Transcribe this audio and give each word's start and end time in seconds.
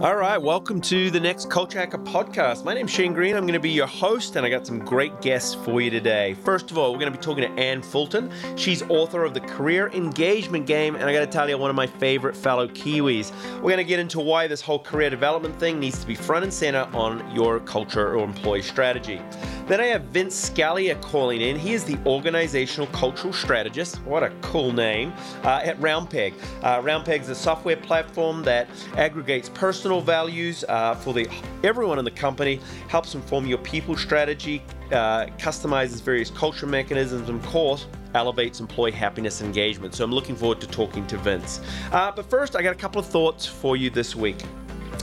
All 0.00 0.16
right, 0.16 0.38
welcome 0.38 0.80
to 0.80 1.10
the 1.10 1.20
next 1.20 1.50
Culture 1.50 1.78
Hacker 1.78 1.98
podcast. 1.98 2.64
My 2.64 2.72
name's 2.72 2.90
Shane 2.90 3.12
Green. 3.12 3.36
I'm 3.36 3.42
going 3.42 3.52
to 3.52 3.60
be 3.60 3.70
your 3.70 3.86
host, 3.86 4.34
and 4.36 4.44
I 4.44 4.48
got 4.48 4.66
some 4.66 4.78
great 4.78 5.20
guests 5.20 5.54
for 5.54 5.82
you 5.82 5.90
today. 5.90 6.32
First 6.32 6.70
of 6.70 6.78
all, 6.78 6.92
we're 6.92 6.98
going 6.98 7.12
to 7.12 7.18
be 7.18 7.22
talking 7.22 7.44
to 7.44 7.62
Ann 7.62 7.82
Fulton. 7.82 8.32
She's 8.56 8.82
author 8.84 9.22
of 9.22 9.34
The 9.34 9.40
Career 9.40 9.88
Engagement 9.88 10.66
Game, 10.66 10.94
and 10.94 11.04
I 11.04 11.12
got 11.12 11.20
to 11.20 11.26
tell 11.26 11.48
you, 11.48 11.58
one 11.58 11.68
of 11.68 11.76
my 11.76 11.86
favorite 11.86 12.34
fellow 12.34 12.66
Kiwis. 12.68 13.32
We're 13.56 13.70
going 13.70 13.76
to 13.76 13.84
get 13.84 14.00
into 14.00 14.18
why 14.18 14.46
this 14.46 14.62
whole 14.62 14.78
career 14.78 15.10
development 15.10 15.60
thing 15.60 15.78
needs 15.78 16.00
to 16.00 16.06
be 16.06 16.14
front 16.14 16.44
and 16.44 16.52
center 16.52 16.88
on 16.94 17.30
your 17.32 17.60
culture 17.60 18.16
or 18.16 18.24
employee 18.24 18.62
strategy. 18.62 19.20
Then 19.66 19.80
I 19.80 19.86
have 19.86 20.02
Vince 20.06 20.50
Scalia 20.50 21.00
calling 21.00 21.40
in. 21.40 21.56
He 21.56 21.72
is 21.72 21.84
the 21.84 21.96
organizational 22.04 22.88
cultural 22.88 23.32
strategist. 23.32 24.02
What 24.02 24.22
a 24.22 24.30
cool 24.40 24.72
name 24.72 25.12
uh, 25.44 25.60
at 25.62 25.78
Roundpeg. 25.80 26.34
Uh, 26.62 27.12
is 27.12 27.28
a 27.28 27.34
software 27.34 27.76
platform 27.76 28.42
that 28.42 28.68
aggregates 28.96 29.48
personal 29.50 30.00
values 30.00 30.64
uh, 30.68 30.94
for 30.96 31.14
the 31.14 31.28
everyone 31.62 31.98
in 31.98 32.04
the 32.04 32.10
company, 32.10 32.60
helps 32.88 33.14
inform 33.14 33.46
your 33.46 33.58
people 33.58 33.96
strategy, 33.96 34.62
uh, 34.90 35.26
customizes 35.38 36.02
various 36.02 36.30
culture 36.30 36.66
mechanisms, 36.66 37.28
and 37.28 37.38
of 37.38 37.46
course 37.46 37.86
elevates 38.14 38.60
employee 38.60 38.90
happiness 38.90 39.40
and 39.40 39.46
engagement. 39.46 39.94
So 39.94 40.04
I'm 40.04 40.12
looking 40.12 40.36
forward 40.36 40.60
to 40.60 40.66
talking 40.66 41.06
to 41.06 41.16
Vince. 41.18 41.60
Uh, 41.92 42.10
but 42.10 42.28
first, 42.28 42.56
I 42.56 42.62
got 42.62 42.72
a 42.72 42.78
couple 42.78 43.00
of 43.00 43.06
thoughts 43.06 43.46
for 43.46 43.76
you 43.76 43.90
this 43.90 44.14
week. 44.16 44.42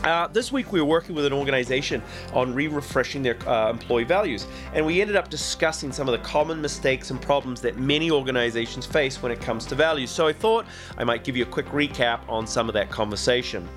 Uh, 0.03 0.27
this 0.27 0.49
week 0.49 0.71
we 0.71 0.79
were 0.79 0.87
working 0.87 1.13
with 1.13 1.25
an 1.25 1.33
organization 1.33 2.01
on 2.33 2.53
re-refreshing 2.53 3.21
their 3.21 3.37
uh, 3.49 3.69
employee 3.69 4.05
values 4.05 4.47
and 4.73 4.85
we 4.85 5.01
ended 5.01 5.17
up 5.17 5.29
discussing 5.29 5.91
some 5.91 6.07
of 6.07 6.13
the 6.13 6.25
common 6.25 6.61
mistakes 6.61 7.11
and 7.11 7.21
problems 7.21 7.59
that 7.59 7.77
many 7.77 8.09
organizations 8.09 8.85
face 8.85 9.21
when 9.21 9.29
it 9.29 9.41
comes 9.41 9.65
to 9.65 9.75
values 9.75 10.09
so 10.09 10.25
i 10.25 10.31
thought 10.31 10.65
i 10.97 11.03
might 11.03 11.25
give 11.25 11.35
you 11.35 11.43
a 11.43 11.45
quick 11.45 11.65
recap 11.67 12.21
on 12.29 12.47
some 12.47 12.69
of 12.69 12.73
that 12.73 12.89
conversation 12.89 13.67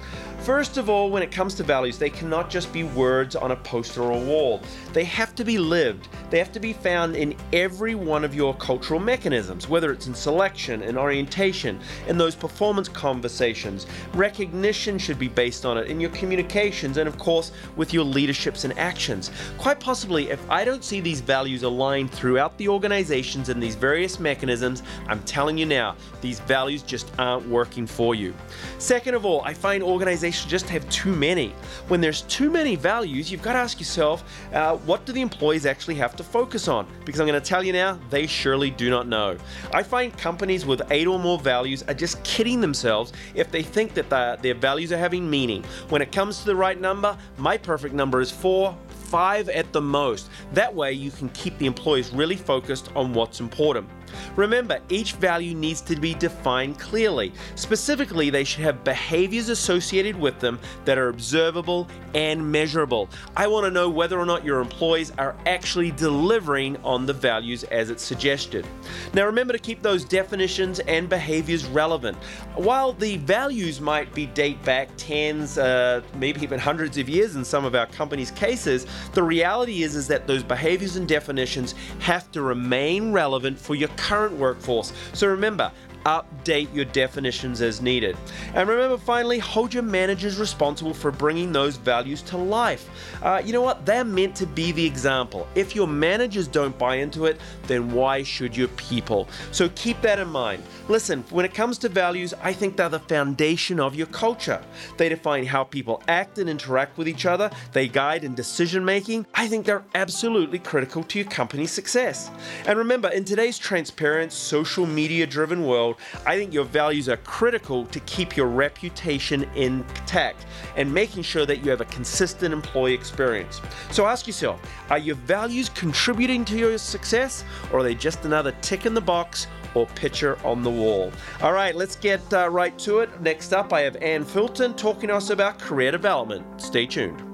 First 0.43 0.77
of 0.77 0.91
all, 0.91 1.09
when 1.09 1.23
it 1.23 1.31
comes 1.31 1.55
to 1.55 1.63
values, 1.63 1.99
they 1.99 2.11
cannot 2.11 2.51
just 2.51 2.73
be 2.73 2.83
words 2.83 3.37
on 3.37 3.53
a 3.53 3.57
poster 3.57 4.03
or 4.03 4.11
a 4.11 4.19
wall. 4.19 4.61
They 4.93 5.05
have 5.05 5.37
to 5.37 5.45
be 5.45 5.57
lived. 5.57 6.09
They 6.31 6.39
have 6.39 6.51
to 6.51 6.59
be 6.59 6.73
found 6.73 7.15
in 7.15 7.37
every 7.53 7.95
one 7.95 8.25
of 8.25 8.35
your 8.35 8.53
cultural 8.55 8.99
mechanisms, 8.99 9.69
whether 9.69 9.93
it's 9.93 10.09
in 10.09 10.15
selection, 10.17 10.83
in 10.83 10.99
orientation, 10.99 11.79
in 12.09 12.19
those 12.19 12.35
performance 12.35 12.89
conversations. 12.89 13.87
Recognition 14.15 14.99
should 14.99 15.17
be 15.17 15.29
based 15.29 15.65
on 15.65 15.79
it 15.79 15.87
in 15.87 16.01
your 16.01 16.11
communications, 16.13 16.97
and 16.97 17.09
of 17.09 17.19
course, 17.19 17.53
with 17.77 17.93
your 17.93 18.05
leaderships 18.05 18.65
and 18.65 18.77
actions. 18.79 19.31
Quite 19.59 19.81
possibly, 19.81 20.31
if 20.31 20.51
I 20.51 20.65
don't 20.65 20.85
see 20.85 21.01
these 21.01 21.21
values 21.21 21.63
aligned 21.63 22.11
throughout 22.11 22.57
the 22.59 22.69
organizations 22.69 23.49
and 23.49 23.63
these 23.63 23.75
various 23.75 24.21
mechanisms, 24.21 24.83
I'm 25.09 25.23
telling 25.25 25.59
you 25.59 25.67
now, 25.67 25.97
these 26.21 26.41
values 26.41 26.83
just 26.83 27.11
aren't 27.19 27.49
working 27.49 27.87
for 27.87 28.15
you. 28.15 28.35
Second 28.79 29.15
of 29.15 29.25
all, 29.25 29.43
I 29.43 29.55
find 29.55 29.83
organizations 29.83 30.51
just 30.51 30.69
have 30.69 30.89
too 30.91 31.15
many. 31.15 31.55
When 31.89 32.01
there's 32.01 32.23
too 32.23 32.51
many 32.51 32.77
values, 32.77 33.31
you've 33.31 33.43
got 33.43 33.55
to 33.55 33.59
ask 33.59 33.79
yourself, 33.79 34.25
uh, 34.53 34.77
what 34.79 35.07
do 35.07 35.13
the 35.13 35.21
employees 35.21 35.67
actually 35.67 35.95
have 35.97 36.15
to 36.17 36.25
focus 36.25 36.69
on? 36.69 36.87
Because 37.05 37.21
I'm 37.21 37.27
going 37.27 37.41
to 37.41 37.47
tell 37.47 37.65
you 37.65 37.73
now, 37.73 37.99
they 38.11 38.27
surely 38.27 38.71
do 38.71 38.91
not 38.91 39.07
know. 39.07 39.37
I 39.73 39.83
find 39.83 40.17
companies 40.19 40.67
with 40.67 40.83
eight 40.91 41.07
or 41.07 41.19
more 41.19 41.39
values 41.39 41.83
are 41.85 41.95
just 41.95 42.23
kidding 42.25 42.61
themselves 42.61 43.13
if 43.35 43.51
they 43.51 43.63
think 43.63 43.95
that 43.95 44.11
the, 44.11 44.39
their 44.43 44.55
values 44.55 44.93
are 44.93 44.99
having 44.99 45.29
meaning. 45.29 45.65
When 45.89 46.02
it 46.03 46.13
comes 46.13 46.41
to 46.41 46.47
the 46.47 46.57
right 46.57 46.81
number, 46.81 47.17
my 47.39 47.57
perfect 47.57 47.95
number 47.95 48.21
is 48.21 48.31
four, 48.31 48.77
five 48.89 49.49
at 49.49 49.73
the 49.73 49.81
most. 49.81 50.29
That 50.53 50.75
way, 50.75 50.93
you 50.93 51.11
can 51.11 51.29
keep 51.31 51.57
the 51.59 51.67
employees 51.67 52.11
really 52.11 52.37
focused 52.37 52.91
on 52.97 53.13
what's 53.13 53.41
important. 53.41 53.89
Remember, 54.37 54.81
each 54.89 55.13
value 55.15 55.55
needs 55.55 55.81
to 55.83 55.97
be 55.97 56.15
defined 56.15 56.79
clearly. 56.79 57.33
Specifically, 57.55 58.31
they 58.31 58.45
should 58.45 58.63
have 58.65 58.85
behaviors 58.85 59.49
associated 59.49 60.19
with 60.19 60.39
them 60.41 60.59
that 60.85 60.99
are 60.99 61.09
observable 61.09 61.89
and 62.15 62.51
measurable. 62.51 63.09
I 63.37 63.47
want 63.47 63.65
to 63.65 63.71
know 63.71 63.89
whether 63.89 64.19
or 64.19 64.27
not 64.27 64.45
your 64.45 64.61
employees 64.61 65.13
are 65.19 65.37
actually 65.47 65.91
delivering 65.93 66.77
on 66.79 67.07
the 67.07 67.13
values 67.13 67.65
as 67.65 67.91
it's 67.91 68.03
suggested. 68.03 68.67
Now, 69.15 69.27
remember 69.27 69.53
to 69.53 69.59
keep 69.59 69.83
those 69.83 70.05
definitions 70.05 70.81
and 70.81 71.09
behaviors 71.09 71.65
relevant. 71.67 72.17
While 72.55 72.93
the 72.93 73.17
values 73.19 73.81
might 73.81 74.15
be 74.15 74.27
date 74.27 74.63
back 74.65 74.89
tens, 74.97 75.59
uh, 75.59 76.03
maybe 76.17 76.43
even 76.43 76.59
hundreds 76.59 76.99
of 76.99 77.09
years 77.09 77.37
in 77.37 77.45
some 77.45 77.65
of 77.65 77.75
our 77.75 77.87
company's 77.87 78.31
cases, 78.31 78.87
the 79.13 79.23
reality 79.23 79.83
is, 79.83 79.97
is 79.97 80.07
that 80.09 80.27
those 80.27 80.43
behaviors 80.43 80.97
and 80.97 81.09
definitions 81.09 81.75
have 82.01 82.31
to 82.33 82.43
remain 82.43 83.13
relevant 83.13 83.59
for 83.59 83.75
your 83.75 83.89
current 84.03 84.35
workforce. 84.37 84.93
So 85.13 85.29
remember, 85.29 85.71
update 86.05 86.75
your 86.75 86.85
definitions 86.87 87.63
as 87.63 87.81
needed. 87.81 88.17
And 88.55 88.69
remember, 88.69 88.99
finally, 88.99 89.39
hold 89.39 89.73
your 89.73 89.85
managers 89.85 90.39
responsible 90.39 90.93
for 90.93 91.13
bringing 91.13 91.53
those 91.53 91.77
values 91.77 92.23
to 92.23 92.37
life. 92.37 92.91
Uh, 93.23 93.41
you 93.45 93.53
know 93.53 93.63
what? 93.63 93.87
They're 93.87 94.05
meant 94.05 94.35
to 94.37 94.47
be 94.47 94.73
the 94.73 94.85
example. 94.85 95.47
If 95.55 95.77
your 95.77 95.87
managers 95.87 96.49
don't 96.49 96.77
buy 96.77 96.97
into 96.97 97.27
it, 97.27 97.41
then 97.69 97.93
why 97.93 98.25
should 98.25 98.57
your 98.57 98.69
people? 98.69 99.29
So 99.53 99.69
keep 99.77 100.01
that 100.03 100.19
in 100.19 100.29
mind. 100.29 100.65
Listen, 100.89 101.25
when 101.31 101.45
it 101.45 101.55
comes 101.55 101.79
to 101.79 101.89
values, 101.89 102.35
I 102.43 102.53
think 102.53 102.77
they're 102.77 102.89
the 102.89 102.99
foundation 102.99 103.79
of 103.79 103.95
your 103.95 104.09
culture. 104.09 104.61
They 104.97 105.09
define 105.09 105.47
how 105.47 105.63
people 105.63 106.03
act 106.09 106.39
and 106.39 106.51
interact 106.51 106.99
with 106.99 107.09
each 107.09 107.25
other, 107.25 107.51
they 107.73 107.87
guide 107.87 108.25
in 108.25 108.35
decision 108.35 108.85
making. 108.85 109.27
I 109.35 109.47
think 109.47 109.65
they're 109.65 109.85
absolutely 109.95 110.59
critical 110.59 111.05
to 111.05 111.21
your 111.21 111.29
company's 111.29 111.71
success. 111.71 112.31
And 112.67 112.79
remember, 112.79 113.09
in 113.11 113.25
today's 113.25 113.59
transparent, 113.59 114.33
social 114.33 114.85
media 114.85 115.25
driven 115.25 115.65
world, 115.65 115.97
I 116.27 116.37
think 116.37 116.53
your 116.53 116.65
values 116.65 117.09
are 117.09 117.17
critical 117.19 117.87
to 117.87 118.01
keep 118.01 118.37
your 118.37 118.49
reputation 118.49 119.45
intact 119.55 120.47
and 120.77 120.93
making 120.93 121.23
sure 121.23 121.47
that 121.47 121.65
you 121.65 121.71
have 121.71 121.81
a 121.81 121.87
consistent 121.87 122.53
employee 122.53 122.95
experience. 122.95 123.61
So 123.93 124.07
ask 124.07 124.27
yourself 124.27 124.61
are 124.91 124.99
your 124.99 125.17
values 125.17 125.69
contributing 125.69 126.45
to 126.47 126.59
your 126.59 126.77
success 126.77 127.45
or 127.73 127.81
are 127.81 127.83
they 127.85 127.95
just 127.95 128.25
another 128.25 128.53
tick 128.63 128.85
in 128.85 128.95
the 128.95 129.01
box? 129.01 129.47
Or 129.75 129.87
picture 129.87 130.39
on 130.45 130.63
the 130.63 130.71
wall. 130.71 131.13
All 131.41 131.53
right, 131.53 131.75
let's 131.75 131.97
get 131.97 132.21
uh, 132.33 132.49
right 132.51 132.79
to 132.81 133.01
it. 133.01 133.21
Next 133.21 133.53
up, 133.53 133.73
I 133.73 133.81
have 133.81 133.97
Ann 133.97 134.25
Fulton 134.25 134.75
talking 134.75 135.09
to 135.09 135.17
us 135.17 135.31
about 135.31 135.59
career 135.59 135.91
development. 135.91 136.61
Stay 136.61 136.87
tuned. 136.87 137.33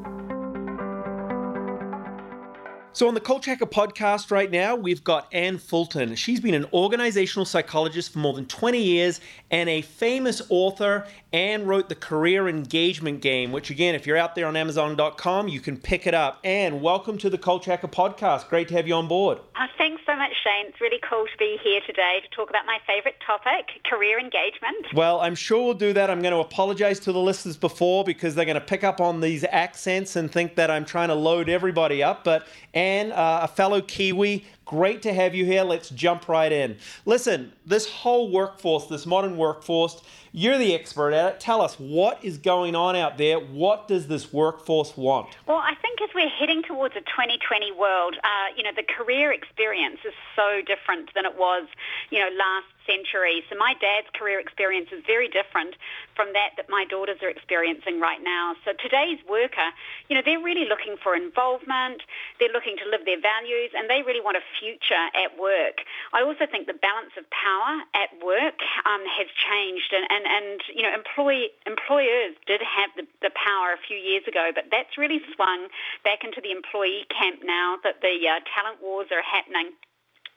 So, 2.99 3.07
on 3.07 3.15
the 3.15 3.21
Culture 3.21 3.53
Hacker 3.53 3.65
podcast 3.65 4.33
right 4.33 4.51
now, 4.51 4.75
we've 4.75 5.05
got 5.05 5.33
Ann 5.33 5.59
Fulton. 5.59 6.17
She's 6.17 6.41
been 6.41 6.55
an 6.55 6.67
organizational 6.73 7.45
psychologist 7.45 8.13
for 8.13 8.19
more 8.19 8.33
than 8.33 8.47
20 8.47 8.83
years 8.83 9.21
and 9.53 9.69
a 9.69 9.83
famous 9.83 10.43
author. 10.49 11.07
Ann 11.33 11.67
wrote 11.67 11.91
the 11.91 11.95
Career 11.95 12.49
Engagement 12.49 13.21
Game, 13.21 13.53
which, 13.53 13.69
again, 13.69 13.95
if 13.95 14.07
you're 14.07 14.17
out 14.17 14.35
there 14.35 14.47
on 14.47 14.57
Amazon.com, 14.57 15.49
you 15.49 15.61
can 15.61 15.77
pick 15.77 16.07
it 16.07 16.15
up. 16.15 16.41
Ann, 16.43 16.81
welcome 16.81 17.19
to 17.19 17.29
the 17.29 17.37
Culture 17.37 17.71
Hacker 17.71 17.87
podcast. 17.87 18.49
Great 18.49 18.69
to 18.69 18.75
have 18.75 18.89
you 18.89 18.95
on 18.95 19.09
board. 19.09 19.39
Uh, 19.55 19.67
thanks 19.77 20.01
so 20.07 20.17
much, 20.17 20.31
Shane. 20.43 20.69
It's 20.69 20.81
really 20.81 21.01
cool 21.07 21.27
to 21.27 21.39
be 21.39 21.59
here 21.63 21.83
today 21.87 22.21
to 22.23 22.35
talk 22.35 22.49
about 22.49 22.65
my 22.65 22.79
favorite 22.87 23.17
topic, 23.27 23.67
career 23.85 24.19
engagement. 24.19 24.87
Well, 24.95 25.21
I'm 25.21 25.35
sure 25.35 25.63
we'll 25.67 25.75
do 25.75 25.93
that. 25.93 26.09
I'm 26.09 26.23
going 26.23 26.33
to 26.33 26.41
apologize 26.41 26.99
to 27.01 27.13
the 27.13 27.21
listeners 27.21 27.59
before 27.59 28.05
because 28.05 28.35
they're 28.35 28.47
going 28.47 28.55
to 28.55 28.63
pick 28.63 28.83
up 28.83 28.99
on 28.99 29.21
these 29.21 29.45
accents 29.45 30.17
and 30.17 30.33
think 30.33 30.55
that 30.55 30.71
I'm 30.71 30.87
trying 30.87 31.09
to 31.09 31.15
load 31.15 31.51
everybody 31.51 32.03
up. 32.03 32.25
But 32.25 32.47
Ann, 32.73 33.13
uh, 33.13 33.41
a 33.43 33.49
fellow 33.49 33.83
Kiwi, 33.83 34.47
great 34.69 35.01
to 35.01 35.13
have 35.15 35.35
you 35.35 35.47
here. 35.47 35.65
Let's 35.65 35.89
jump 35.89 36.29
right 36.29 36.53
in. 36.53 36.77
Listen, 37.07 37.53
this 37.65 37.89
whole 37.89 38.31
workforce, 38.31 38.87
this 38.87 39.07
modern 39.07 39.39
workforce, 39.39 40.03
you're 40.31 40.59
the 40.59 40.75
expert 40.75 41.13
at 41.13 41.33
it. 41.33 41.41
Tell 41.41 41.63
us 41.63 41.75
what 41.81 42.23
is 42.23 42.37
going 42.37 42.77
on 42.77 42.95
out 42.95 43.17
there. 43.17 43.41
What 43.41 43.89
does 43.89 44.07
this 44.09 44.31
workforce 44.31 44.95
want? 44.95 45.37
Well, 45.47 45.57
I 45.57 45.75
think 45.81 46.03
as 46.03 46.11
we're 46.15 46.29
heading 46.29 46.63
towards 46.63 46.95
a 46.97 47.01
2020 47.01 47.73
world, 47.73 48.17
uh, 48.23 48.29
you 48.57 48.63
know, 48.63 48.71
the 48.77 48.85
career 48.85 49.33
experience 49.33 50.01
is 50.05 50.13
so 50.37 50.61
different 50.61 51.15
than 51.15 51.25
it 51.25 51.37
was, 51.39 51.67
you 52.11 52.21
know, 52.21 52.29
last 52.39 52.67
century. 52.89 53.45
So 53.53 53.57
my 53.61 53.75
dad's 53.77 54.09
career 54.17 54.41
experience 54.41 54.89
is 54.91 55.05
very 55.07 55.29
different 55.29 55.77
from 56.17 56.33
that 56.33 56.57
that 56.57 56.73
my 56.73 56.89
daughters 56.89 57.21
are 57.21 57.29
experiencing 57.29 58.01
right 58.01 58.23
now. 58.25 58.57
So 58.65 58.73
today's 58.81 59.21
worker, 59.29 59.69
you 60.09 60.17
know, 60.17 60.23
they're 60.25 60.43
really 60.43 60.65
looking 60.65 60.97
for 60.97 61.15
involvement, 61.15 62.01
they're 62.41 62.53
looking 62.53 62.81
to 62.81 62.87
live 62.89 63.05
their 63.05 63.21
values, 63.21 63.71
and 63.77 63.91
they 63.91 64.01
really 64.01 64.25
want 64.25 64.41
a 64.41 64.45
future 64.59 65.07
at 65.13 65.37
work. 65.37 65.85
I 66.17 66.25
also 66.25 66.49
think 66.49 66.67
the 66.67 66.81
balance 66.81 67.13
of 67.21 67.29
power 67.29 67.85
at 67.93 68.11
work 68.25 68.59
um, 68.89 69.05
has 69.05 69.29
changed, 69.37 69.93
and, 69.93 70.09
and, 70.09 70.25
and 70.25 70.59
you 70.73 70.83
know, 70.83 70.95
employee, 70.95 71.53
employers 71.67 72.35
did 72.47 72.65
have 72.65 72.91
the, 72.97 73.05
the 73.21 73.31
power 73.37 73.77
a 73.77 73.81
few 73.87 73.97
years 73.97 74.25
ago, 74.27 74.51
but 74.55 74.73
that's 74.73 74.97
really 74.97 75.21
swung 75.37 75.69
back 76.05 76.25
into 76.25 76.41
the 76.41 76.51
employee 76.51 77.05
camp 77.13 77.45
now 77.45 77.77
that 77.85 78.01
the 78.01 78.17
uh, 78.25 78.41
talent 78.57 78.81
wars 78.81 79.09
are 79.13 79.23
happening. 79.23 79.77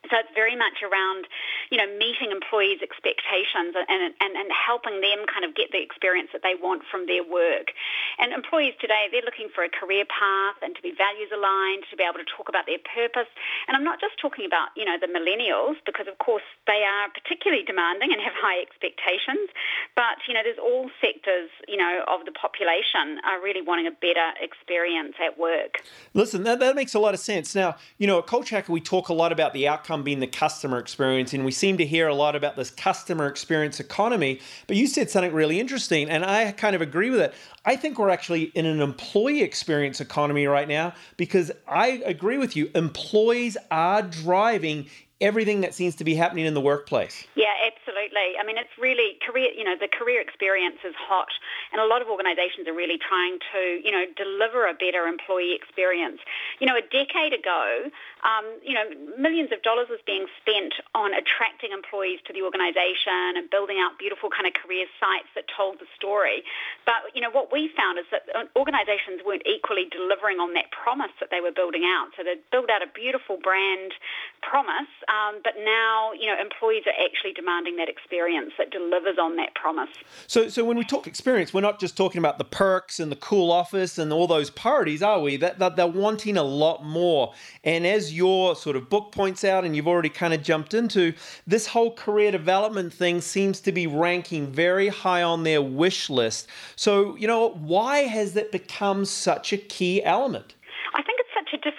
So 0.10 0.18
it's 0.18 0.34
very 0.34 0.58
much 0.58 0.82
around, 0.82 1.30
you 1.70 1.78
know, 1.78 1.86
meeting 2.02 2.34
employees' 2.34 2.82
expectations 2.82 3.78
and, 3.78 4.12
and, 4.18 4.34
and 4.34 4.50
helping 4.50 4.98
them 4.98 5.30
kind 5.30 5.46
of 5.46 5.54
get 5.54 5.70
the 5.70 5.78
experience 5.78 6.34
that 6.34 6.42
they 6.42 6.58
want 6.58 6.82
from 6.90 7.06
their 7.06 7.22
work. 7.22 7.70
And 8.18 8.34
employees 8.34 8.74
today, 8.82 9.14
they're 9.14 9.22
looking 9.22 9.54
for 9.54 9.62
a 9.62 9.70
career 9.70 10.04
path 10.10 10.58
and 10.66 10.74
to 10.74 10.82
be 10.82 10.90
values 10.90 11.30
aligned, 11.30 11.86
to 11.94 11.96
be 11.96 12.02
able 12.02 12.18
to 12.18 12.26
talk 12.26 12.50
about 12.50 12.66
their 12.66 12.82
purpose. 12.82 13.30
And 13.70 13.78
I'm 13.78 13.86
not 13.86 14.02
just 14.02 14.18
talking 14.18 14.50
about, 14.50 14.74
you 14.74 14.90
know, 14.90 14.98
the 14.98 15.06
millennials, 15.06 15.78
because 15.86 16.10
of 16.10 16.18
course 16.18 16.44
they 16.66 16.82
are 16.82 17.14
particularly 17.14 17.62
demanding 17.62 18.10
and 18.10 18.20
have 18.26 18.34
high 18.34 18.58
expectations. 18.58 19.54
But, 19.94 20.18
you 20.26 20.34
know, 20.34 20.42
there's 20.42 20.58
all 20.58 20.90
sectors, 20.98 21.54
you 21.70 21.78
know, 21.78 22.02
of 22.10 22.26
the 22.26 22.34
population 22.34 23.22
are 23.22 23.38
really 23.38 23.62
wanting 23.62 23.86
a 23.86 23.94
better 23.94 24.34
experience 24.42 25.14
at 25.22 25.38
work. 25.38 25.86
Listen, 26.18 26.42
that, 26.50 26.58
that 26.58 26.74
makes 26.74 26.98
a 26.98 27.00
lot 27.00 27.14
of 27.14 27.22
sense. 27.22 27.54
Now, 27.54 27.78
you 28.02 28.10
know, 28.10 28.18
at 28.18 28.26
Culture 28.26 28.58
Hacker, 28.58 28.74
we 28.74 28.82
talk 28.82 29.14
a 29.14 29.14
lot 29.14 29.32
about 29.32 29.54
the 29.54 29.70
outcome 29.70 29.91
being 30.04 30.20
the 30.20 30.28
customer 30.28 30.78
experience, 30.78 31.34
and 31.34 31.44
we 31.44 31.52
seem 31.52 31.78
to 31.78 31.86
hear 31.86 32.08
a 32.08 32.16
lot 32.16 32.36
about 32.36 32.56
this 32.56 32.70
customer 32.72 33.28
experience 33.28 33.80
economy. 33.80 34.40
But 34.68 34.78
you 34.78 34.88
said 34.88 35.10
something 35.10 35.34
really 35.34 35.60
interesting, 35.60 36.10
and 36.10 36.26
I 36.26 36.52
kind 36.54 36.76
of 36.76 36.82
agree 36.82 37.10
with 37.10 37.20
it. 37.20 37.34
I 37.66 37.76
think 37.76 38.00
we're 38.00 38.10
actually 38.10 38.44
in 38.56 38.66
an 38.66 38.82
employee 38.82 39.42
experience 39.42 40.00
economy 40.00 40.48
right 40.48 40.68
now 40.68 40.94
because 41.18 41.52
I 41.68 42.02
agree 42.06 42.38
with 42.38 42.56
you. 42.56 42.72
Employees 42.74 43.58
are 43.70 44.02
driving 44.02 44.88
everything 45.22 45.62
that 45.62 45.74
seems 45.74 45.96
to 45.96 46.04
be 46.04 46.16
happening 46.16 46.46
in 46.46 46.54
the 46.54 46.62
workplace. 46.62 47.24
Yeah, 47.36 47.54
absolutely. 47.62 48.34
I 48.42 48.44
mean, 48.44 48.58
it's 48.58 48.74
really 48.80 49.20
career, 49.26 49.52
you 49.56 49.64
know, 49.64 49.76
the 49.80 49.88
career 49.88 50.20
experience 50.20 50.78
is 50.84 50.96
hot 50.98 51.30
and 51.72 51.80
a 51.80 51.86
lot 51.86 52.02
of 52.02 52.10
organizations 52.10 52.68
are 52.68 52.74
really 52.74 52.98
trying 52.98 53.38
to, 53.54 53.80
you 53.86 53.92
know, 53.92 54.06
deliver 54.18 54.68
a 54.68 54.74
better 54.74 55.06
employee 55.06 55.54
experience. 55.54 56.20
You 56.60 56.68
know, 56.68 56.76
a 56.76 56.82
decade 56.82 57.34
ago, 57.34 57.92
um, 58.24 58.46
you 58.62 58.74
know, 58.74 58.86
millions 59.18 59.52
of 59.52 59.62
dollars 59.62 59.88
was 59.90 60.00
being 60.06 60.26
spent 60.42 60.74
on 60.94 61.14
attracting 61.14 61.72
employees 61.72 62.20
to 62.28 62.34
the 62.34 62.42
organization 62.42 63.38
and 63.38 63.50
building 63.50 63.78
out 63.78 63.98
beautiful 63.98 64.30
kind 64.30 64.46
of 64.46 64.54
career 64.54 64.86
sites 65.00 65.30
that 65.36 65.46
told 65.50 65.80
the 65.80 65.90
story. 65.96 66.44
But, 66.86 67.10
you 67.14 67.22
know, 67.22 67.32
what 67.32 67.52
we 67.52 67.70
found 67.76 67.98
is 67.98 68.06
that 68.12 68.30
organizations 68.56 69.22
weren't 69.26 69.46
equally 69.46 69.90
delivering 69.90 70.40
on 70.40 70.54
that 70.54 70.72
promise 70.72 71.14
that 71.20 71.30
they 71.30 71.42
were 71.42 71.54
building 71.54 71.84
out. 71.86 72.14
So 72.18 72.24
they 72.24 72.38
built 72.52 72.70
out 72.70 72.82
a 72.82 72.90
beautiful 72.94 73.38
brand 73.42 73.94
promise 74.42 74.90
um, 75.08 75.42
but 75.44 75.54
now, 75.64 76.12
you 76.14 76.28
know, 76.28 76.40
employees 76.40 76.84
are 76.86 77.04
actually 77.04 77.34
demanding 77.34 77.78
that 77.78 77.90
experience 77.90 78.52
that 78.58 78.72
delivers 78.72 79.18
on 79.20 79.36
that 79.38 79.54
promise. 79.56 79.90
So, 80.28 80.48
so 80.50 80.64
when 80.64 80.78
we 80.78 80.84
talk 80.84 81.08
experience, 81.08 81.54
we're 81.54 81.62
not 81.62 81.80
just 81.80 81.98
talking 81.98 82.20
about 82.20 82.38
the 82.38 82.46
perks 82.46 83.00
and 83.00 83.12
the 83.12 83.16
cool 83.16 83.52
office 83.52 83.98
and 83.98 84.14
all 84.14 84.28
those 84.28 84.50
parties, 84.50 85.02
are 85.02 85.20
we? 85.20 85.38
That, 85.38 85.60
that 85.60 85.76
they're 85.76 85.88
wanting 85.88 86.38
a 86.38 86.44
lot 86.44 86.84
more. 86.86 87.34
And 87.64 87.86
as 87.86 88.11
your 88.12 88.56
sort 88.56 88.76
of 88.76 88.90
book 88.90 89.12
points 89.12 89.44
out, 89.44 89.64
and 89.64 89.76
you've 89.76 89.88
already 89.88 90.10
kind 90.10 90.34
of 90.34 90.44
jumped 90.44 90.74
into, 90.74 91.14
this 91.46 91.68
whole 91.68 91.94
career 91.94 92.32
development 92.32 92.94
thing 92.94 93.22
seems 93.22 93.60
to 93.62 93.72
be 93.72 93.88
ranking 93.88 94.48
very 94.52 94.90
high 94.90 95.24
on 95.24 95.44
their 95.44 95.62
wish 95.62 96.10
list. 96.10 96.48
So, 96.76 97.16
you 97.16 97.28
know, 97.28 97.50
why 97.50 98.00
has 98.00 98.34
that 98.34 98.52
become 98.52 99.06
such 99.06 99.54
a 99.54 99.58
key 99.58 100.04
element? 100.04 100.56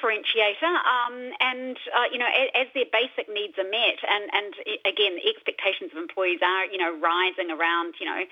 Differentiator, 0.03 0.67
um, 0.67 1.31
and 1.39 1.79
uh, 1.95 2.11
you 2.11 2.19
know, 2.19 2.27
as, 2.27 2.67
as, 2.67 2.69
their 2.75 2.91
basic 2.91 3.31
needs 3.31 3.55
are 3.55 3.71
met, 3.71 4.03
and 4.03 4.27
and 4.35 4.51
again, 4.83 5.15
expectations 5.23 5.95
of 5.95 5.99
employees 6.03 6.43
are 6.43 6.67
you 6.67 6.79
know 6.79 6.91
rising 6.99 7.55
around 7.55 7.95
you 8.03 8.11
know 8.11 8.27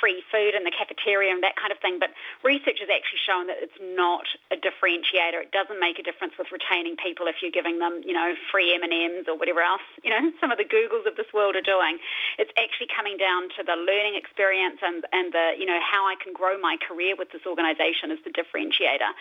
free 0.00 0.24
food 0.32 0.56
in 0.56 0.64
the 0.64 0.72
cafeteria 0.72 1.28
and 1.28 1.44
that 1.44 1.60
kind 1.60 1.68
of 1.68 1.78
thing. 1.84 2.00
But 2.00 2.16
research 2.40 2.80
has 2.80 2.88
actually 2.88 3.20
shown 3.20 3.52
that 3.52 3.60
it's 3.60 3.76
not 3.76 4.24
a 4.48 4.56
differentiator. 4.56 5.44
It 5.44 5.52
doesn't 5.52 5.76
make 5.76 6.00
a 6.00 6.04
difference 6.06 6.40
with 6.40 6.48
retaining 6.48 6.96
people 6.96 7.28
if 7.28 7.44
you're 7.44 7.52
giving 7.52 7.84
them 7.84 8.00
you 8.00 8.16
know 8.16 8.32
free 8.48 8.72
M 8.72 8.80
and 8.80 8.94
M's 8.94 9.28
or 9.28 9.36
whatever 9.36 9.60
else 9.60 9.84
you 10.06 10.08
know 10.08 10.32
some 10.40 10.48
of 10.48 10.56
the 10.56 10.64
Googles 10.64 11.04
of 11.04 11.20
this 11.20 11.28
world 11.36 11.52
are 11.52 11.64
doing. 11.64 12.00
It's 12.40 12.54
actually 12.56 12.88
coming 12.88 13.20
down 13.20 13.52
to 13.58 13.62
the 13.62 13.76
learning 13.76 14.16
experience 14.16 14.80
and 14.80 15.04
and 15.12 15.36
the 15.36 15.60
you 15.60 15.68
know 15.68 15.84
how 15.84 16.08
I 16.08 16.16
can 16.16 16.32
grow 16.32 16.56
my 16.56 16.80
career 16.80 17.12
with 17.12 17.28
this 17.28 17.44
organisation 17.44 18.08
is 18.08 18.24
the 18.24 18.32
differentiator. 18.32 19.12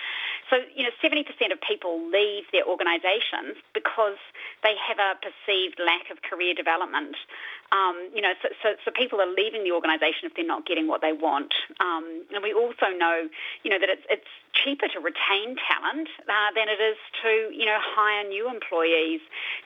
So 0.47 0.63
you 0.71 0.87
know, 0.87 0.95
70% 1.03 1.27
of 1.51 1.59
people 1.59 1.88
leave 1.97 2.45
their 2.51 2.65
organisations 2.67 3.57
because 3.73 4.19
they 4.61 4.75
have 4.77 4.99
a 4.99 5.17
perceived 5.17 5.79
lack 5.79 6.11
of 6.11 6.21
career 6.21 6.53
development. 6.53 7.15
Um, 7.71 8.09
you 8.13 8.21
know, 8.21 8.33
so, 8.41 8.49
so, 8.61 8.69
so, 8.83 8.89
people 8.89 9.21
are 9.21 9.29
leaving 9.29 9.63
the 9.63 9.71
organisation 9.71 10.25
if 10.25 10.33
they're 10.33 10.45
not 10.45 10.65
getting 10.65 10.87
what 10.87 11.01
they 11.01 11.13
want. 11.13 11.53
Um, 11.79 12.25
and 12.33 12.41
we 12.41 12.51
also 12.51 12.89
know, 12.97 13.29
you 13.61 13.69
know, 13.69 13.77
that 13.77 13.89
it's, 13.93 14.01
it's 14.09 14.31
cheaper 14.53 14.87
to 14.89 14.99
retain 14.99 15.55
talent 15.69 16.09
uh, 16.25 16.49
than 16.57 16.65
it 16.65 16.81
is 16.81 16.97
to, 17.21 17.53
you 17.53 17.65
know, 17.65 17.77
hire 17.77 18.27
new 18.27 18.49
employees. 18.49 19.21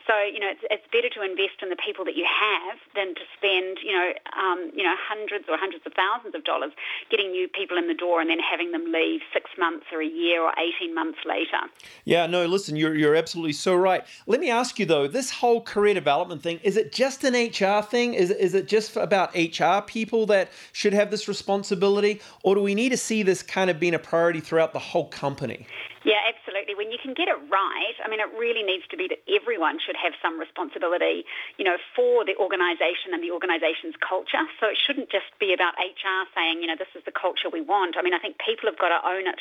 So, 0.05 0.19
you 0.19 0.39
know, 0.39 0.51
it's, 0.51 0.67
it's 0.69 0.83
better 0.91 1.07
to 1.15 1.23
invest 1.23 1.63
in 1.63 1.71
the 1.71 1.79
people 1.79 2.03
that 2.05 2.19
you 2.19 2.27
have 2.27 2.77
than 2.91 3.15
to 3.15 3.23
spend, 3.39 3.79
you 3.79 3.95
know, 3.95 4.11
um, 4.35 4.71
you 4.75 4.83
know, 4.83 4.95
hundreds 4.99 5.47
or 5.47 5.55
hundreds 5.57 5.87
of 5.87 5.93
thousands 5.95 6.35
of 6.35 6.43
dollars 6.43 6.75
getting 7.09 7.31
new 7.31 7.47
people 7.47 7.77
in 7.77 7.87
the 7.87 7.95
door 7.95 8.19
and 8.19 8.29
then 8.29 8.39
having 8.39 8.71
them 8.71 8.91
leave 8.91 9.21
six 9.31 9.49
months 9.57 9.87
or 9.91 10.01
a 10.01 10.07
year 10.07 10.43
or 10.43 10.51
18 10.59 10.93
months 10.93 11.19
later. 11.23 11.71
Yeah, 12.03 12.12
no, 12.27 12.45
listen, 12.45 12.75
you're, 12.75 12.95
you're 12.95 13.15
absolutely 13.15 13.53
so 13.53 13.73
right. 13.75 14.05
Let 14.27 14.39
me 14.39 14.49
ask 14.49 14.77
you 14.77 14.85
though, 14.85 15.07
this 15.07 15.31
whole 15.31 15.61
career 15.61 15.93
development 15.93 16.41
thing, 16.43 16.59
is 16.63 16.77
it 16.77 16.91
just 16.91 17.23
an 17.23 17.33
HR 17.33 17.81
thing? 17.81 18.13
Is, 18.13 18.29
is 18.29 18.53
it 18.53 18.67
just 18.67 18.95
about 18.97 19.33
HR 19.35 19.81
people 19.85 20.25
that 20.27 20.49
should 20.73 20.93
have 20.93 21.11
this 21.11 21.27
responsibility? 21.27 22.21
Or 22.43 22.55
do 22.55 22.61
we 22.61 22.75
need 22.75 22.89
to 22.89 22.97
see 22.97 23.23
this 23.23 23.41
kind 23.41 23.69
of 23.69 23.79
being 23.79 23.93
a 23.93 23.99
priority 23.99 24.41
throughout 24.41 24.73
the 24.73 24.79
whole 24.79 25.07
company? 25.07 25.65
Yeah, 26.03 26.19
absolutely. 26.27 26.75
When 26.75 26.91
you 26.91 26.99
can 27.01 27.15
get 27.15 27.31
it 27.31 27.39
right, 27.47 27.95
I 28.03 28.11
mean, 28.11 28.19
it 28.19 28.27
really 28.37 28.61
needs 28.61 28.83
to 28.91 28.97
be 28.99 29.07
that 29.07 29.23
everyone 29.31 29.79
should 29.79 29.95
have 29.95 30.11
some 30.21 30.37
responsibility, 30.37 31.23
you 31.57 31.63
know, 31.63 31.79
for 31.95 32.27
the 32.27 32.35
organisation 32.35 33.15
and 33.15 33.23
the 33.23 33.31
organisation's 33.31 33.95
culture. 34.03 34.43
So 34.59 34.67
it 34.67 34.75
shouldn't 34.75 35.07
just 35.09 35.31
be 35.39 35.55
about 35.55 35.79
HR 35.79 36.27
saying, 36.35 36.59
you 36.59 36.67
know, 36.67 36.75
this 36.75 36.91
is 36.95 37.07
the 37.07 37.15
culture 37.15 37.47
we 37.47 37.63
want. 37.63 37.95
I 37.95 38.03
mean, 38.03 38.13
I 38.13 38.19
think 38.19 38.35
people 38.43 38.67
have 38.67 38.77
got 38.77 38.91
to 38.91 38.99
own 39.07 39.31
it 39.31 39.39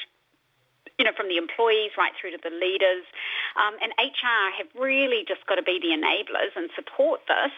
you 1.02 1.10
know, 1.10 1.18
from 1.18 1.26
the 1.26 1.34
employees 1.34 1.90
right 1.98 2.14
through 2.14 2.30
to 2.30 2.38
the 2.38 2.54
leaders. 2.54 3.02
Um, 3.58 3.74
and 3.82 3.90
HR 3.98 4.54
have 4.54 4.70
really 4.78 5.26
just 5.26 5.42
got 5.50 5.58
to 5.58 5.66
be 5.66 5.82
the 5.82 5.90
enablers 5.90 6.54
and 6.54 6.70
support 6.78 7.26
this. 7.26 7.50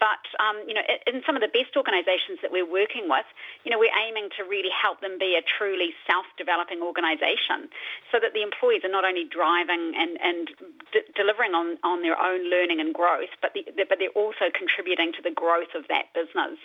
But, 0.00 0.24
um, 0.40 0.64
you 0.64 0.72
know, 0.72 0.80
in 1.04 1.20
some 1.28 1.36
of 1.36 1.44
the 1.44 1.52
best 1.52 1.76
organisations 1.76 2.40
that 2.40 2.48
we're 2.48 2.64
working 2.64 3.12
with, 3.12 3.28
you 3.68 3.68
know, 3.68 3.76
we're 3.76 3.92
aiming 3.92 4.32
to 4.40 4.48
really 4.48 4.72
help 4.72 5.04
them 5.04 5.20
be 5.20 5.36
a 5.36 5.44
truly 5.44 5.92
self-developing 6.08 6.80
organisation 6.80 7.68
so 8.08 8.16
that 8.16 8.32
the 8.32 8.40
employees 8.40 8.88
are 8.88 8.94
not 8.94 9.04
only 9.04 9.28
driving 9.28 9.92
and, 9.92 10.16
and 10.24 10.48
d- 10.96 11.04
delivering 11.12 11.52
on, 11.52 11.76
on 11.84 12.00
their 12.00 12.16
own 12.16 12.48
learning 12.48 12.80
and 12.80 12.96
growth, 12.96 13.36
but, 13.44 13.52
the, 13.52 13.68
but 13.84 14.00
they're 14.00 14.16
also 14.16 14.48
contributing 14.48 15.12
to 15.12 15.20
the 15.20 15.34
growth 15.36 15.76
of 15.76 15.84
that 15.92 16.08
business. 16.16 16.56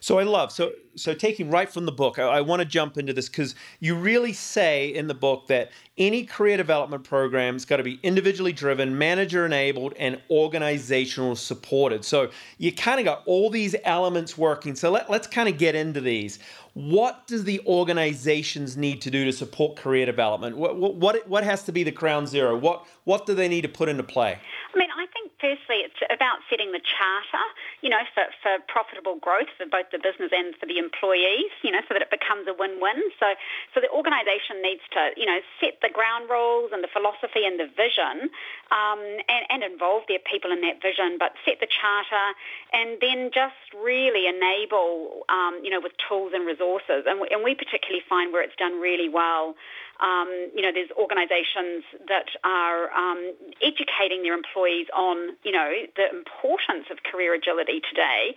So 0.00 0.18
I 0.18 0.22
love 0.22 0.52
so 0.52 0.72
so 0.94 1.14
taking 1.14 1.50
right 1.50 1.70
from 1.70 1.86
the 1.86 1.92
book. 1.92 2.18
I, 2.18 2.24
I 2.24 2.40
want 2.40 2.60
to 2.60 2.66
jump 2.66 2.98
into 2.98 3.12
this 3.12 3.28
because 3.28 3.54
you 3.80 3.94
really 3.94 4.32
say 4.32 4.88
in 4.88 5.06
the 5.06 5.14
book 5.14 5.46
that 5.48 5.70
any 5.96 6.24
career 6.24 6.56
development 6.56 7.04
program's 7.04 7.64
got 7.64 7.78
to 7.78 7.82
be 7.82 7.98
individually 8.02 8.52
driven, 8.52 8.96
manager 8.96 9.46
enabled, 9.46 9.94
and 9.98 10.20
organizational 10.30 11.34
supported. 11.36 12.04
So 12.04 12.30
you 12.58 12.72
kind 12.72 13.00
of 13.00 13.04
got 13.04 13.22
all 13.26 13.50
these 13.50 13.74
elements 13.84 14.38
working. 14.38 14.74
So 14.76 14.90
let, 14.90 15.10
let's 15.10 15.26
kind 15.26 15.48
of 15.48 15.58
get 15.58 15.74
into 15.74 16.00
these. 16.00 16.38
What 16.74 17.26
does 17.26 17.42
the 17.42 17.60
organizations 17.66 18.76
need 18.76 19.02
to 19.02 19.10
do 19.10 19.24
to 19.24 19.32
support 19.32 19.76
career 19.76 20.06
development? 20.06 20.56
What, 20.56 20.76
what, 20.76 21.28
what 21.28 21.42
has 21.42 21.64
to 21.64 21.72
be 21.72 21.82
the 21.82 21.90
crown 21.90 22.26
zero? 22.26 22.56
What, 22.56 22.86
what 23.02 23.26
do 23.26 23.34
they 23.34 23.48
need 23.48 23.62
to 23.62 23.68
put 23.68 23.88
into 23.88 24.04
play? 24.04 24.38
I 24.74 24.78
mean, 24.78 24.88
I 24.96 25.06
think 25.12 25.17
firstly 25.40 25.86
it's 25.86 25.98
about 26.10 26.42
setting 26.50 26.70
the 26.70 26.82
charter, 26.82 27.44
you 27.80 27.90
know, 27.90 28.02
for, 28.14 28.26
for 28.42 28.58
profitable 28.66 29.16
growth 29.18 29.50
for 29.56 29.66
both 29.66 29.90
the 29.90 29.98
business 29.98 30.30
and 30.34 30.54
for 30.58 30.66
the 30.66 30.78
employees, 30.78 31.50
you 31.62 31.70
know, 31.70 31.82
so 31.86 31.94
that 31.94 32.02
it 32.02 32.10
becomes 32.10 32.46
a 32.46 32.54
win-win. 32.54 32.98
So, 33.18 33.34
so 33.74 33.80
the 33.80 33.90
organisation 33.90 34.60
needs 34.62 34.82
to, 34.94 35.14
you 35.16 35.26
know, 35.26 35.40
set 35.62 35.78
the 35.80 35.90
ground 35.90 36.30
rules 36.30 36.70
and 36.74 36.82
the 36.82 36.90
philosophy 36.90 37.46
and 37.46 37.58
the 37.58 37.70
vision 37.70 38.30
um, 38.74 39.00
and, 39.26 39.42
and 39.50 39.60
involve 39.62 40.04
their 40.10 40.22
people 40.22 40.50
in 40.50 40.60
that 40.62 40.82
vision, 40.82 41.16
but 41.18 41.34
set 41.46 41.62
the 41.62 41.70
charter 41.70 42.26
and 42.74 42.98
then 43.00 43.30
just 43.32 43.58
really 43.74 44.26
enable, 44.26 45.24
um, 45.28 45.58
you 45.62 45.70
know, 45.70 45.80
with 45.80 45.94
tools 46.08 46.32
and 46.34 46.46
resources. 46.46 47.06
And 47.06 47.22
and 47.30 47.44
we 47.44 47.54
particularly 47.54 48.02
find 48.08 48.32
where 48.32 48.42
it's 48.42 48.56
done 48.56 48.80
really 48.80 49.08
well 49.08 49.54
um, 50.00 50.28
you 50.54 50.62
know, 50.62 50.70
there's 50.72 50.90
organisations 50.96 51.82
that 52.08 52.30
are 52.44 52.90
um, 52.92 53.34
educating 53.62 54.22
their 54.22 54.34
employees 54.34 54.86
on, 54.94 55.36
you 55.42 55.52
know, 55.52 55.70
the 55.96 56.08
importance 56.10 56.86
of 56.90 57.02
career 57.02 57.34
agility 57.34 57.80
today 57.88 58.34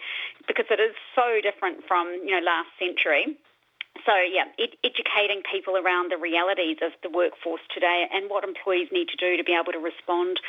because 0.48 0.66
it 0.70 0.80
is 0.80 0.96
so 1.16 1.40
different 1.42 1.86
from, 1.88 2.08
you 2.26 2.32
know, 2.32 2.44
last 2.44 2.70
century. 2.80 3.38
So 4.06 4.14
yeah, 4.34 4.46
ed- 4.58 4.78
educating 4.84 5.44
people 5.52 5.78
around 5.78 6.12
the 6.12 6.18
realities 6.18 6.78
of 6.82 6.92
the 7.04 7.10
workforce 7.10 7.62
today 7.74 8.06
and 8.12 8.30
what 8.30 8.44
employees 8.44 8.88
need 8.92 9.08
to 9.10 9.18
do 9.18 9.38
to 9.38 9.44
be 9.44 9.54
able 9.54 9.72
to 9.74 9.80
respond 9.80 10.40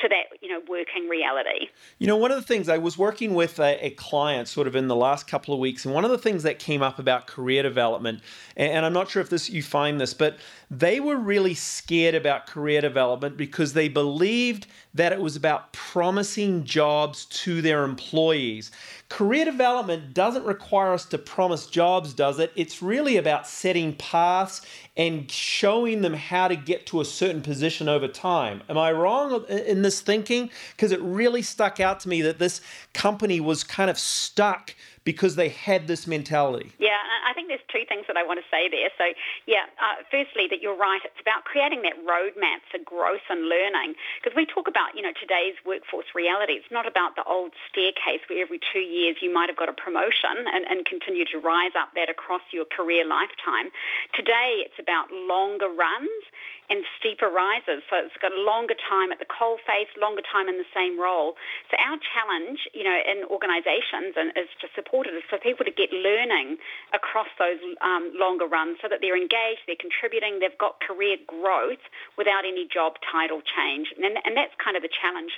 to 0.00 0.08
that, 0.08 0.38
you 0.40 0.48
know, 0.48 0.60
working 0.68 1.08
reality. 1.08 1.68
You 1.98 2.06
know, 2.06 2.16
one 2.16 2.30
of 2.30 2.36
the 2.36 2.46
things 2.46 2.68
I 2.68 2.78
was 2.78 2.96
working 2.96 3.34
with 3.34 3.58
a, 3.58 3.84
a 3.84 3.90
client 3.90 4.48
sort 4.48 4.66
of 4.66 4.76
in 4.76 4.88
the 4.88 4.96
last 4.96 5.26
couple 5.26 5.54
of 5.54 5.60
weeks, 5.60 5.84
and 5.84 5.94
one 5.94 6.04
of 6.04 6.10
the 6.10 6.18
things 6.18 6.42
that 6.44 6.58
came 6.58 6.82
up 6.82 6.98
about 6.98 7.26
career 7.26 7.62
development, 7.62 8.20
and, 8.56 8.72
and 8.72 8.86
I'm 8.86 8.92
not 8.92 9.10
sure 9.10 9.22
if 9.22 9.30
this 9.30 9.50
you 9.50 9.62
find 9.62 10.00
this, 10.00 10.14
but 10.14 10.38
they 10.70 11.00
were 11.00 11.16
really 11.16 11.54
scared 11.54 12.14
about 12.14 12.46
career 12.46 12.80
development 12.80 13.36
because 13.36 13.72
they 13.72 13.88
believed 13.88 14.66
that 14.94 15.12
it 15.12 15.20
was 15.20 15.36
about 15.36 15.72
promising 15.72 16.64
jobs 16.64 17.26
to 17.26 17.62
their 17.62 17.84
employees. 17.84 18.72
Career 19.08 19.44
development 19.44 20.14
doesn't 20.14 20.44
require 20.44 20.92
us 20.92 21.04
to 21.06 21.18
promise 21.18 21.66
jobs, 21.66 22.12
does 22.12 22.38
it? 22.38 22.52
It's 22.56 22.82
really 22.82 23.16
about 23.16 23.46
setting 23.46 23.94
paths 23.94 24.62
and 24.96 25.30
showing 25.30 26.02
them 26.02 26.14
how 26.14 26.48
to 26.48 26.56
get 26.56 26.86
to 26.86 27.00
a 27.00 27.04
certain 27.04 27.40
position 27.40 27.88
over 27.88 28.08
time. 28.08 28.62
Am 28.68 28.76
I 28.76 28.92
wrong 28.92 29.44
in 29.48 29.82
this 29.82 30.00
thinking? 30.00 30.50
Because 30.76 30.92
it 30.92 31.00
really 31.00 31.42
stuck 31.42 31.78
out 31.78 32.00
to 32.00 32.08
me 32.08 32.22
that 32.22 32.38
this 32.38 32.60
company 32.92 33.40
was 33.40 33.62
kind 33.62 33.90
of 33.90 33.98
stuck 33.98 34.74
because 35.04 35.36
they 35.36 35.48
had 35.48 35.86
this 35.86 36.06
mentality. 36.06 36.72
Yeah, 36.78 37.00
I 37.24 37.32
think 37.32 37.48
there's 37.48 37.64
two 37.72 37.88
things 37.88 38.04
that 38.06 38.16
I 38.16 38.22
want 38.22 38.38
to 38.38 38.46
say 38.50 38.68
there. 38.68 38.92
So, 38.98 39.16
yeah, 39.46 39.64
uh, 39.80 40.04
firstly, 40.10 40.44
that 40.50 40.60
you're 40.60 40.76
right. 40.76 41.00
It's 41.04 41.20
about 41.20 41.44
creating 41.44 41.82
that 41.82 41.96
roadmap 42.04 42.60
for 42.68 42.78
growth 42.84 43.24
and 43.30 43.48
learning. 43.48 43.94
Because 44.20 44.36
we 44.36 44.44
talk 44.44 44.68
about, 44.68 44.92
you 44.94 45.02
know, 45.02 45.16
today's 45.16 45.56
workforce 45.64 46.12
reality. 46.14 46.60
It's 46.60 46.70
not 46.70 46.86
about 46.86 47.16
the 47.16 47.24
old 47.24 47.52
staircase 47.70 48.20
where 48.28 48.42
every 48.44 48.60
two 48.60 48.84
years 48.84 49.16
you 49.22 49.32
might 49.32 49.48
have 49.48 49.56
got 49.56 49.68
a 49.68 49.76
promotion 49.76 50.44
and, 50.52 50.68
and 50.68 50.84
continue 50.84 51.24
to 51.32 51.38
rise 51.38 51.72
up 51.78 51.96
that 51.96 52.10
across 52.10 52.42
your 52.52 52.68
career 52.68 53.06
lifetime. 53.06 53.72
Today, 54.12 54.66
it's 54.68 54.78
about 54.78 55.08
longer 55.12 55.68
runs 55.68 56.24
and 56.70 56.86
steeper 56.96 57.26
rises. 57.26 57.82
So 57.90 57.98
it's 57.98 58.16
got 58.22 58.30
a 58.30 58.40
longer 58.40 58.78
time 58.78 59.10
at 59.10 59.18
the 59.18 59.26
coal 59.26 59.58
face, 59.66 59.90
longer 59.98 60.22
time 60.22 60.46
in 60.46 60.56
the 60.56 60.70
same 60.70 60.94
role. 60.96 61.34
So 61.68 61.76
our 61.82 61.98
challenge, 61.98 62.70
you 62.72 62.86
know, 62.86 62.94
in 62.94 63.26
organisations 63.26 64.14
and 64.14 64.30
is 64.38 64.48
to 64.62 64.70
support 64.78 65.10
it 65.10 65.14
is 65.18 65.26
for 65.26 65.42
people 65.42 65.66
to 65.66 65.74
get 65.74 65.90
learning 65.90 66.62
across 66.94 67.28
those 67.36 67.58
um, 67.82 68.14
longer 68.14 68.46
runs 68.46 68.78
so 68.78 68.86
that 68.86 69.02
they're 69.02 69.18
engaged, 69.18 69.66
they're 69.66 69.80
contributing, 69.80 70.38
they've 70.38 70.56
got 70.62 70.78
career 70.78 71.18
growth 71.26 71.82
without 72.14 72.46
any 72.46 72.70
job 72.70 72.94
title 73.02 73.42
change. 73.42 73.90
And, 73.98 74.16
and 74.22 74.38
that's 74.38 74.54
kind 74.62 74.78
of 74.78 74.86
the 74.86 74.92
challenge. 74.94 75.34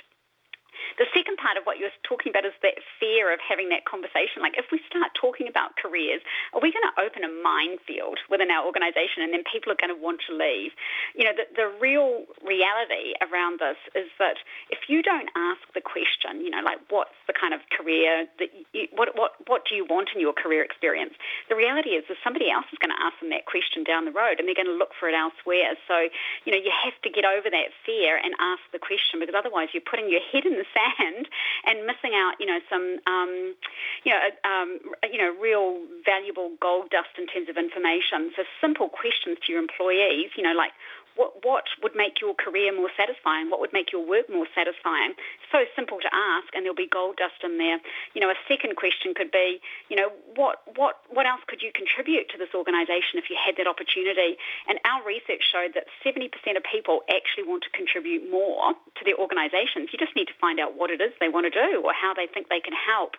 The 0.97 1.07
second 1.13 1.37
part 1.37 1.57
of 1.57 1.63
what 1.65 1.77
you're 1.77 1.93
talking 2.03 2.29
about 2.29 2.45
is 2.45 2.53
that 2.61 2.79
fear 2.99 3.33
of 3.33 3.39
having 3.39 3.69
that 3.69 3.85
conversation. 3.85 4.41
Like 4.41 4.57
if 4.57 4.69
we 4.71 4.79
start 4.87 5.11
talking 5.17 5.47
about 5.47 5.75
careers, 5.77 6.21
are 6.53 6.61
we 6.61 6.71
going 6.71 6.85
to 6.85 6.95
open 7.01 7.23
a 7.23 7.31
minefield 7.31 8.19
within 8.29 8.51
our 8.51 8.65
organisation 8.65 9.23
and 9.25 9.33
then 9.33 9.43
people 9.47 9.71
are 9.71 9.79
going 9.79 9.93
to 9.93 9.99
want 9.99 10.21
to 10.29 10.33
leave? 10.35 10.71
You 11.15 11.25
know, 11.25 11.35
the, 11.35 11.45
the 11.53 11.67
real 11.81 12.25
reality 12.45 13.17
around 13.23 13.59
this 13.59 13.79
is 13.95 14.09
that 14.19 14.37
if 14.69 14.87
you 14.87 15.01
don't 15.01 15.29
ask 15.35 15.61
the 15.73 15.81
question, 15.81 16.41
you 16.41 16.49
know, 16.49 16.61
like 16.61 16.79
what's 16.89 17.17
the 17.27 17.33
kind 17.33 17.53
of 17.53 17.61
career 17.71 18.27
that 18.39 18.49
you, 18.73 18.87
what, 18.93 19.15
what, 19.15 19.37
what 19.47 19.65
do 19.67 19.75
you 19.75 19.85
want 19.85 20.09
in 20.13 20.21
your 20.21 20.33
career 20.33 20.63
experience? 20.63 21.13
The 21.49 21.55
reality 21.55 21.97
is 21.97 22.05
that 22.09 22.17
somebody 22.23 22.49
else 22.49 22.65
is 22.71 22.79
going 22.79 22.93
to 22.93 23.01
ask 23.01 23.19
them 23.19 23.29
that 23.31 23.45
question 23.45 23.83
down 23.83 24.05
the 24.05 24.15
road 24.15 24.39
and 24.39 24.47
they're 24.47 24.57
going 24.57 24.69
to 24.69 24.77
look 24.77 24.93
for 24.99 25.09
it 25.09 25.15
elsewhere. 25.15 25.75
So, 25.87 26.09
you 26.45 26.51
know, 26.51 26.61
you 26.61 26.71
have 26.71 26.97
to 27.03 27.09
get 27.09 27.25
over 27.25 27.49
that 27.49 27.69
fear 27.85 28.17
and 28.17 28.33
ask 28.39 28.61
the 28.71 28.79
question 28.79 29.19
because 29.19 29.35
otherwise 29.37 29.69
you're 29.73 29.85
putting 29.85 30.09
your 30.09 30.23
head 30.31 30.45
in 30.45 30.57
the 30.57 30.67
sand 30.73 31.29
and 31.65 31.85
missing 31.85 32.17
out, 32.17 32.35
you 32.39 32.45
know, 32.45 32.59
some, 32.69 32.99
um, 33.07 33.55
you 34.03 34.11
know, 34.11 34.21
um, 34.43 34.79
you 35.07 35.17
know, 35.17 35.31
real 35.39 35.79
valuable 36.03 36.51
gold 36.59 36.89
dust 36.89 37.15
in 37.17 37.25
terms 37.27 37.47
of 37.49 37.57
information. 37.57 38.33
So 38.35 38.43
simple 38.59 38.89
questions 38.89 39.37
to 39.45 39.51
your 39.51 39.61
employees, 39.61 40.33
you 40.35 40.43
know, 40.43 40.53
like 40.57 40.73
what, 41.15 41.45
what 41.45 41.65
would 41.81 41.95
make 41.95 42.21
your 42.21 42.33
career 42.33 42.73
more 42.73 42.89
satisfying? 42.97 43.49
What 43.49 43.59
would 43.59 43.73
make 43.73 43.91
your 43.91 44.05
work 44.05 44.29
more 44.29 44.47
satisfying? 44.55 45.13
So 45.51 45.65
simple 45.75 45.99
to 46.01 46.09
ask, 46.09 46.49
and 46.55 46.65
there'll 46.65 46.75
be 46.75 46.89
gold 46.89 47.17
dust 47.17 47.43
in 47.43 47.57
there. 47.57 47.77
You 48.13 48.21
know, 48.21 48.29
a 48.29 48.39
second 48.47 48.75
question 48.75 49.13
could 49.13 49.31
be, 49.31 49.61
you 49.89 49.95
know, 49.95 50.09
what, 50.35 50.65
what, 50.75 51.05
what 51.09 51.25
else 51.25 51.41
could 51.45 51.61
you 51.61 51.71
contribute 51.73 52.29
to 52.33 52.37
this 52.37 52.49
organisation 52.57 53.21
if 53.21 53.29
you 53.29 53.37
had 53.37 53.57
that 53.61 53.67
opportunity? 53.69 54.41
And 54.65 54.81
our 54.89 55.05
research 55.05 55.45
showed 55.45 55.77
that 55.77 55.85
70% 56.01 56.33
of 56.57 56.63
people 56.65 57.05
actually 57.05 57.45
want 57.45 57.63
to 57.69 57.71
contribute 57.77 58.25
more 58.29 58.73
to 58.73 59.01
their 59.05 59.17
organisations. 59.21 59.93
You 59.93 60.01
just 60.01 60.15
need 60.17 60.27
to 60.33 60.37
find 60.41 60.57
out 60.57 60.73
what 60.73 60.89
it 60.89 60.97
is 60.97 61.13
they 61.19 61.29
want 61.29 61.45
to 61.45 61.53
do 61.53 61.85
or 61.85 61.93
how 61.93 62.13
they 62.13 62.25
think 62.25 62.49
they 62.49 62.61
can 62.61 62.73
help. 62.73 63.13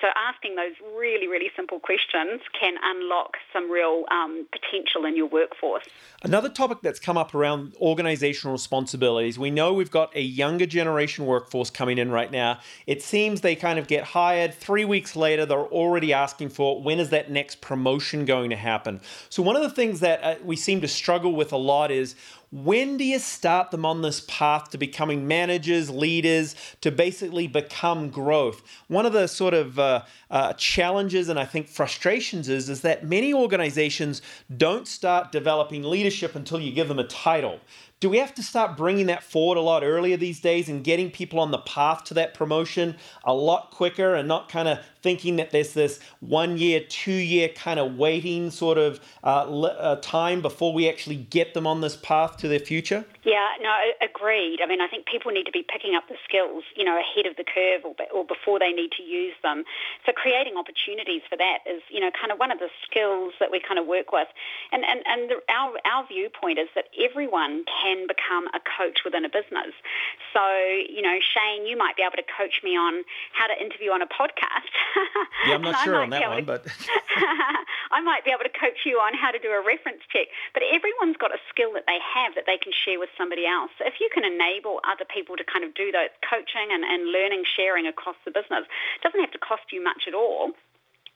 So 0.00 0.08
asking 0.16 0.56
those 0.56 0.72
really, 0.96 1.28
really 1.28 1.52
simple 1.52 1.80
questions 1.80 2.40
can 2.58 2.80
unlock 2.80 3.36
some 3.52 3.70
real 3.70 4.04
um, 4.10 4.48
potential 4.48 5.04
in 5.04 5.16
your 5.16 5.28
workforce. 5.28 5.84
Another 6.22 6.48
topic 6.48 6.78
that's 6.80 7.00
come 7.00 7.18
up 7.18 7.33
around 7.34 7.74
organizational 7.80 8.52
responsibilities. 8.52 9.38
We 9.38 9.50
know 9.50 9.72
we've 9.72 9.90
got 9.90 10.14
a 10.14 10.20
younger 10.20 10.66
generation 10.66 11.26
workforce 11.26 11.70
coming 11.70 11.98
in 11.98 12.10
right 12.10 12.30
now. 12.30 12.60
It 12.86 13.02
seems 13.02 13.40
they 13.40 13.56
kind 13.56 13.78
of 13.78 13.86
get 13.86 14.04
hired. 14.04 14.54
Three 14.54 14.84
weeks 14.84 15.16
later, 15.16 15.46
they're 15.46 15.58
already 15.58 16.12
asking 16.12 16.50
for 16.50 16.82
when 16.82 16.98
is 16.98 17.10
that 17.10 17.30
next 17.30 17.60
promotion 17.60 18.24
going 18.24 18.50
to 18.50 18.56
happen? 18.56 19.00
So, 19.28 19.42
one 19.42 19.56
of 19.56 19.62
the 19.62 19.70
things 19.70 20.00
that 20.00 20.22
uh, 20.22 20.34
we 20.44 20.56
seem 20.56 20.80
to 20.80 20.88
struggle 20.88 21.34
with 21.34 21.52
a 21.52 21.56
lot 21.56 21.90
is 21.90 22.14
when 22.54 22.96
do 22.96 23.02
you 23.02 23.18
start 23.18 23.72
them 23.72 23.84
on 23.84 24.02
this 24.02 24.20
path 24.28 24.70
to 24.70 24.78
becoming 24.78 25.26
managers, 25.26 25.90
leaders, 25.90 26.54
to 26.82 26.92
basically 26.92 27.48
become 27.48 28.10
growth? 28.10 28.62
One 28.86 29.06
of 29.06 29.12
the 29.12 29.26
sort 29.26 29.54
of 29.54 29.76
uh, 29.76 30.02
uh, 30.30 30.52
challenges 30.52 31.28
and 31.28 31.36
I 31.36 31.46
think 31.46 31.66
frustrations 31.66 32.48
is, 32.48 32.68
is 32.68 32.82
that 32.82 33.04
many 33.04 33.34
organizations 33.34 34.22
don't 34.56 34.86
start 34.86 35.32
developing 35.32 35.82
leadership 35.82 36.36
until 36.36 36.60
you 36.60 36.70
give 36.70 36.86
them 36.86 37.00
a 37.00 37.08
title. 37.08 37.58
Do 37.98 38.08
we 38.08 38.18
have 38.18 38.34
to 38.34 38.42
start 38.42 38.76
bringing 38.76 39.06
that 39.06 39.24
forward 39.24 39.58
a 39.58 39.62
lot 39.62 39.82
earlier 39.82 40.16
these 40.16 40.38
days 40.38 40.68
and 40.68 40.84
getting 40.84 41.10
people 41.10 41.40
on 41.40 41.50
the 41.50 41.58
path 41.58 42.04
to 42.04 42.14
that 42.14 42.34
promotion 42.34 42.96
a 43.24 43.34
lot 43.34 43.72
quicker 43.72 44.14
and 44.14 44.28
not 44.28 44.48
kind 44.48 44.68
of 44.68 44.78
thinking 45.04 45.36
that 45.36 45.50
there's 45.50 45.74
this 45.74 46.00
one 46.20 46.56
year, 46.56 46.80
two 46.80 47.12
year 47.12 47.50
kind 47.50 47.78
of 47.78 47.94
waiting 47.96 48.50
sort 48.50 48.78
of 48.78 48.98
uh, 49.22 49.44
uh, 49.44 49.96
time 50.00 50.40
before 50.40 50.72
we 50.72 50.88
actually 50.88 51.16
get 51.28 51.52
them 51.52 51.66
on 51.66 51.82
this 51.82 51.94
path 51.94 52.38
to 52.38 52.48
their 52.48 52.58
future? 52.58 53.04
Yeah, 53.22 53.48
no, 53.60 53.72
agreed. 54.00 54.60
I 54.64 54.66
mean, 54.66 54.80
I 54.80 54.88
think 54.88 55.06
people 55.06 55.30
need 55.30 55.44
to 55.44 55.52
be 55.52 55.64
picking 55.64 55.94
up 55.94 56.08
the 56.08 56.16
skills, 56.24 56.64
you 56.74 56.84
know, 56.84 56.96
ahead 56.96 57.24
of 57.28 57.36
the 57.36 57.44
curve 57.44 57.84
or, 57.84 57.92
or 58.12 58.24
before 58.24 58.58
they 58.58 58.72
need 58.72 58.92
to 58.96 59.02
use 59.04 59.36
them. 59.42 59.64
So 60.04 60.12
creating 60.12 60.56
opportunities 60.56 61.20
for 61.28 61.36
that 61.36 61.64
is, 61.68 61.80
you 61.92 62.00
know, 62.00 62.10
kind 62.12 62.32
of 62.32 62.38
one 62.38 62.50
of 62.50 62.58
the 62.58 62.72
skills 62.84 63.32
that 63.40 63.52
we 63.52 63.60
kind 63.60 63.78
of 63.78 63.86
work 63.86 64.12
with. 64.12 64.28
And, 64.72 64.84
and, 64.84 65.04
and 65.04 65.28
the, 65.28 65.36
our, 65.52 65.76
our 65.84 66.08
viewpoint 66.08 66.58
is 66.58 66.68
that 66.74 66.88
everyone 66.96 67.64
can 67.68 68.08
become 68.08 68.48
a 68.56 68.60
coach 68.60 69.04
within 69.04 69.24
a 69.24 69.32
business. 69.32 69.76
So, 70.32 70.44
you 70.88 71.00
know, 71.00 71.20
Shane, 71.20 71.68
you 71.68 71.76
might 71.76 71.96
be 71.96 72.02
able 72.04 72.16
to 72.16 72.28
coach 72.28 72.64
me 72.64 72.76
on 72.76 73.04
how 73.32 73.48
to 73.48 73.56
interview 73.60 73.92
on 73.92 74.00
a 74.00 74.08
podcast. 74.08 74.72
Yeah, 75.44 75.60
I'm 75.60 75.62
not 75.62 75.84
sure 75.84 76.00
on 76.00 76.08
that 76.08 76.24
one, 76.24 76.48
but 76.48 76.64
I 77.92 78.00
might 78.00 78.24
be 78.24 78.32
able 78.32 78.48
to 78.48 78.56
coach 78.56 78.88
you 78.88 78.96
on 78.96 79.12
how 79.12 79.28
to 79.28 79.36
do 79.36 79.52
a 79.52 79.60
reference 79.60 80.00
check. 80.08 80.32
But 80.56 80.64
everyone's 80.72 81.20
got 81.20 81.36
a 81.36 81.40
skill 81.52 81.76
that 81.76 81.84
they 81.84 82.00
have 82.00 82.32
that 82.32 82.48
they 82.48 82.56
can 82.56 82.72
share 82.72 82.96
with 82.96 83.12
somebody 83.12 83.44
else. 83.44 83.68
So 83.76 83.84
if 83.84 84.00
you 84.00 84.08
can 84.08 84.24
enable 84.24 84.80
other 84.88 85.04
people 85.04 85.36
to 85.36 85.44
kind 85.44 85.60
of 85.60 85.76
do 85.76 85.92
that 85.92 86.16
coaching 86.24 86.72
and, 86.72 86.80
and 86.80 87.12
learning, 87.12 87.44
sharing 87.44 87.84
across 87.84 88.16
the 88.24 88.32
business, 88.32 88.64
it 88.64 89.02
doesn't 89.04 89.20
have 89.20 89.36
to 89.36 89.42
cost 89.42 89.68
you 89.68 89.84
much 89.84 90.08
at 90.08 90.16
all 90.16 90.56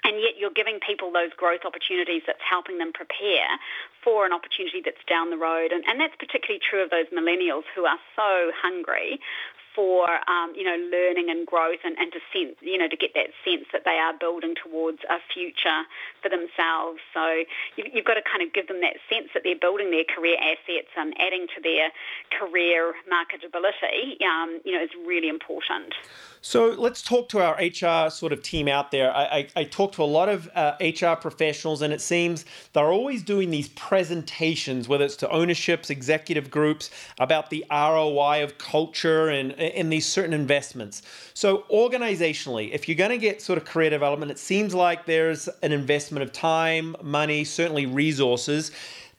and 0.04 0.23
yet 0.23 0.38
you're 0.38 0.54
giving 0.54 0.78
people 0.78 1.11
those 1.11 1.35
growth 1.37 1.66
opportunities 1.66 2.23
that's 2.26 2.42
helping 2.42 2.78
them 2.78 2.92
prepare 2.94 3.58
for 4.04 4.25
an 4.25 4.32
opportunity 4.32 4.80
that's 4.85 5.02
down 5.11 5.30
the 5.30 5.37
road. 5.37 5.73
And, 5.73 5.82
and 5.87 5.99
that's 5.99 6.14
particularly 6.16 6.62
true 6.62 6.82
of 6.82 6.90
those 6.90 7.11
millennials 7.11 7.66
who 7.75 7.85
are 7.85 7.99
so 8.14 8.52
hungry 8.54 9.18
for 9.78 10.11
um, 10.26 10.50
you 10.58 10.64
know 10.64 10.75
learning 10.90 11.30
and 11.30 11.47
growth 11.47 11.78
and, 11.87 11.94
and 12.02 12.11
to 12.11 12.18
sense 12.35 12.58
you 12.58 12.76
know 12.76 12.90
to 12.90 12.97
get 12.97 13.14
that 13.14 13.30
sense 13.47 13.70
that 13.70 13.87
they 13.87 13.94
are 13.94 14.11
building 14.18 14.58
towards 14.58 14.99
a 15.06 15.23
future 15.30 15.87
for 16.18 16.26
themselves. 16.26 16.99
So 17.14 17.47
you've, 17.78 17.87
you've 17.94 18.04
got 18.04 18.18
to 18.18 18.26
kind 18.26 18.42
of 18.42 18.50
give 18.50 18.66
them 18.66 18.82
that 18.82 18.99
sense 19.06 19.30
that 19.38 19.47
they're 19.47 19.54
building 19.54 19.94
their 19.94 20.02
career 20.02 20.35
assets 20.42 20.90
and 20.99 21.14
adding 21.23 21.47
to 21.54 21.62
their 21.62 21.94
career 22.35 22.99
marketability. 23.06 24.18
Um, 24.18 24.58
you 24.66 24.75
know 24.75 24.82
is 24.82 24.90
really 25.06 25.28
important. 25.28 25.94
So 26.40 26.68
let's 26.70 27.02
talk 27.02 27.28
to 27.30 27.40
our 27.40 27.54
HR 27.56 28.11
sort 28.11 28.32
of 28.32 28.42
team 28.42 28.68
out 28.68 28.90
there. 28.90 29.14
I, 29.14 29.25
I, 29.25 29.49
I 29.56 29.64
talk 29.64 29.92
to 29.92 30.02
a 30.02 30.04
lot 30.04 30.28
of 30.28 30.49
uh, 30.54 30.76
HR 30.80 31.16
professionals, 31.16 31.82
and 31.82 31.92
it 31.92 32.00
seems 32.00 32.44
they're 32.73 32.92
always 32.92 33.23
doing 33.23 33.50
these 33.50 33.68
presentations, 33.70 34.88
whether 34.88 35.04
it's 35.04 35.16
to 35.16 35.30
ownerships, 35.30 35.90
executive 35.90 36.50
groups, 36.50 36.90
about 37.18 37.50
the 37.50 37.64
ROI 37.70 38.44
of 38.44 38.58
culture 38.58 39.28
and, 39.28 39.52
and 39.75 39.92
these 39.92 40.06
certain 40.06 40.32
investments. 40.32 41.02
So, 41.34 41.64
organizationally, 41.70 42.72
if 42.72 42.88
you're 42.88 42.96
going 42.96 43.10
to 43.10 43.18
get 43.18 43.42
sort 43.42 43.58
of 43.58 43.64
career 43.64 43.90
development, 43.90 44.30
it 44.30 44.38
seems 44.38 44.75
like 44.75 45.06
there's 45.06 45.48
an 45.62 45.72
investment 45.72 46.22
of 46.22 46.32
time, 46.32 46.96
money, 47.02 47.44
certainly 47.44 47.87
resources. 47.87 48.70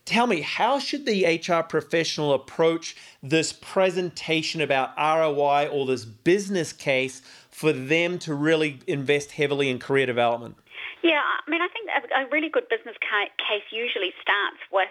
Tell 0.06 0.26
me, 0.26 0.42
how 0.42 0.80
should 0.80 1.06
the 1.06 1.26
HR 1.26 1.62
professional 1.62 2.34
approach 2.34 2.96
this 3.22 3.54
presentation 3.54 4.62
about 4.62 4.98
ROI 4.98 5.68
or 5.68 5.86
this 5.86 6.06
business 6.06 6.74
case 6.74 7.22
for 7.52 7.72
them 7.74 8.18
to 8.20 8.34
really 8.34 8.80
invest 8.88 9.32
heavily 9.32 9.70
in 9.70 9.78
career 9.78 10.06
development? 10.06 10.56
Yeah, 11.04 11.22
I 11.22 11.50
mean, 11.50 11.62
I 11.62 11.68
think 11.68 11.90
a 12.16 12.30
really 12.32 12.50
good 12.50 12.68
business 12.70 12.96
case 13.00 13.64
usually 13.72 14.12
starts 14.22 14.58
with 14.72 14.90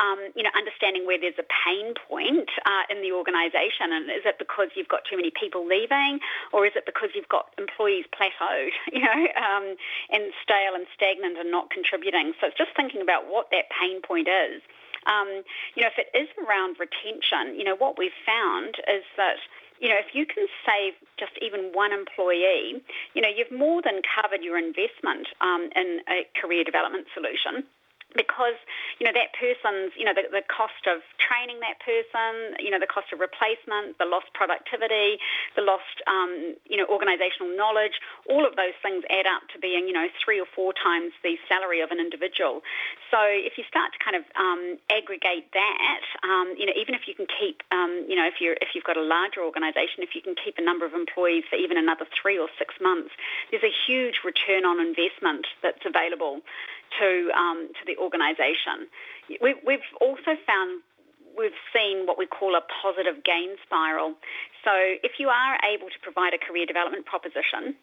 um, 0.00 0.32
you 0.34 0.42
know, 0.42 0.50
understanding 0.56 1.04
where 1.04 1.20
there's 1.20 1.36
a 1.36 1.44
pain 1.44 1.92
point 2.08 2.48
uh, 2.64 2.88
in 2.88 3.04
the 3.04 3.12
organisation, 3.12 3.92
and 3.92 4.08
is 4.08 4.24
it 4.24 4.40
because 4.40 4.72
you've 4.74 4.88
got 4.88 5.04
too 5.04 5.20
many 5.20 5.30
people 5.30 5.68
leaving, 5.68 6.18
or 6.52 6.64
is 6.64 6.72
it 6.74 6.88
because 6.88 7.12
you've 7.12 7.28
got 7.28 7.52
employees 7.60 8.08
plateaued, 8.08 8.72
you 8.92 9.04
know, 9.04 9.20
um, 9.36 9.76
and 10.08 10.32
stale 10.40 10.72
and 10.74 10.88
stagnant 10.96 11.36
and 11.36 11.52
not 11.52 11.68
contributing? 11.68 12.32
So 12.40 12.48
it's 12.48 12.56
just 12.56 12.72
thinking 12.74 13.04
about 13.04 13.28
what 13.28 13.52
that 13.52 13.68
pain 13.68 14.00
point 14.00 14.26
is. 14.26 14.64
Um, 15.04 15.44
you 15.76 15.84
know, 15.84 15.88
if 15.92 16.00
it 16.00 16.12
is 16.16 16.28
around 16.40 16.76
retention, 16.80 17.56
you 17.56 17.64
know, 17.64 17.76
what 17.76 17.96
we've 17.96 18.16
found 18.24 18.76
is 18.88 19.04
that 19.16 19.40
you 19.80 19.88
know, 19.88 19.96
if 19.96 20.12
you 20.12 20.26
can 20.26 20.46
save 20.68 20.92
just 21.18 21.32
even 21.40 21.72
one 21.72 21.90
employee, 21.90 22.84
you 23.14 23.22
know, 23.22 23.32
you've 23.34 23.50
more 23.50 23.80
than 23.80 24.02
covered 24.04 24.44
your 24.44 24.58
investment 24.58 25.26
um, 25.40 25.70
in 25.74 26.04
a 26.04 26.28
career 26.38 26.64
development 26.64 27.06
solution. 27.14 27.64
Because 28.16 28.58
you 28.98 29.06
know 29.06 29.14
that 29.14 29.30
person's 29.38 29.94
you 29.94 30.04
know 30.04 30.14
the, 30.14 30.26
the 30.30 30.42
cost 30.50 30.86
of 30.90 31.02
training 31.18 31.60
that 31.62 31.78
person 31.82 32.58
you 32.58 32.70
know 32.70 32.78
the 32.78 32.90
cost 32.90 33.12
of 33.14 33.20
replacement 33.22 33.98
the 33.98 34.08
lost 34.08 34.26
productivity 34.34 35.18
the 35.54 35.62
lost 35.62 36.02
um, 36.10 36.56
you 36.66 36.76
know 36.76 36.86
organizational 36.90 37.50
knowledge 37.54 38.02
all 38.26 38.42
of 38.42 38.56
those 38.56 38.74
things 38.82 39.04
add 39.10 39.26
up 39.26 39.46
to 39.52 39.58
being 39.58 39.86
you 39.86 39.94
know 39.94 40.06
three 40.18 40.40
or 40.40 40.48
four 40.54 40.74
times 40.74 41.14
the 41.22 41.38
salary 41.46 41.80
of 41.80 41.90
an 41.90 42.00
individual. 42.00 42.62
So 43.10 43.18
if 43.22 43.58
you 43.58 43.64
start 43.66 43.90
to 43.94 43.98
kind 44.02 44.16
of 44.18 44.24
um, 44.38 44.78
aggregate 44.90 45.50
that 45.54 46.04
um, 46.22 46.54
you 46.58 46.66
know 46.66 46.74
even 46.74 46.94
if 46.94 47.06
you 47.06 47.14
can 47.14 47.26
keep 47.30 47.62
um, 47.70 48.06
you 48.08 48.16
know 48.16 48.26
if 48.26 48.40
you're 48.40 48.58
if 48.58 48.74
you've 48.74 48.86
got 48.86 48.96
a 48.96 49.04
larger 49.04 49.42
organization 49.42 50.02
if 50.02 50.14
you 50.14 50.22
can 50.22 50.34
keep 50.34 50.58
a 50.58 50.64
number 50.64 50.86
of 50.86 50.94
employees 50.94 51.44
for 51.48 51.56
even 51.56 51.78
another 51.78 52.06
three 52.10 52.38
or 52.38 52.48
six 52.58 52.74
months 52.80 53.10
there's 53.50 53.64
a 53.64 53.74
huge 53.86 54.22
return 54.24 54.64
on 54.64 54.80
investment 54.80 55.46
that's 55.62 55.84
available 55.86 56.42
to 56.98 57.30
um, 57.36 57.68
to 57.78 57.82
the 57.86 57.96
organisation. 58.00 58.90
We, 59.40 59.54
we've 59.62 59.86
also 60.00 60.34
found 60.42 60.82
we've 61.38 61.56
seen 61.70 62.06
what 62.06 62.18
we 62.18 62.26
call 62.26 62.58
a 62.58 62.64
positive 62.82 63.22
gain 63.22 63.54
spiral. 63.62 64.18
So 64.66 64.72
if 65.06 65.22
you 65.22 65.30
are 65.30 65.54
able 65.62 65.86
to 65.86 65.98
provide 66.02 66.34
a 66.34 66.40
career 66.42 66.66
development 66.66 67.06
proposition 67.06 67.78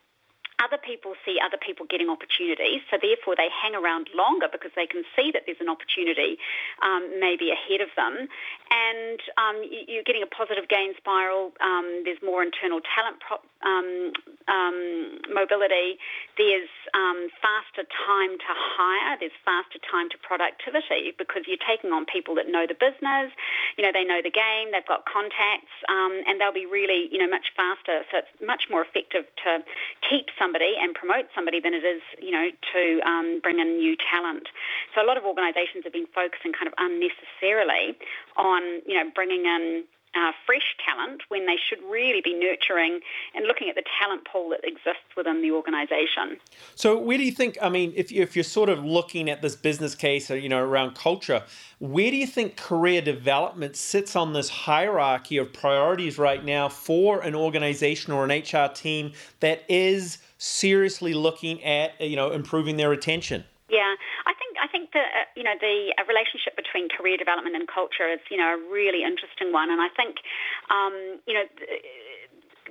other 0.58 0.78
people 0.78 1.14
see 1.26 1.38
other 1.38 1.58
people 1.58 1.86
getting 1.86 2.10
opportunities, 2.10 2.82
so 2.90 2.98
therefore 2.98 3.36
they 3.38 3.50
hang 3.54 3.76
around 3.76 4.10
longer 4.16 4.48
because 4.52 4.72
they 4.76 4.88
can 4.88 5.04
see 5.16 5.32
that 5.32 5.44
there's 5.46 5.62
an 5.62 5.70
opportunity 5.70 6.38
um, 6.82 7.20
maybe 7.20 7.54
ahead 7.54 7.82
of 7.82 7.90
them, 7.96 8.28
and 8.72 9.20
um, 9.38 9.62
you're 9.64 10.06
getting 10.06 10.24
a 10.24 10.32
positive 10.32 10.68
gain 10.68 10.94
spiral. 10.98 11.54
Um, 11.62 12.02
there's 12.06 12.22
more 12.26 12.42
internal 12.42 12.82
talent 12.82 13.22
um, 13.62 14.14
um, 14.48 15.20
mobility. 15.34 16.02
There's 16.38 16.70
um, 16.94 17.30
faster 17.42 17.86
time 17.86 18.38
to 18.38 18.52
hire. 18.52 19.18
There's 19.20 19.36
faster 19.46 19.80
time 19.86 20.10
to 20.10 20.18
productivity 20.18 21.14
because 21.18 21.46
you're 21.46 21.62
taking 21.62 21.92
on 21.92 22.06
people 22.06 22.36
that 22.36 22.50
know 22.50 22.66
the 22.66 22.78
business. 22.78 23.32
You 23.78 23.86
know 23.86 23.94
they 23.94 24.04
know 24.04 24.22
the 24.22 24.34
game. 24.34 24.74
They've 24.74 24.86
got 24.86 25.06
contacts, 25.06 25.72
um, 25.88 26.22
and 26.26 26.42
they'll 26.42 26.56
be 26.56 26.66
really 26.66 27.08
you 27.12 27.18
know 27.22 27.30
much 27.30 27.54
faster. 27.56 28.02
So 28.12 28.26
it's 28.26 28.34
much 28.42 28.68
more 28.70 28.82
effective 28.82 29.30
to 29.46 29.64
keep 30.04 30.34
somebody 30.38 30.76
and 30.82 30.94
promote 30.94 31.30
somebody 31.34 31.62
than 31.62 31.74
it 31.74 31.86
is, 31.86 32.02
you 32.20 32.32
know, 32.32 32.50
to 32.74 32.82
um, 33.06 33.40
bring 33.42 33.60
in 33.60 33.78
new 33.78 33.96
talent. 34.12 34.50
So 34.96 35.02
a 35.02 35.06
lot 35.06 35.18
of 35.18 35.24
organisations 35.24 35.84
have 35.86 35.94
been 35.94 36.10
focusing 36.14 36.54
kind 36.54 36.68
of 36.68 36.74
unnecessarily 36.78 37.98
on, 38.36 38.82
you 38.86 38.96
know, 38.96 39.10
bringing 39.14 39.46
in 39.46 39.86
uh, 40.16 40.32
fresh 40.46 40.76
talent 40.86 41.22
when 41.30 41.46
they 41.46 41.58
should 41.58 41.80
really 41.90 42.22
be 42.24 42.34
nurturing 42.34 43.00
and 43.36 43.46
looking 43.46 43.70
at 43.70 43.76
the 43.76 43.84
talent 44.00 44.28
pool 44.32 44.50
that 44.50 44.62
exists 44.64 45.16
within 45.16 45.42
the 45.42 45.52
organisation. 45.52 46.38
So, 46.76 46.98
where 46.98 47.18
do 47.18 47.24
you 47.24 47.32
think? 47.32 47.58
I 47.62 47.70
mean, 47.70 47.94
if, 47.96 48.12
if 48.12 48.36
you're 48.36 48.44
sort 48.44 48.70
of 48.70 48.84
looking 48.84 49.30
at 49.30 49.42
this 49.42 49.56
business 49.56 49.96
case, 49.96 50.30
you 50.30 50.50
know, 50.50 50.60
around 50.60 50.96
culture, 50.96 51.44
where 51.80 52.10
do 52.12 52.18
you 52.18 52.28
think 52.28 52.58
career 52.58 53.02
development 53.02 53.76
sits 53.76 54.16
on 54.16 54.34
this 54.34 54.50
hierarchy 54.50 55.38
of 55.38 55.54
priorities 55.54 56.18
right 56.18 56.44
now 56.44 56.70
for 56.70 57.22
an 57.22 57.36
organisation 57.36 58.14
or 58.14 58.26
an 58.26 58.32
HR 58.32 58.72
team 58.74 59.12
that 59.40 59.64
is 59.70 60.20
seriously 60.38 61.14
looking 61.14 61.64
at 61.64 62.00
you 62.00 62.16
know 62.16 62.32
improving 62.32 62.78
their 62.78 62.90
retention? 62.90 63.44
Yeah, 63.68 64.00
I 64.24 64.32
think 64.40 64.56
I 64.64 64.68
think 64.72 64.96
the 64.96 65.04
uh, 65.04 65.28
you 65.36 65.44
know 65.44 65.52
the 65.60 65.92
uh, 66.00 66.08
relationship 66.08 66.56
between 66.56 66.88
career 66.88 67.20
development 67.20 67.52
and 67.60 67.68
culture 67.68 68.08
is 68.08 68.24
you 68.32 68.40
know 68.40 68.56
a 68.56 68.60
really 68.72 69.04
interesting 69.04 69.52
one, 69.52 69.68
and 69.68 69.84
I 69.84 69.92
think 69.92 70.24
um, 70.72 71.20
you 71.28 71.36
know 71.36 71.44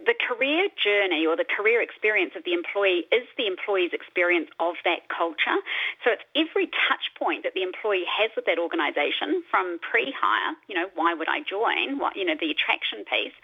the 0.04 0.12
career 0.12 0.68
journey 0.76 1.24
or 1.24 1.36
the 1.36 1.48
career 1.48 1.80
experience 1.80 2.36
of 2.36 2.44
the 2.44 2.52
employee 2.52 3.08
is 3.08 3.24
the 3.40 3.46
employee's 3.46 3.96
experience 3.96 4.50
of 4.60 4.76
that 4.84 5.08
culture. 5.08 5.56
So 6.04 6.12
it's 6.12 6.26
every 6.36 6.68
touch 6.88 7.08
point 7.16 7.48
that 7.48 7.54
the 7.56 7.62
employee 7.62 8.04
has 8.04 8.28
with 8.36 8.44
that 8.44 8.60
organisation 8.60 9.40
from 9.48 9.80
pre-hire, 9.80 10.52
you 10.68 10.74
know, 10.76 10.92
why 10.94 11.14
would 11.14 11.28
I 11.28 11.40
join, 11.40 11.96
what, 11.96 12.16
you 12.16 12.24
know, 12.28 12.36
the 12.36 12.52
attraction 12.52 13.08
piece, 13.08 13.36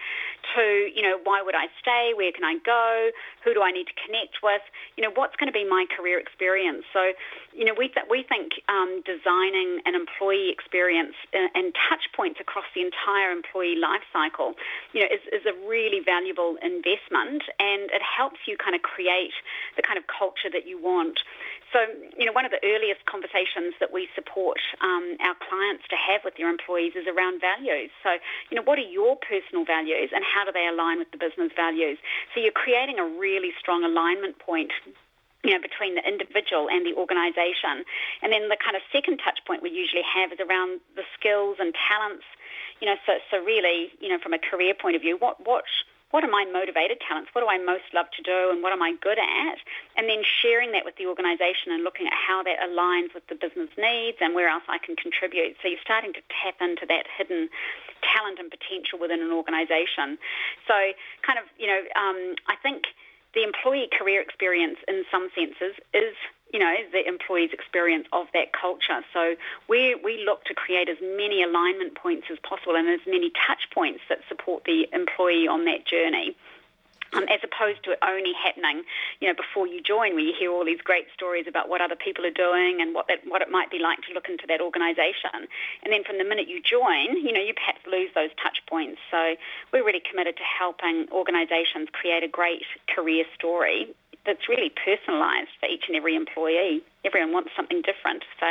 to, 0.52 0.90
you 0.92 1.00
know, 1.00 1.16
why 1.24 1.40
would 1.40 1.54
I 1.54 1.72
stay, 1.80 2.12
where 2.12 2.32
can 2.32 2.44
I 2.44 2.60
go, 2.60 3.10
who 3.44 3.54
do 3.54 3.62
I 3.62 3.72
need 3.72 3.88
to 3.88 3.96
connect 4.04 4.42
with, 4.42 4.62
you 4.96 5.02
know, 5.06 5.12
what's 5.14 5.36
going 5.40 5.48
to 5.48 5.56
be 5.56 5.64
my 5.64 5.86
career 5.96 6.18
experience. 6.18 6.84
So, 6.92 7.14
you 7.54 7.64
know, 7.64 7.74
we, 7.78 7.88
th- 7.88 8.10
we 8.10 8.26
think 8.26 8.58
um, 8.68 9.00
designing 9.06 9.80
an 9.86 9.94
employee 9.94 10.50
experience 10.50 11.14
and, 11.32 11.48
and 11.54 11.66
touch 11.88 12.04
points 12.16 12.40
across 12.40 12.66
the 12.74 12.82
entire 12.82 13.30
employee 13.30 13.76
life 13.78 14.04
cycle, 14.12 14.54
you 14.92 15.00
know, 15.00 15.08
is, 15.08 15.22
is 15.30 15.44
a 15.46 15.54
really 15.68 16.00
valuable 16.04 16.41
investment 16.62 17.42
and 17.58 17.90
it 17.90 18.02
helps 18.02 18.40
you 18.46 18.56
kind 18.56 18.74
of 18.74 18.82
create 18.82 19.34
the 19.76 19.82
kind 19.82 19.98
of 19.98 20.04
culture 20.06 20.50
that 20.52 20.66
you 20.66 20.80
want. 20.80 21.18
So, 21.72 21.80
you 22.18 22.28
know, 22.28 22.36
one 22.36 22.44
of 22.44 22.52
the 22.52 22.60
earliest 22.60 23.04
conversations 23.08 23.72
that 23.80 23.92
we 23.92 24.08
support 24.14 24.60
um, 24.84 25.16
our 25.24 25.36
clients 25.40 25.88
to 25.88 25.96
have 25.96 26.20
with 26.20 26.36
their 26.36 26.52
employees 26.52 26.92
is 26.92 27.08
around 27.08 27.40
values. 27.40 27.88
So, 28.04 28.20
you 28.52 28.60
know, 28.60 28.64
what 28.64 28.76
are 28.76 28.84
your 28.84 29.16
personal 29.16 29.64
values 29.64 30.12
and 30.12 30.20
how 30.20 30.44
do 30.44 30.52
they 30.52 30.68
align 30.68 31.00
with 31.00 31.10
the 31.10 31.20
business 31.20 31.50
values? 31.56 31.96
So 32.34 32.44
you're 32.44 32.56
creating 32.56 33.00
a 33.00 33.08
really 33.08 33.56
strong 33.58 33.84
alignment 33.84 34.38
point 34.38 34.72
you 35.42 35.50
know, 35.50 35.60
between 35.60 35.98
the 35.98 36.04
individual 36.06 36.70
and 36.70 36.86
the 36.86 36.94
organisation. 36.94 37.82
And 38.22 38.30
then 38.30 38.46
the 38.46 38.56
kind 38.56 38.78
of 38.78 38.82
second 38.94 39.18
touch 39.18 39.42
point 39.46 39.62
we 39.62 39.70
usually 39.70 40.06
have 40.06 40.30
is 40.30 40.38
around 40.38 40.78
the 40.94 41.02
skills 41.18 41.58
and 41.58 41.74
talents. 41.74 42.24
You 42.78 42.86
know, 42.86 42.96
so 43.06 43.18
so 43.30 43.42
really, 43.42 43.90
you 43.98 44.08
know, 44.08 44.18
from 44.22 44.34
a 44.34 44.38
career 44.38 44.74
point 44.74 44.94
of 44.94 45.02
view, 45.02 45.18
what 45.18 45.42
what 45.42 45.66
what 46.12 46.22
are 46.22 46.30
my 46.30 46.44
motivated 46.44 47.00
talents? 47.00 47.32
What 47.32 47.40
do 47.40 47.48
I 47.48 47.58
most 47.58 47.88
love 47.92 48.06
to 48.16 48.22
do 48.22 48.52
and 48.52 48.62
what 48.62 48.72
am 48.72 48.84
I 48.84 48.94
good 49.00 49.18
at? 49.18 49.58
And 49.96 50.08
then 50.08 50.20
sharing 50.22 50.72
that 50.72 50.84
with 50.84 50.96
the 50.96 51.08
organisation 51.08 51.72
and 51.72 51.82
looking 51.82 52.06
at 52.06 52.12
how 52.12 52.44
that 52.44 52.60
aligns 52.60 53.16
with 53.16 53.26
the 53.28 53.34
business 53.34 53.72
needs 53.80 54.20
and 54.20 54.36
where 54.36 54.48
else 54.48 54.62
I 54.68 54.76
can 54.76 54.94
contribute. 54.94 55.56
So 55.60 55.72
you're 55.72 55.82
starting 55.82 56.12
to 56.12 56.22
tap 56.28 56.60
into 56.60 56.84
that 56.86 57.08
hidden 57.16 57.48
talent 58.04 58.38
and 58.38 58.52
potential 58.52 59.00
within 59.00 59.24
an 59.24 59.32
organisation. 59.32 60.20
So 60.68 60.76
kind 61.24 61.40
of, 61.40 61.48
you 61.56 61.66
know, 61.66 61.80
um, 61.96 62.36
I 62.44 62.60
think 62.60 62.92
the 63.32 63.42
employee 63.42 63.88
career 63.88 64.20
experience 64.20 64.76
in 64.86 65.04
some 65.10 65.32
senses 65.32 65.80
is 65.96 66.12
you 66.52 66.58
know, 66.58 66.74
the 66.92 67.06
employee's 67.06 67.50
experience 67.52 68.06
of 68.12 68.26
that 68.34 68.52
culture. 68.52 69.00
So 69.12 69.34
we, 69.68 69.94
we 69.94 70.22
look 70.24 70.44
to 70.44 70.54
create 70.54 70.88
as 70.88 70.98
many 71.00 71.42
alignment 71.42 71.94
points 71.94 72.26
as 72.30 72.38
possible 72.40 72.76
and 72.76 72.88
as 72.88 73.00
many 73.06 73.32
touch 73.46 73.70
points 73.74 74.00
that 74.08 74.20
support 74.28 74.64
the 74.64 74.86
employee 74.92 75.48
on 75.48 75.64
that 75.64 75.86
journey. 75.86 76.36
Um, 77.14 77.24
as 77.28 77.40
opposed 77.44 77.84
to 77.84 77.90
it 77.90 77.98
only 78.00 78.32
happening, 78.32 78.84
you 79.20 79.28
know, 79.28 79.34
before 79.34 79.66
you 79.66 79.82
join, 79.82 80.14
where 80.14 80.24
you 80.24 80.32
hear 80.32 80.50
all 80.50 80.64
these 80.64 80.80
great 80.80 81.08
stories 81.12 81.44
about 81.46 81.68
what 81.68 81.82
other 81.82 81.94
people 81.94 82.24
are 82.24 82.30
doing 82.30 82.80
and 82.80 82.94
what 82.94 83.06
that, 83.08 83.18
what 83.28 83.42
it 83.42 83.50
might 83.50 83.70
be 83.70 83.78
like 83.78 84.00
to 84.08 84.14
look 84.14 84.30
into 84.30 84.46
that 84.48 84.62
organisation, 84.62 85.44
and 85.84 85.92
then 85.92 86.04
from 86.04 86.16
the 86.16 86.24
minute 86.24 86.48
you 86.48 86.62
join, 86.62 87.18
you 87.18 87.30
know, 87.30 87.40
you 87.40 87.52
perhaps 87.52 87.80
lose 87.86 88.08
those 88.14 88.30
touch 88.42 88.64
points. 88.66 88.98
So 89.10 89.36
we're 89.74 89.84
really 89.84 90.00
committed 90.00 90.38
to 90.38 90.42
helping 90.42 91.06
organisations 91.12 91.90
create 91.92 92.24
a 92.24 92.28
great 92.28 92.64
career 92.88 93.26
story 93.36 93.92
that's 94.24 94.48
really 94.48 94.70
personalised 94.70 95.52
for 95.58 95.68
each 95.68 95.84
and 95.88 95.96
every 95.96 96.14
employee. 96.14 96.82
Everyone 97.04 97.32
wants 97.32 97.50
something 97.56 97.82
different. 97.82 98.22
So, 98.38 98.46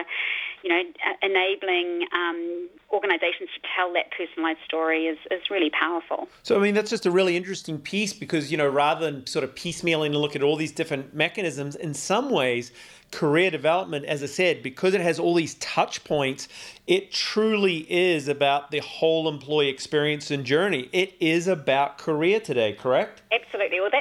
you 0.63 0.69
know, 0.69 0.81
enabling 1.23 2.07
um, 2.13 2.69
organisations 2.91 3.49
to 3.55 3.61
tell 3.75 3.93
that 3.93 4.11
personalised 4.11 4.63
story 4.65 5.07
is, 5.07 5.17
is 5.31 5.49
really 5.49 5.69
powerful. 5.69 6.27
So, 6.43 6.57
I 6.57 6.61
mean, 6.61 6.73
that's 6.73 6.89
just 6.89 7.05
a 7.05 7.11
really 7.11 7.37
interesting 7.37 7.79
piece 7.79 8.13
because, 8.13 8.51
you 8.51 8.57
know, 8.57 8.67
rather 8.67 9.09
than 9.09 9.25
sort 9.25 9.43
of 9.43 9.55
piecemealing 9.55 10.07
and 10.07 10.17
look 10.17 10.35
at 10.35 10.43
all 10.43 10.57
these 10.57 10.73
different 10.73 11.15
mechanisms, 11.15 11.75
in 11.75 11.93
some 11.93 12.29
ways, 12.29 12.71
career 13.11 13.51
development, 13.51 14.05
as 14.05 14.23
I 14.23 14.25
said, 14.25 14.63
because 14.63 14.93
it 14.93 15.01
has 15.01 15.19
all 15.19 15.33
these 15.33 15.55
touch 15.55 16.03
points, 16.03 16.47
it 16.87 17.11
truly 17.11 17.85
is 17.91 18.27
about 18.27 18.71
the 18.71 18.79
whole 18.79 19.29
employee 19.29 19.69
experience 19.69 20.31
and 20.31 20.45
journey. 20.45 20.89
It 20.91 21.13
is 21.19 21.47
about 21.47 21.97
career 21.97 22.39
today, 22.39 22.73
correct? 22.73 23.21
Absolutely. 23.31 23.79
Well, 23.79 23.91
that, 23.91 24.00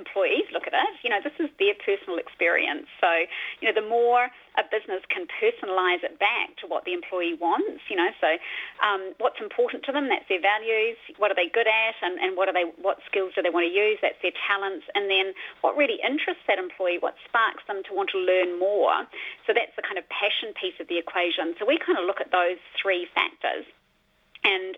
employees 0.00 0.48
look 0.56 0.64
at 0.64 0.72
it. 0.72 0.92
You 1.04 1.12
know, 1.12 1.20
this 1.20 1.36
is 1.36 1.52
their 1.60 1.76
personal 1.76 2.16
experience. 2.16 2.88
So, 3.00 3.28
you 3.60 3.68
know, 3.68 3.76
the 3.76 3.84
more 3.84 4.32
a 4.58 4.64
business 4.66 5.04
can 5.12 5.30
personalise 5.30 6.02
it 6.02 6.18
back 6.18 6.56
to 6.58 6.66
what 6.66 6.82
the 6.88 6.96
employee 6.96 7.38
wants, 7.38 7.84
you 7.86 7.94
know, 7.94 8.10
so 8.18 8.34
um, 8.82 9.14
what's 9.22 9.38
important 9.38 9.86
to 9.86 9.92
them, 9.94 10.10
that's 10.10 10.26
their 10.26 10.42
values, 10.42 10.98
what 11.22 11.30
are 11.30 11.38
they 11.38 11.46
good 11.46 11.70
at 11.70 11.96
and, 12.02 12.18
and 12.18 12.34
what 12.34 12.50
are 12.50 12.56
they 12.56 12.66
what 12.82 12.98
skills 13.06 13.30
do 13.36 13.46
they 13.46 13.52
want 13.52 13.68
to 13.68 13.74
use, 13.74 14.02
that's 14.02 14.18
their 14.26 14.34
talents, 14.50 14.88
and 14.98 15.06
then 15.06 15.36
what 15.62 15.78
really 15.78 16.02
interests 16.02 16.42
that 16.50 16.58
employee, 16.58 16.98
what 16.98 17.14
sparks 17.28 17.62
them 17.70 17.86
to 17.86 17.94
want 17.94 18.10
to 18.10 18.18
learn 18.18 18.58
more. 18.58 19.06
So 19.46 19.54
that's 19.54 19.74
the 19.78 19.86
kind 19.86 19.98
of 19.98 20.04
passion 20.10 20.50
piece 20.58 20.74
of 20.82 20.90
the 20.90 20.98
equation. 20.98 21.54
So 21.62 21.64
we 21.64 21.78
kind 21.78 21.96
of 21.96 22.04
look 22.04 22.18
at 22.18 22.34
those 22.34 22.58
three 22.74 23.06
factors 23.14 23.64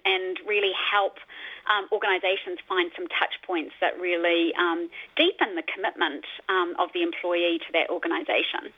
and 0.04 0.38
really 0.46 0.72
help 0.90 1.18
um, 1.70 1.86
organisations 1.92 2.58
find 2.68 2.90
some 2.96 3.06
touch 3.08 3.34
points 3.46 3.74
that 3.80 3.98
really 4.00 4.52
um, 4.54 4.88
deepen 5.16 5.54
the 5.54 5.62
commitment 5.62 6.24
um, 6.48 6.74
of 6.78 6.90
the 6.94 7.02
employee 7.02 7.58
to 7.58 7.72
that 7.72 7.90
organisation. 7.90 8.72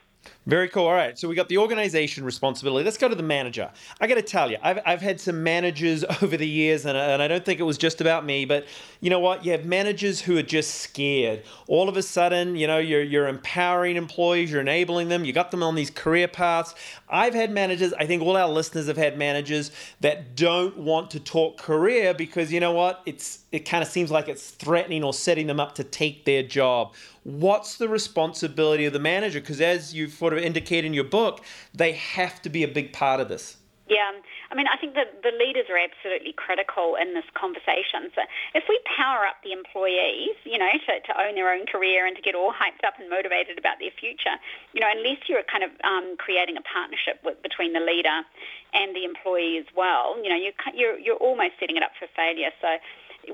Very 0.45 0.69
cool. 0.69 0.85
All 0.85 0.93
right. 0.93 1.17
So 1.17 1.27
we 1.27 1.35
got 1.35 1.49
the 1.49 1.57
organization 1.57 2.23
responsibility. 2.23 2.85
Let's 2.85 2.97
go 2.97 3.09
to 3.09 3.15
the 3.15 3.23
manager. 3.23 3.71
I 3.99 4.05
got 4.05 4.15
to 4.15 4.21
tell 4.21 4.51
you, 4.51 4.57
I've, 4.61 4.79
I've 4.85 5.01
had 5.01 5.19
some 5.19 5.43
managers 5.43 6.03
over 6.21 6.37
the 6.37 6.47
years, 6.47 6.85
and, 6.85 6.95
and 6.95 7.21
I 7.21 7.27
don't 7.27 7.43
think 7.43 7.59
it 7.59 7.63
was 7.63 7.77
just 7.77 7.99
about 7.99 8.25
me, 8.25 8.45
but 8.45 8.65
you 9.01 9.09
know 9.09 9.19
what? 9.19 9.43
You 9.43 9.53
have 9.53 9.65
managers 9.65 10.21
who 10.21 10.37
are 10.37 10.43
just 10.43 10.75
scared. 10.75 11.43
All 11.67 11.89
of 11.89 11.97
a 11.97 12.03
sudden, 12.03 12.55
you 12.55 12.67
know, 12.67 12.77
you're, 12.77 13.01
you're 13.01 13.27
empowering 13.27 13.95
employees, 13.95 14.51
you're 14.51 14.61
enabling 14.61 15.09
them, 15.09 15.25
you 15.25 15.33
got 15.33 15.49
them 15.49 15.63
on 15.63 15.73
these 15.73 15.89
career 15.89 16.27
paths. 16.27 16.75
I've 17.09 17.33
had 17.33 17.49
managers, 17.49 17.93
I 17.93 18.05
think 18.05 18.21
all 18.21 18.37
our 18.37 18.49
listeners 18.49 18.87
have 18.87 18.97
had 18.97 19.17
managers 19.17 19.71
that 20.01 20.35
don't 20.35 20.77
want 20.77 21.09
to 21.11 21.19
talk 21.19 21.57
career 21.57 22.13
because 22.13 22.53
you 22.53 22.59
know 22.59 22.71
what? 22.71 23.01
It's 23.05 23.44
it 23.55 23.65
kind 23.65 23.81
of 23.81 23.89
seems 23.89 24.11
like 24.11 24.27
it's 24.27 24.51
threatening 24.51 25.03
or 25.03 25.13
setting 25.13 25.47
them 25.47 25.59
up 25.59 25.75
to 25.75 25.83
take 25.83 26.25
their 26.25 26.43
job. 26.43 26.93
What's 27.23 27.77
the 27.77 27.87
responsibility 27.87 28.85
of 28.85 28.93
the 28.93 28.99
manager? 28.99 29.39
Because 29.39 29.61
as 29.61 29.93
you've 29.93 30.13
sort 30.13 30.33
of 30.33 30.39
indicate 30.39 30.85
in 30.85 30.93
your 30.93 31.05
book, 31.05 31.43
they 31.73 31.93
have 31.93 32.41
to 32.43 32.49
be 32.49 32.63
a 32.63 32.67
big 32.67 32.93
part 32.93 33.19
of 33.19 33.29
this. 33.29 33.57
Yeah, 33.87 34.17
I 34.49 34.55
mean, 34.57 34.65
I 34.65 34.81
think 34.81 34.97
that 34.97 35.21
the 35.21 35.29
leaders 35.29 35.69
are 35.69 35.77
absolutely 35.77 36.33
critical 36.33 36.97
in 36.97 37.13
this 37.13 37.25
conversation. 37.37 38.09
So 38.17 38.25
if 38.57 38.65
we 38.65 38.81
power 38.97 39.29
up 39.29 39.37
the 39.45 39.53
employees, 39.53 40.33
you 40.41 40.57
know, 40.57 40.73
to, 40.73 40.93
to 41.05 41.13
own 41.21 41.37
their 41.37 41.53
own 41.53 41.69
career 41.69 42.09
and 42.09 42.15
to 42.17 42.21
get 42.21 42.33
all 42.33 42.49
hyped 42.49 42.81
up 42.81 42.97
and 42.97 43.09
motivated 43.13 43.61
about 43.61 43.77
their 43.77 43.93
future, 43.93 44.41
you 44.73 44.81
know, 44.81 44.89
unless 44.89 45.29
you're 45.29 45.45
kind 45.45 45.61
of 45.61 45.69
um, 45.85 46.17
creating 46.17 46.57
a 46.57 46.65
partnership 46.65 47.21
with, 47.21 47.37
between 47.45 47.73
the 47.77 47.79
leader 47.79 48.25
and 48.73 48.95
the 48.97 49.05
employee 49.05 49.61
as 49.61 49.69
well, 49.77 50.17
you 50.17 50.33
know, 50.33 50.39
you're, 50.39 50.57
you're, 50.73 50.97
you're 50.97 51.21
almost 51.21 51.53
setting 51.61 51.77
it 51.77 51.83
up 51.85 51.93
for 52.01 52.09
failure. 52.17 52.49
So 52.65 52.81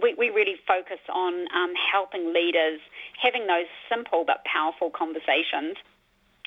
we, 0.02 0.14
we 0.16 0.30
really 0.30 0.56
focus 0.68 1.00
on 1.14 1.48
um, 1.56 1.74
helping 1.92 2.34
leaders 2.34 2.80
having 3.22 3.48
those 3.48 3.68
simple 3.90 4.24
but 4.26 4.44
powerful 4.46 4.90
conversations 4.90 5.76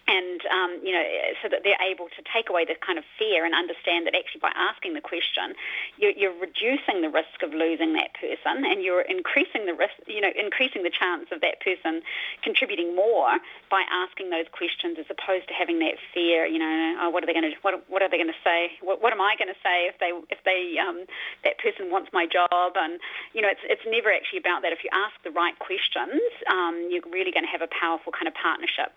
and 0.07 0.41
um, 0.53 0.81
you 0.85 0.93
know, 0.93 1.05
so 1.43 1.49
that 1.49 1.65
they're 1.65 1.81
able 1.81 2.13
to 2.13 2.21
take 2.29 2.51
away 2.51 2.65
the 2.65 2.77
kind 2.85 2.99
of 2.99 3.05
fear 3.19 3.45
and 3.45 3.55
understand 3.55 4.07
that 4.07 4.15
actually 4.15 4.41
by 4.41 4.53
asking 4.53 4.93
the 4.93 5.01
question, 5.01 5.57
you're, 5.97 6.13
you're, 6.13 6.35
reducing 6.35 7.01
the 7.01 7.09
risk 7.09 7.41
of 7.43 7.55
losing 7.55 7.95
that 7.95 8.13
person, 8.21 8.67
and 8.67 8.83
you're 8.83 9.01
increasing 9.01 9.65
the 9.65 9.73
risk, 9.73 9.97
you 10.07 10.21
know, 10.21 10.29
increasing 10.37 10.83
the 10.83 10.93
chance 10.93 11.31
of 11.33 11.41
that 11.41 11.63
person 11.63 12.03
contributing 12.43 12.95
more 12.95 13.39
by 13.71 13.83
asking 13.89 14.29
those 14.29 14.45
questions, 14.53 14.99
as 14.99 15.07
opposed 15.09 15.49
to 15.49 15.55
having 15.55 15.79
that 15.79 15.97
fear. 16.13 16.45
You 16.45 16.59
know, 16.59 17.07
oh, 17.07 17.11
what 17.11 17.23
are 17.23 17.27
they 17.27 17.33
going 17.33 17.49
to, 17.49 17.57
what, 17.63 17.81
what 17.89 18.03
are 18.03 18.11
they 18.11 18.19
going 18.19 18.33
to 18.33 18.43
say? 18.45 18.77
What, 18.83 19.01
what 19.01 19.13
am 19.13 19.23
I 19.23 19.37
going 19.39 19.49
to 19.49 19.61
say 19.65 19.89
if 19.89 19.97
they, 20.03 20.13
if 20.29 20.43
they, 20.45 20.77
um, 20.77 21.07
that 21.45 21.57
person 21.59 21.91
wants 21.91 22.11
my 22.13 22.27
job? 22.27 22.77
And 22.77 23.01
you 23.33 23.41
know, 23.41 23.49
it's 23.49 23.65
it's 23.65 23.87
never 23.87 24.13
actually 24.13 24.39
about 24.39 24.63
that. 24.63 24.73
If 24.73 24.85
you 24.85 24.91
ask 24.93 25.15
the 25.25 25.31
right 25.31 25.57
questions, 25.59 26.21
um, 26.51 26.89
you're 26.91 27.07
really 27.09 27.33
going 27.33 27.45
to 27.45 27.53
have 27.53 27.63
a 27.63 27.71
powerful 27.71 28.13
kind 28.13 28.29
of 28.29 28.35
partnership. 28.35 28.93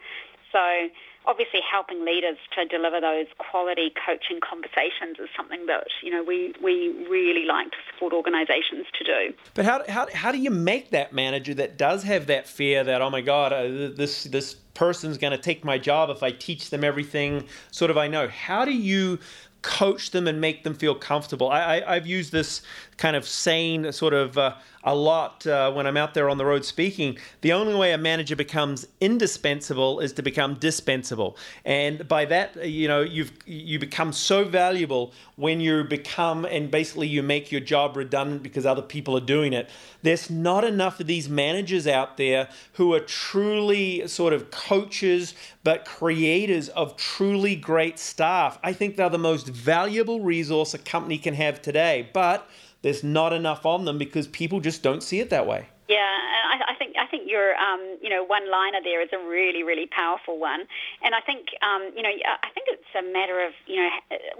So 0.51 0.89
obviously 1.25 1.59
helping 1.69 2.05
leaders 2.05 2.37
to 2.55 2.65
deliver 2.65 3.01
those 3.01 3.27
quality 3.37 3.91
coaching 4.05 4.39
conversations 4.39 5.19
is 5.19 5.27
something 5.35 5.65
that 5.65 5.87
you 6.01 6.09
know 6.09 6.23
we, 6.23 6.53
we 6.63 6.89
really 7.09 7.45
like 7.45 7.69
to 7.71 7.77
support 7.91 8.13
organisations 8.13 8.85
to 8.97 9.03
do. 9.03 9.33
But 9.53 9.65
how, 9.65 9.83
how, 9.89 10.07
how 10.13 10.31
do 10.31 10.37
you 10.37 10.49
make 10.49 10.91
that 10.91 11.13
manager 11.13 11.53
that 11.55 11.77
does 11.77 12.03
have 12.03 12.27
that 12.27 12.47
fear 12.47 12.83
that 12.83 13.01
oh 13.01 13.09
my 13.09 13.21
god 13.21 13.53
uh, 13.53 13.63
this 13.95 14.23
this 14.23 14.55
person's 14.73 15.17
going 15.17 15.31
to 15.31 15.37
take 15.37 15.65
my 15.65 15.77
job 15.77 16.09
if 16.09 16.23
I 16.23 16.31
teach 16.31 16.69
them 16.69 16.83
everything 16.83 17.45
sort 17.71 17.91
of 17.91 17.97
I 17.97 18.07
know 18.07 18.27
how 18.27 18.63
do 18.63 18.71
you 18.71 19.19
coach 19.63 20.11
them 20.11 20.27
and 20.27 20.39
make 20.39 20.63
them 20.63 20.73
feel 20.73 20.95
comfortable. 20.95 21.49
I, 21.49 21.81
I, 21.85 21.95
have 21.95 22.07
used 22.07 22.31
this 22.31 22.61
kind 22.95 23.15
of 23.15 23.27
saying 23.27 23.91
sort 23.91 24.13
of 24.13 24.37
uh, 24.37 24.55
a 24.87 24.95
lot 24.95 25.45
uh, 25.45 25.69
when 25.73 25.85
I'm 25.85 25.97
out 25.97 26.13
there 26.13 26.29
on 26.29 26.37
the 26.37 26.45
road 26.45 26.63
speaking. 26.63 27.17
The 27.41 27.51
only 27.51 27.75
way 27.75 27.91
a 27.91 27.97
manager 27.97 28.37
becomes 28.37 28.87
indispensable 29.01 29.99
is 29.99 30.13
to 30.13 30.23
become 30.23 30.55
dispensable, 30.55 31.37
and 31.65 32.07
by 32.07 32.23
that, 32.25 32.65
you 32.65 32.87
know, 32.87 33.01
you've 33.01 33.33
you 33.45 33.79
become 33.79 34.13
so 34.13 34.45
valuable 34.45 35.13
when 35.35 35.59
you 35.59 35.83
become 35.83 36.45
and 36.45 36.71
basically 36.71 37.07
you 37.07 37.21
make 37.21 37.51
your 37.51 37.61
job 37.61 37.97
redundant 37.97 38.41
because 38.41 38.65
other 38.65 38.81
people 38.81 39.15
are 39.17 39.21
doing 39.21 39.51
it. 39.51 39.69
There's 40.03 40.29
not 40.29 40.63
enough 40.63 41.01
of 41.01 41.07
these 41.07 41.27
managers 41.27 41.85
out 41.85 42.15
there 42.15 42.47
who 42.73 42.93
are 42.93 43.01
truly 43.01 44.07
sort 44.07 44.31
of 44.31 44.51
coaches 44.51 45.33
but 45.63 45.83
creators 45.83 46.69
of 46.69 46.95
truly 46.95 47.53
great 47.53 47.99
staff. 47.99 48.57
I 48.63 48.71
think 48.71 48.95
they're 48.95 49.09
the 49.09 49.17
most 49.17 49.47
valuable 49.47 50.21
resource 50.21 50.73
a 50.73 50.77
company 50.77 51.17
can 51.17 51.33
have 51.33 51.61
today, 51.61 52.09
but 52.13 52.49
there's 52.87 53.03
not 53.03 53.33
enough 53.33 53.65
on 53.65 53.83
them 53.83 53.97
because 53.97 54.27
people 54.27 54.61
just 54.61 54.81
don't 54.81 55.03
see 55.03 55.19
it 55.19 55.29
that 55.29 55.45
way. 55.45 55.67
Yeah, 55.89 55.99
I, 55.99 56.71
I 56.71 56.75
think 56.79 56.95
I 56.95 57.05
think 57.05 57.29
your 57.29 57.53
um, 57.55 57.83
you 58.01 58.09
know 58.09 58.23
one 58.23 58.49
liner 58.49 58.79
there 58.81 59.01
is 59.01 59.09
a 59.11 59.19
really 59.27 59.63
really 59.63 59.87
powerful 59.87 60.39
one, 60.39 60.63
and 61.03 61.13
I 61.13 61.19
think 61.19 61.47
um, 61.61 61.91
you 61.95 62.01
know 62.01 62.09
I 62.09 62.47
think 62.55 62.67
it's 62.71 62.87
a 62.97 63.03
matter 63.03 63.43
of 63.43 63.51
you 63.67 63.83
know 63.83 63.89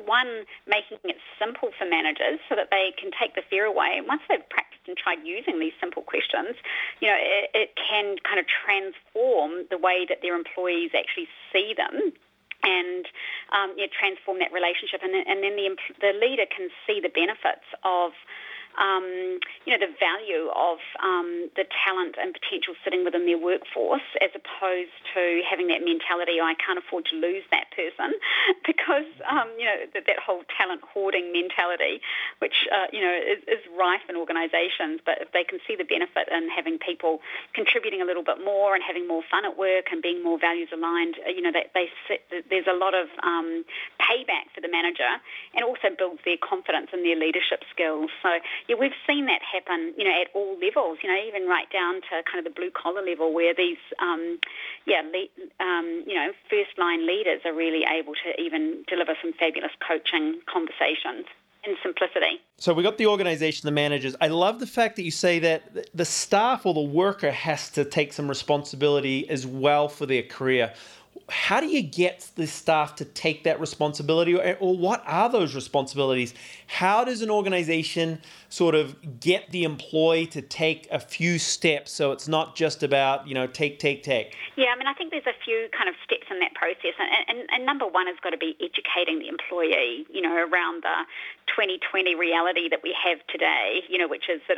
one 0.05 0.47
making 0.65 0.99
it 1.03 1.17
simple 1.37 1.71
for 1.77 1.83
managers 1.83 2.39
so 2.47 2.55
that 2.55 2.71
they 2.71 2.93
can 2.97 3.11
take 3.19 3.35
the 3.35 3.43
fear 3.49 3.65
away. 3.65 3.99
Once 4.07 4.21
they've 4.29 4.47
practiced 4.47 4.87
and 4.87 4.95
tried 4.95 5.19
using 5.27 5.59
these 5.59 5.75
simple 5.79 6.03
questions, 6.03 6.55
you 7.01 7.09
know 7.11 7.19
it, 7.19 7.51
it 7.53 7.69
can 7.75 8.15
kind 8.23 8.39
of 8.39 8.45
transform 8.47 9.67
the 9.69 9.77
way 9.77 10.05
that 10.07 10.21
their 10.21 10.35
employees 10.35 10.91
actually 10.95 11.27
see 11.51 11.75
them 11.75 12.13
and 12.63 13.05
um, 13.53 13.73
yeah, 13.77 13.87
transform 13.91 14.39
that 14.39 14.51
relationship. 14.51 15.01
And, 15.03 15.13
and 15.13 15.43
then 15.43 15.55
the, 15.55 15.69
the 16.01 16.13
leader 16.17 16.45
can 16.49 16.69
see 16.85 16.99
the 16.99 17.09
benefits 17.09 17.65
of 17.83 18.11
um, 18.77 19.39
you 19.65 19.73
know, 19.73 19.81
the 19.81 19.93
value 19.97 20.47
of 20.53 20.77
um, 21.01 21.49
the 21.57 21.65
talent 21.85 22.15
and 22.21 22.33
potential 22.33 22.77
sitting 22.85 23.03
within 23.03 23.25
their 23.25 23.37
workforce 23.37 24.05
as 24.21 24.29
opposed 24.37 24.93
to 25.13 25.41
having 25.43 25.67
that 25.67 25.81
mentality, 25.81 26.37
oh, 26.37 26.45
I 26.45 26.55
can't 26.55 26.77
afford 26.77 27.05
to 27.11 27.15
lose 27.17 27.43
that 27.51 27.73
person 27.73 28.13
because, 28.69 29.09
um, 29.25 29.49
you 29.57 29.65
know, 29.65 29.89
that, 29.93 30.05
that 30.05 30.19
whole 30.21 30.45
talent 30.53 30.81
hoarding 30.85 31.33
mentality, 31.33 32.01
which, 32.39 32.69
uh, 32.69 32.87
you 32.93 33.01
know, 33.01 33.13
is, 33.13 33.41
is 33.49 33.61
rife 33.73 34.05
in 34.09 34.15
organisations. 34.15 35.01
But 35.01 35.25
if 35.25 35.33
they 35.33 35.43
can 35.43 35.59
see 35.65 35.75
the 35.75 35.87
benefit 35.87 36.29
in 36.29 36.49
having 36.53 36.77
people 36.77 37.19
contributing 37.53 38.01
a 38.01 38.05
little 38.05 38.23
bit 38.23 38.43
more 38.43 38.77
and 38.77 38.83
having 38.85 39.07
more 39.07 39.25
fun 39.25 39.45
at 39.45 39.57
work 39.57 39.89
and 39.91 40.01
being 40.01 40.21
more 40.21 40.37
values 40.37 40.69
aligned, 40.69 41.17
uh, 41.25 41.33
you 41.33 41.41
know, 41.41 41.51
they, 41.51 41.65
they 41.73 41.89
there's 42.49 42.69
a 42.69 42.77
lot 42.77 42.93
of 42.93 43.09
um, 43.23 43.65
payback 43.97 44.53
for 44.53 44.61
the 44.61 44.69
manager 44.69 45.09
and 45.55 45.65
also 45.65 45.89
builds 45.97 46.21
their 46.25 46.37
confidence 46.37 46.93
in 46.93 47.03
their 47.03 47.15
leadership 47.17 47.65
skills. 47.73 48.09
So 48.21 48.29
yeah, 48.67 48.75
we've 48.79 48.97
seen 49.07 49.25
that 49.27 49.41
happen, 49.41 49.93
you 49.97 50.03
know, 50.03 50.11
at 50.21 50.27
all 50.33 50.57
levels, 50.59 50.99
you 51.01 51.09
know, 51.09 51.19
even 51.27 51.47
right 51.47 51.71
down 51.71 51.95
to 51.95 52.23
kind 52.29 52.39
of 52.39 52.43
the 52.43 52.55
blue 52.55 52.71
collar 52.71 53.01
level 53.01 53.33
where 53.33 53.53
these, 53.53 53.77
um, 53.99 54.39
yeah, 54.85 55.01
le- 55.01 55.65
um, 55.65 56.03
you 56.05 56.15
know, 56.15 56.31
first 56.49 56.77
line 56.77 57.07
leaders 57.07 57.41
are 57.45 57.53
really 57.53 57.83
able 57.85 58.13
to 58.13 58.41
even 58.41 58.83
deliver 58.87 59.13
some 59.21 59.31
fabulous 59.33 59.71
coaching 59.85 60.41
conversations 60.51 61.25
in 61.63 61.75
simplicity. 61.83 62.41
So 62.57 62.73
we 62.73 62.83
got 62.83 62.97
the 62.97 63.07
organization, 63.07 63.67
the 63.67 63.71
managers. 63.71 64.15
I 64.19 64.27
love 64.27 64.59
the 64.59 64.67
fact 64.67 64.95
that 64.95 65.03
you 65.03 65.11
say 65.11 65.39
that 65.39 65.89
the 65.95 66.05
staff 66.05 66.65
or 66.65 66.73
the 66.73 66.81
worker 66.81 67.31
has 67.31 67.69
to 67.71 67.85
take 67.85 68.13
some 68.13 68.27
responsibility 68.27 69.29
as 69.29 69.45
well 69.45 69.89
for 69.89 70.05
their 70.05 70.23
career 70.23 70.73
how 71.29 71.59
do 71.59 71.67
you 71.67 71.81
get 71.81 72.29
the 72.35 72.47
staff 72.47 72.95
to 72.95 73.05
take 73.05 73.43
that 73.43 73.59
responsibility 73.59 74.35
or, 74.35 74.57
or, 74.59 74.77
what 74.77 75.03
are 75.05 75.29
those 75.29 75.55
responsibilities? 75.55 76.33
How 76.67 77.03
does 77.03 77.21
an 77.21 77.29
organization 77.29 78.21
sort 78.49 78.75
of 78.75 79.19
get 79.19 79.51
the 79.51 79.63
employee 79.63 80.27
to 80.27 80.41
take 80.41 80.87
a 80.89 80.99
few 80.99 81.37
steps 81.37 81.91
so 81.91 82.11
it's 82.11 82.27
not 82.27 82.55
just 82.55 82.81
about 82.81 83.27
you 83.27 83.33
know 83.33 83.45
take 83.47 83.79
take 83.79 84.03
take? 84.03 84.35
Yeah 84.55 84.67
i 84.73 84.77
mean 84.77 84.87
i 84.87 84.93
think 84.93 85.11
there's 85.11 85.27
a 85.27 85.35
few 85.43 85.67
kind 85.75 85.89
of 85.89 85.95
steps 86.03 86.27
in 86.31 86.39
that 86.39 86.53
process 86.53 86.95
and, 86.99 87.39
and, 87.39 87.49
and 87.51 87.65
number 87.65 87.85
one 87.85 88.07
has 88.07 88.15
got 88.23 88.29
to 88.29 88.37
be 88.37 88.55
educating 88.61 89.19
the 89.19 89.27
employee 89.27 90.05
you 90.09 90.21
know 90.21 90.33
around 90.33 90.83
the 90.83 91.03
2020 91.47 92.15
reality 92.15 92.69
that 92.69 92.79
we 92.83 92.95
have 92.95 93.19
today 93.27 93.81
you 93.89 93.97
know 93.97 94.07
which 94.07 94.29
is 94.29 94.39
that 94.47 94.57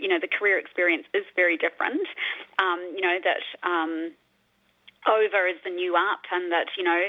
you 0.00 0.08
know 0.08 0.18
the 0.20 0.28
career 0.28 0.58
experience 0.58 1.06
is 1.14 1.24
very 1.34 1.56
different. 1.56 2.06
Um, 2.58 2.80
you 2.94 3.00
know 3.00 3.18
that 3.22 3.68
um, 3.68 4.12
over 5.08 5.46
is 5.46 5.56
the 5.64 5.70
new 5.70 5.96
up 5.96 6.26
and 6.30 6.52
that, 6.52 6.68
you 6.76 6.84
know, 6.84 7.02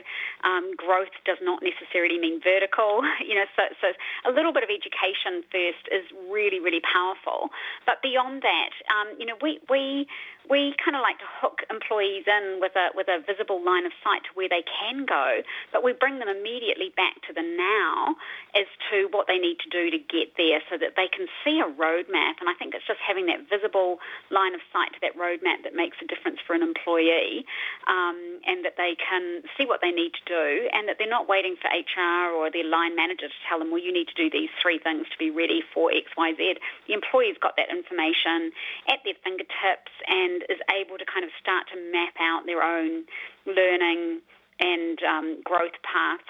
um, 0.43 0.73
growth 0.77 1.13
does 1.25 1.37
not 1.41 1.61
necessarily 1.61 2.17
mean 2.19 2.39
vertical. 2.41 3.01
You 3.27 3.35
know, 3.35 3.49
so, 3.57 3.63
so 3.81 3.87
a 4.29 4.31
little 4.31 4.53
bit 4.53 4.63
of 4.63 4.69
education 4.69 5.43
first 5.51 5.83
is 5.91 6.05
really, 6.31 6.61
really 6.63 6.79
powerful. 6.79 7.49
But 7.85 7.99
beyond 8.01 8.41
that, 8.41 8.71
um, 8.87 9.19
you 9.19 9.25
know, 9.25 9.35
we, 9.41 9.59
we 9.67 10.07
we 10.49 10.75
kind 10.79 10.95
of 10.95 11.03
like 11.03 11.19
to 11.19 11.29
hook 11.41 11.63
employees 11.69 12.23
in 12.27 12.59
with 12.59 12.75
a 12.75 12.95
with 12.95 13.07
a 13.07 13.19
visible 13.19 13.63
line 13.63 13.85
of 13.85 13.91
sight 14.03 14.23
to 14.23 14.31
where 14.33 14.49
they 14.49 14.63
can 14.63 15.05
go, 15.05 15.43
but 15.71 15.83
we 15.83 15.93
bring 15.93 16.19
them 16.19 16.27
immediately 16.31 16.93
back 16.95 17.19
to 17.27 17.31
the 17.35 17.43
now 17.43 18.15
as 18.55 18.67
to 18.89 19.11
what 19.11 19.27
they 19.27 19.37
need 19.37 19.59
to 19.59 19.69
do 19.69 19.91
to 19.91 19.99
get 19.99 20.35
there, 20.39 20.63
so 20.71 20.77
that 20.79 20.95
they 20.95 21.07
can 21.11 21.27
see 21.43 21.59
a 21.59 21.67
roadmap. 21.67 22.39
And 22.39 22.47
I 22.47 22.55
think 22.55 22.73
it's 22.73 22.87
just 22.87 23.03
having 23.03 23.27
that 23.27 23.49
visible 23.51 23.99
line 24.31 24.55
of 24.55 24.61
sight 24.71 24.95
to 24.95 24.99
that 25.03 25.19
roadmap 25.19 25.67
that 25.67 25.75
makes 25.75 25.97
a 26.01 26.07
difference 26.07 26.39
for 26.45 26.55
an 26.55 26.63
employee, 26.63 27.45
um, 27.87 28.39
and 28.47 28.63
that 28.63 28.79
they 28.79 28.95
can 28.95 29.43
see 29.59 29.67
what 29.67 29.83
they 29.83 29.91
need 29.91 30.15
to 30.15 30.25
do, 30.25 30.69
and 30.71 30.87
that 30.87 30.95
they're 30.97 31.11
not 31.11 31.27
waiting 31.27 31.55
for 31.59 31.67
HR 31.67 32.31
or 32.31 32.49
their 32.49 32.65
line 32.65 32.95
manager 32.95 33.27
to 33.27 33.39
tell 33.49 33.59
them, 33.59 33.69
well, 33.71 33.83
you 33.83 33.91
need 33.91 34.07
to 34.07 34.15
do 34.15 34.29
these 34.31 34.49
three 34.61 34.79
things 34.79 35.05
to 35.11 35.17
be 35.19 35.29
ready 35.29 35.61
for 35.73 35.91
X, 35.91 36.07
Y, 36.15 36.33
Z. 36.37 36.55
The 36.87 36.93
employee's 36.93 37.37
got 37.37 37.55
that 37.57 37.69
information 37.69 38.51
at 38.87 39.03
their 39.03 39.17
fingertips 39.23 39.91
and 40.07 40.36
is 40.49 40.59
able 40.69 40.97
to 40.97 41.05
kind 41.05 41.23
of 41.25 41.31
start 41.39 41.65
to 41.73 41.77
map 41.91 42.13
out 42.19 42.45
their 42.45 42.63
own 42.63 43.03
learning 43.45 44.21
and 44.59 44.97
um, 45.03 45.41
growth 45.43 45.77
path. 45.83 46.25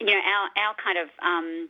You 0.00 0.06
know, 0.06 0.22
our, 0.22 0.48
our 0.56 0.74
kind 0.82 0.98
of 0.98 1.08
um, 1.22 1.68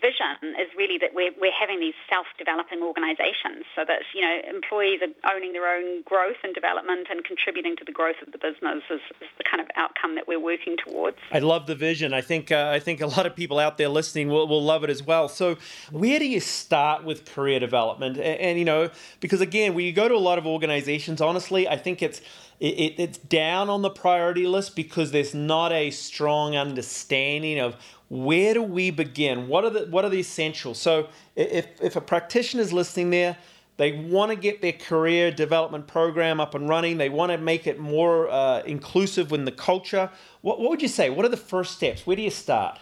vision 0.00 0.56
is 0.58 0.68
really 0.76 0.98
that 0.98 1.14
we're, 1.14 1.30
we're 1.40 1.54
having 1.54 1.78
these 1.78 1.94
self-developing 2.08 2.82
organisations 2.82 3.68
so 3.76 3.84
that, 3.86 4.00
you 4.14 4.22
know, 4.22 4.40
employees 4.48 5.00
are 5.04 5.12
owning 5.34 5.52
their 5.52 5.68
own 5.68 6.02
growth 6.02 6.40
and 6.42 6.54
development 6.54 7.08
and 7.10 7.24
contributing 7.24 7.76
to 7.76 7.84
the 7.84 7.92
growth 7.92 8.16
of 8.24 8.32
the 8.32 8.38
business 8.38 8.82
is, 8.90 9.00
is 9.20 9.28
the 9.38 9.44
kind 9.44 9.60
of 9.60 9.68
outcome 9.76 10.14
that 10.16 10.26
we're 10.26 10.40
working 10.40 10.76
towards. 10.76 11.16
I 11.30 11.38
love 11.38 11.66
the 11.66 11.74
vision. 11.74 12.12
I 12.12 12.20
think 12.20 12.50
uh, 12.50 12.70
I 12.72 12.78
think 12.80 13.00
a 13.00 13.06
lot 13.06 13.26
of 13.26 13.36
people 13.36 13.58
out 13.58 13.78
there 13.78 13.88
listening 13.88 14.28
will, 14.28 14.48
will 14.48 14.62
love 14.62 14.84
it 14.84 14.90
as 14.90 15.02
well. 15.02 15.28
So 15.28 15.58
where 15.90 16.18
do 16.18 16.26
you 16.26 16.40
start 16.40 17.04
with 17.04 17.24
career 17.24 17.60
development? 17.60 18.16
And, 18.16 18.40
and 18.40 18.58
you 18.58 18.64
know, 18.64 18.90
because 19.20 19.40
again, 19.40 19.74
when 19.74 19.84
you 19.84 19.92
go 19.92 20.08
to 20.08 20.14
a 20.14 20.16
lot 20.16 20.38
of 20.38 20.46
organizations, 20.46 21.20
honestly, 21.20 21.68
I 21.68 21.76
think 21.76 22.02
it's 22.02 22.20
it, 22.60 22.94
it's 22.98 23.18
down 23.18 23.70
on 23.70 23.82
the 23.82 23.90
priority 23.90 24.46
list 24.46 24.76
because 24.76 25.12
there's 25.12 25.34
not 25.34 25.72
a 25.72 25.90
strong 25.90 26.56
understanding 26.56 27.58
of 27.58 27.76
where 28.10 28.54
do 28.54 28.62
we 28.62 28.90
begin? 28.90 29.46
What 29.46 29.64
are 29.64 29.70
the 29.70 29.86
what 29.86 30.04
are 30.04 30.08
the 30.10 30.18
essentials? 30.18 30.78
So 30.78 31.08
if 31.36 31.66
if 31.80 31.94
a 31.94 32.00
practitioner 32.00 32.62
is 32.62 32.72
listening 32.72 33.10
there, 33.10 33.38
they 33.76 33.92
want 33.92 34.30
to 34.30 34.36
get 34.36 34.60
their 34.60 34.72
career 34.72 35.30
development 35.30 35.86
program 35.86 36.40
up 36.40 36.56
and 36.56 36.68
running. 36.68 36.98
They 36.98 37.08
want 37.08 37.30
to 37.30 37.38
make 37.38 37.68
it 37.68 37.78
more 37.78 38.28
uh, 38.28 38.62
inclusive 38.62 39.32
in 39.32 39.44
the 39.44 39.52
culture. 39.52 40.10
What, 40.42 40.60
what 40.60 40.70
would 40.70 40.82
you 40.82 40.88
say? 40.88 41.08
What 41.08 41.24
are 41.24 41.30
the 41.30 41.36
first 41.36 41.76
steps? 41.76 42.04
Where 42.04 42.16
do 42.16 42.22
you 42.22 42.30
start? 42.30 42.80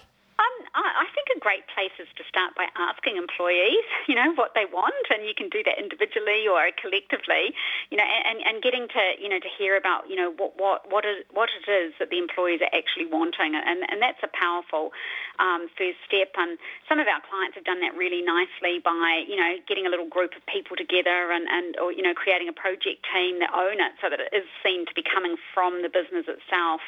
Great 1.49 1.65
places 1.73 2.13
to 2.21 2.23
start 2.29 2.53
by 2.61 2.69
asking 2.77 3.17
employees, 3.17 3.89
you 4.05 4.13
know, 4.13 4.37
what 4.37 4.53
they 4.53 4.67
want, 4.69 5.09
and 5.09 5.25
you 5.25 5.33
can 5.33 5.49
do 5.49 5.65
that 5.65 5.81
individually 5.81 6.45
or 6.45 6.61
collectively, 6.77 7.57
you 7.89 7.97
know, 7.97 8.05
and, 8.05 8.45
and 8.45 8.61
getting 8.61 8.85
to, 8.85 9.03
you 9.17 9.33
know, 9.33 9.41
to 9.41 9.49
hear 9.57 9.73
about, 9.73 10.05
you 10.11 10.17
know, 10.21 10.29
what 10.37 10.61
what 10.61 10.85
what 10.93 11.09
is 11.09 11.25
what 11.33 11.49
it 11.57 11.65
is 11.65 11.97
that 11.99 12.11
the 12.13 12.21
employees 12.21 12.61
are 12.61 12.69
actually 12.77 13.09
wanting, 13.09 13.57
and 13.57 13.81
and 13.89 13.97
that's 14.05 14.21
a 14.21 14.29
powerful 14.29 14.93
um, 15.41 15.73
first 15.73 15.97
step. 16.05 16.37
And 16.37 16.61
some 16.85 17.01
of 17.01 17.09
our 17.09 17.25
clients 17.25 17.57
have 17.57 17.65
done 17.65 17.81
that 17.81 17.97
really 17.97 18.21
nicely 18.21 18.85
by, 18.85 19.25
you 19.25 19.41
know, 19.41 19.57
getting 19.65 19.89
a 19.89 19.91
little 19.91 20.11
group 20.17 20.37
of 20.37 20.45
people 20.45 20.77
together 20.77 21.33
and 21.33 21.49
and 21.49 21.81
or 21.81 21.97
you 21.97 22.05
know, 22.05 22.13
creating 22.13 22.53
a 22.53 22.57
project 22.65 23.09
team 23.09 23.41
that 23.41 23.57
own 23.57 23.81
it, 23.81 23.97
so 24.05 24.13
that 24.13 24.21
it 24.21 24.29
is 24.37 24.45
seen 24.61 24.85
to 24.85 24.93
be 24.93 25.01
coming 25.01 25.41
from 25.57 25.81
the 25.81 25.89
business 25.89 26.29
itself, 26.29 26.85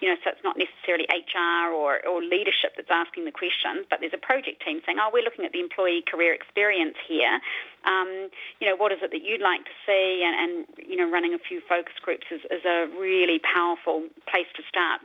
you 0.00 0.08
know, 0.08 0.16
so 0.24 0.30
it's 0.30 0.44
not 0.44 0.56
necessarily 0.56 1.06
HR 1.10 1.72
or 1.72 2.04
or 2.06 2.22
leadership 2.22 2.74
that's 2.76 2.90
asking 2.90 3.24
the 3.24 3.34
question, 3.34 3.86
but 3.90 4.00
there's 4.00 4.16
a 4.16 4.20
project 4.20 4.62
team 4.64 4.80
saying, 4.84 4.98
oh, 5.00 5.10
we're 5.12 5.24
looking 5.24 5.44
at 5.44 5.52
the 5.52 5.60
employee 5.60 6.02
career 6.06 6.34
experience 6.34 6.96
here. 7.06 7.40
Um, 7.84 8.30
you 8.60 8.66
know, 8.68 8.76
what 8.76 8.92
is 8.92 8.98
it 9.02 9.10
that 9.12 9.22
you'd 9.22 9.44
like 9.44 9.64
to 9.64 9.74
see? 9.86 10.24
And, 10.24 10.34
and 10.34 10.52
you 10.80 10.96
know, 10.96 11.10
running 11.10 11.34
a 11.34 11.42
few 11.42 11.60
focus 11.68 11.94
groups 12.02 12.26
is, 12.30 12.40
is 12.50 12.64
a 12.64 12.88
really 12.98 13.40
powerful 13.40 14.08
place 14.26 14.48
to 14.56 14.62
start. 14.68 15.00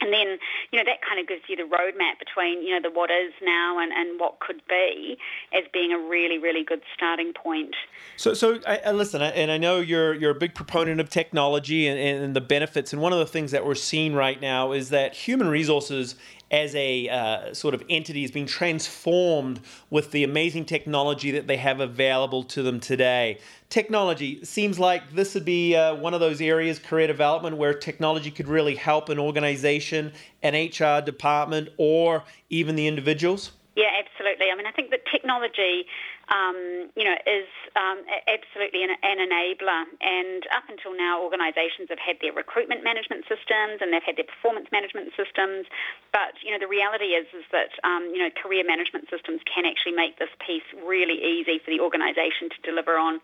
And 0.00 0.12
then, 0.12 0.38
you 0.70 0.78
know, 0.78 0.84
that 0.84 1.00
kind 1.06 1.18
of 1.18 1.26
gives 1.26 1.42
you 1.48 1.56
the 1.56 1.62
roadmap 1.62 2.18
between, 2.18 2.62
you 2.62 2.70
know, 2.70 2.86
the 2.86 2.94
what 2.94 3.10
is 3.10 3.32
now 3.42 3.78
and, 3.78 3.92
and 3.92 4.20
what 4.20 4.40
could 4.40 4.60
be 4.68 5.16
as 5.54 5.64
being 5.72 5.92
a 5.92 5.98
really, 5.98 6.38
really 6.38 6.64
good 6.64 6.82
starting 6.94 7.32
point. 7.32 7.74
So, 8.16 8.34
so 8.34 8.60
I, 8.66 8.80
I 8.86 8.92
listen, 8.92 9.22
and 9.22 9.50
I 9.50 9.58
know 9.58 9.80
you're 9.80 10.14
you're 10.14 10.32
a 10.32 10.38
big 10.38 10.54
proponent 10.54 11.00
of 11.00 11.08
technology 11.08 11.86
and, 11.86 11.98
and 11.98 12.36
the 12.36 12.40
benefits. 12.42 12.92
And 12.92 13.00
one 13.00 13.12
of 13.12 13.18
the 13.18 13.26
things 13.26 13.52
that 13.52 13.64
we're 13.64 13.74
seeing 13.74 14.14
right 14.14 14.40
now 14.40 14.72
is 14.72 14.90
that 14.90 15.14
human 15.14 15.48
resources 15.48 16.16
as 16.50 16.74
a 16.74 17.08
uh, 17.08 17.52
sort 17.52 17.74
of 17.74 17.82
entity 17.90 18.24
is 18.24 18.30
being 18.30 18.46
transformed 18.46 19.60
with 19.90 20.12
the 20.12 20.22
amazing 20.22 20.64
technology 20.64 21.32
that 21.32 21.46
they 21.46 21.56
have 21.56 21.80
available 21.80 22.44
to 22.44 22.62
them 22.62 22.78
today. 22.78 23.38
Technology 23.68 24.44
seems 24.44 24.78
like 24.78 25.12
this 25.12 25.34
would 25.34 25.44
be 25.44 25.74
uh, 25.74 25.94
one 25.96 26.14
of 26.14 26.20
those 26.20 26.40
areas, 26.40 26.78
career 26.78 27.08
development, 27.08 27.56
where 27.56 27.74
technology 27.74 28.30
could 28.30 28.46
really 28.46 28.76
help 28.76 29.08
an 29.08 29.18
organization, 29.18 30.12
an 30.42 30.54
HR 30.54 31.04
department, 31.04 31.70
or 31.78 32.22
even 32.48 32.76
the 32.76 32.86
individuals. 32.86 33.50
Yeah, 33.76 33.92
absolutely. 33.92 34.48
I 34.48 34.56
mean, 34.56 34.64
I 34.64 34.72
think 34.72 34.88
that 34.88 35.04
technology 35.04 35.84
um, 36.32 36.88
you 36.96 37.04
know, 37.04 37.14
is 37.28 37.46
um, 37.76 38.02
absolutely 38.26 38.82
an, 38.82 38.96
an, 39.04 39.20
enabler. 39.20 39.84
And 40.00 40.42
up 40.50 40.64
until 40.66 40.96
now, 40.96 41.22
organisations 41.22 41.92
have 41.92 42.00
had 42.00 42.16
their 42.24 42.32
recruitment 42.32 42.82
management 42.82 43.28
systems 43.28 43.84
and 43.84 43.92
they've 43.92 44.02
had 44.02 44.16
their 44.16 44.26
performance 44.26 44.72
management 44.72 45.12
systems. 45.14 45.68
But 46.10 46.40
you 46.42 46.50
know, 46.50 46.58
the 46.58 46.72
reality 46.72 47.14
is 47.14 47.28
is 47.36 47.44
that 47.52 47.76
um, 47.84 48.10
you 48.10 48.18
know, 48.18 48.32
career 48.32 48.64
management 48.64 49.12
systems 49.12 49.44
can 49.44 49.68
actually 49.68 49.94
make 49.94 50.18
this 50.18 50.32
piece 50.40 50.66
really 50.82 51.20
easy 51.20 51.60
for 51.60 51.70
the 51.70 51.78
organisation 51.78 52.50
to 52.50 52.58
deliver 52.64 52.96
on 52.96 53.20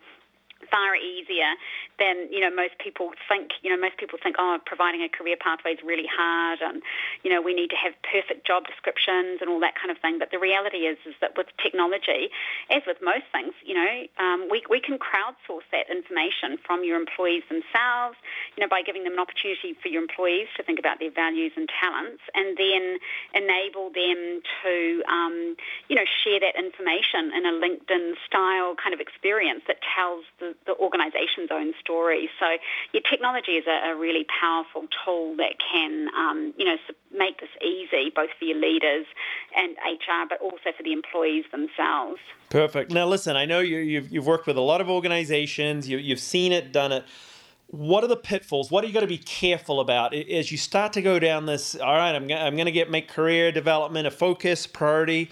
far 0.69 0.95
easier 0.95 1.57
than 1.99 2.27
you 2.31 2.39
know 2.39 2.53
most 2.53 2.77
people 2.79 3.11
think. 3.27 3.51
You 3.61 3.71
know, 3.71 3.79
most 3.79 3.97
people 3.97 4.19
think, 4.21 4.35
oh, 4.39 4.59
providing 4.65 5.01
a 5.01 5.09
career 5.09 5.35
pathway 5.39 5.73
is 5.73 5.81
really 5.83 6.07
hard, 6.07 6.59
and 6.61 6.81
you 7.23 7.29
know, 7.31 7.41
we 7.41 7.53
need 7.53 7.69
to 7.69 7.79
have 7.79 7.93
perfect 8.03 8.45
job 8.45 8.65
descriptions 8.67 9.39
and 9.41 9.49
all 9.49 9.59
that 9.61 9.75
kind 9.75 9.91
of 9.91 9.97
thing. 9.99 10.19
But 10.19 10.31
the 10.31 10.39
reality 10.39 10.89
is, 10.89 10.97
is 11.05 11.15
that 11.21 11.37
with 11.37 11.47
technology, 11.61 12.29
as 12.69 12.83
with 12.87 12.97
most 13.01 13.25
things, 13.31 13.53
you 13.63 13.75
know, 13.75 13.93
um, 14.19 14.47
we 14.49 14.63
we 14.69 14.79
can 14.79 14.97
crowdsource 14.97 15.67
that 15.71 15.89
information 15.89 16.57
from 16.65 16.83
your 16.83 16.97
employees 16.99 17.43
themselves. 17.49 18.17
You 18.57 18.61
know, 18.61 18.69
by 18.69 18.81
giving 18.81 19.03
them 19.03 19.13
an 19.13 19.21
opportunity 19.21 19.75
for 19.81 19.87
your 19.87 20.01
employees 20.01 20.47
to 20.57 20.63
think 20.63 20.79
about 20.79 20.99
their 20.99 21.11
values 21.11 21.53
and 21.55 21.69
talents, 21.69 22.21
and 22.33 22.57
then 22.57 22.97
enable 23.33 23.89
them 23.93 24.41
to, 24.63 25.03
um, 25.09 25.55
you 25.89 25.95
know, 25.95 26.05
share 26.23 26.39
that 26.39 26.55
information 26.55 27.31
in 27.35 27.45
a 27.45 27.53
LinkedIn 27.53 28.13
style 28.25 28.75
kind 28.75 28.93
of 28.93 28.99
experience 28.99 29.61
that 29.67 29.77
tells 29.95 30.25
the 30.39 30.52
the, 30.65 30.75
organisation's 30.75 31.49
own 31.51 31.73
story. 31.79 32.29
So 32.39 32.45
your 32.91 33.03
technology 33.09 33.53
is 33.53 33.65
a, 33.67 33.91
a 33.91 33.95
really 33.95 34.25
powerful 34.41 34.87
tool 35.03 35.35
that 35.37 35.55
can, 35.71 36.07
um, 36.15 36.53
you 36.57 36.65
know, 36.65 36.75
make 37.11 37.39
this 37.39 37.49
easy 37.61 38.11
both 38.15 38.29
for 38.37 38.45
your 38.45 38.59
leaders 38.59 39.05
and 39.55 39.75
HR, 39.77 40.27
but 40.29 40.41
also 40.41 40.75
for 40.75 40.83
the 40.83 40.93
employees 40.93 41.45
themselves. 41.51 42.19
Perfect. 42.49 42.91
Now, 42.91 43.07
listen, 43.07 43.35
I 43.35 43.45
know 43.45 43.59
you, 43.59 43.77
you've, 43.77 44.11
you've 44.11 44.27
worked 44.27 44.47
with 44.47 44.57
a 44.57 44.61
lot 44.61 44.81
of 44.81 44.89
organisations. 44.89 45.87
You, 45.87 45.97
you've 45.97 46.19
seen 46.19 46.51
it, 46.51 46.71
done 46.71 46.91
it 46.91 47.03
what 47.73 48.03
are 48.03 48.07
the 48.07 48.15
pitfalls? 48.15 48.69
What 48.69 48.83
are 48.83 48.87
you 48.87 48.93
got 48.93 48.99
to 48.99 49.07
be 49.07 49.17
careful 49.17 49.79
about 49.79 50.13
as 50.13 50.51
you 50.51 50.59
start 50.59 50.93
to 50.93 51.01
go 51.01 51.17
down 51.17 51.47
this? 51.47 51.75
All 51.75 51.95
right, 51.95 52.13
I'm, 52.13 52.31
I'm 52.31 52.55
going 52.55 52.67
to 52.67 52.71
get 52.71 52.91
make 52.91 53.07
career 53.07 53.51
development 53.51 54.05
a 54.05 54.11
focus 54.11 54.67
priority 54.67 55.31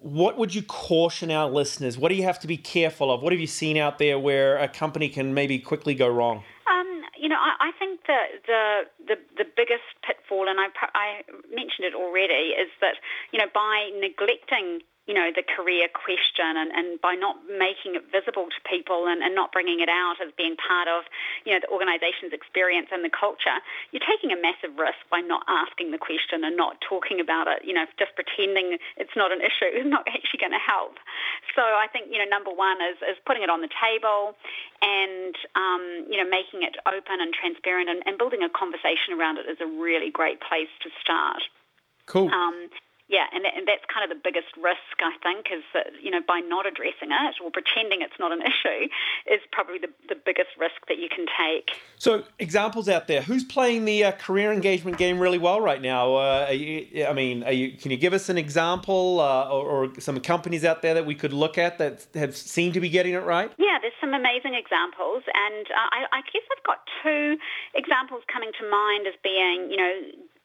what 0.00 0.38
would 0.38 0.54
you 0.54 0.62
caution 0.62 1.30
our 1.30 1.48
listeners? 1.48 1.98
What 1.98 2.08
do 2.08 2.14
you 2.14 2.24
have 2.24 2.40
to 2.40 2.46
be 2.46 2.56
careful 2.56 3.12
of? 3.12 3.22
What 3.22 3.32
have 3.32 3.40
you 3.40 3.46
seen 3.46 3.76
out 3.76 3.98
there 3.98 4.18
where 4.18 4.56
a 4.58 4.68
company 4.68 5.08
can 5.08 5.34
maybe 5.34 5.58
quickly 5.58 5.94
go 5.94 6.08
wrong? 6.08 6.42
Um, 6.70 7.02
you 7.18 7.28
know, 7.28 7.36
I, 7.36 7.68
I 7.68 7.70
think 7.78 8.00
the, 8.06 8.18
the, 8.46 8.80
the 9.06 9.44
the 9.44 9.50
biggest 9.56 9.84
pitfall, 10.06 10.48
and 10.48 10.58
I 10.58 10.68
I 10.94 11.22
mentioned 11.50 11.84
it 11.84 11.94
already, 11.94 12.56
is 12.56 12.70
that 12.80 12.94
you 13.32 13.38
know 13.38 13.46
by 13.52 13.90
neglecting 14.00 14.80
you 15.08 15.14
know, 15.16 15.32
the 15.34 15.42
career 15.42 15.88
question 15.90 16.54
and, 16.54 16.70
and 16.70 17.00
by 17.00 17.16
not 17.16 17.40
making 17.48 17.96
it 17.96 18.04
visible 18.12 18.46
to 18.52 18.60
people 18.68 19.08
and, 19.08 19.24
and 19.24 19.34
not 19.34 19.50
bringing 19.50 19.80
it 19.80 19.88
out 19.88 20.20
as 20.20 20.28
being 20.36 20.54
part 20.60 20.86
of, 20.86 21.08
you 21.42 21.50
know, 21.50 21.58
the 21.58 21.70
organisation's 21.72 22.36
experience 22.36 22.92
and 22.92 23.02
the 23.02 23.10
culture, 23.10 23.58
you're 23.90 24.04
taking 24.04 24.30
a 24.30 24.38
massive 24.38 24.76
risk 24.76 25.00
by 25.08 25.18
not 25.18 25.42
asking 25.48 25.90
the 25.90 25.98
question 25.98 26.44
and 26.44 26.54
not 26.54 26.78
talking 26.84 27.18
about 27.18 27.48
it. 27.48 27.64
You 27.64 27.72
know, 27.72 27.88
just 27.98 28.12
pretending 28.14 28.76
it's 29.00 29.16
not 29.16 29.32
an 29.32 29.40
issue 29.40 29.72
is 29.80 29.88
not 29.88 30.04
actually 30.04 30.38
going 30.38 30.54
to 30.54 30.62
help. 30.62 31.00
So 31.56 31.64
I 31.64 31.88
think, 31.88 32.12
you 32.12 32.20
know, 32.20 32.28
number 32.28 32.52
one 32.52 32.78
is, 32.84 33.00
is 33.00 33.16
putting 33.24 33.42
it 33.42 33.50
on 33.50 33.64
the 33.64 33.72
table 33.72 34.36
and, 34.84 35.34
um, 35.56 36.06
you 36.12 36.20
know, 36.20 36.28
making 36.28 36.62
it 36.62 36.76
open 36.84 37.24
and 37.24 37.32
transparent 37.32 37.88
and, 37.88 38.04
and 38.04 38.20
building 38.20 38.44
a 38.44 38.52
conversation 38.52 39.16
around 39.16 39.40
it 39.40 39.48
is 39.48 39.58
a 39.64 39.66
really 39.66 40.12
great 40.12 40.44
place 40.44 40.70
to 40.84 40.92
start. 41.00 41.40
Cool. 42.06 42.28
Um, 42.28 42.68
yeah, 43.10 43.26
and, 43.34 43.44
and 43.44 43.66
that's 43.66 43.82
kind 43.92 44.06
of 44.06 44.16
the 44.16 44.22
biggest 44.22 44.54
risk, 44.56 44.94
I 45.02 45.18
think, 45.20 45.46
is 45.52 45.64
that, 45.74 45.98
you 46.00 46.12
know, 46.12 46.20
by 46.26 46.38
not 46.38 46.64
addressing 46.64 47.10
it 47.10 47.34
or 47.42 47.50
pretending 47.50 48.02
it's 48.02 48.14
not 48.20 48.30
an 48.30 48.40
issue 48.50 48.86
is 49.26 49.40
probably 49.50 49.78
the, 49.78 49.90
the 50.08 50.14
biggest 50.14 50.50
risk 50.58 50.86
that 50.86 50.98
you 50.98 51.08
can 51.10 51.26
take. 51.26 51.70
So, 51.98 52.22
examples 52.38 52.88
out 52.88 53.08
there. 53.08 53.22
Who's 53.22 53.42
playing 53.42 53.84
the 53.84 54.04
uh, 54.04 54.12
career 54.12 54.52
engagement 54.52 54.96
game 54.96 55.18
really 55.18 55.38
well 55.38 55.60
right 55.60 55.82
now? 55.82 56.14
Uh, 56.14 56.50
you, 56.52 57.04
I 57.04 57.12
mean, 57.12 57.44
you, 57.50 57.76
can 57.76 57.90
you 57.90 57.96
give 57.96 58.12
us 58.12 58.28
an 58.28 58.38
example 58.38 59.18
uh, 59.18 59.50
or, 59.50 59.66
or, 59.66 60.00
some 60.00 60.18
companies 60.20 60.64
out 60.64 60.80
there 60.80 60.94
that 60.94 61.04
we 61.04 61.16
could 61.16 61.32
look 61.32 61.58
at 61.58 61.78
that 61.78 62.06
have 62.14 62.36
seemed 62.36 62.74
to 62.74 62.80
be 62.80 62.88
getting 62.88 63.14
it 63.14 63.24
right? 63.24 63.50
Yeah, 63.58 63.78
there's 63.82 63.98
some 64.00 64.14
amazing 64.14 64.54
examples. 64.54 65.24
And 65.34 65.66
uh, 65.66 65.88
I, 65.90 66.18
I 66.18 66.20
guess 66.32 66.46
I've 66.56 66.62
got 66.62 66.86
two 67.02 67.36
examples 67.74 68.22
coming 68.32 68.52
to 68.60 68.70
mind 68.70 69.08
as 69.08 69.14
being, 69.24 69.68
you 69.68 69.76
know, 69.76 69.92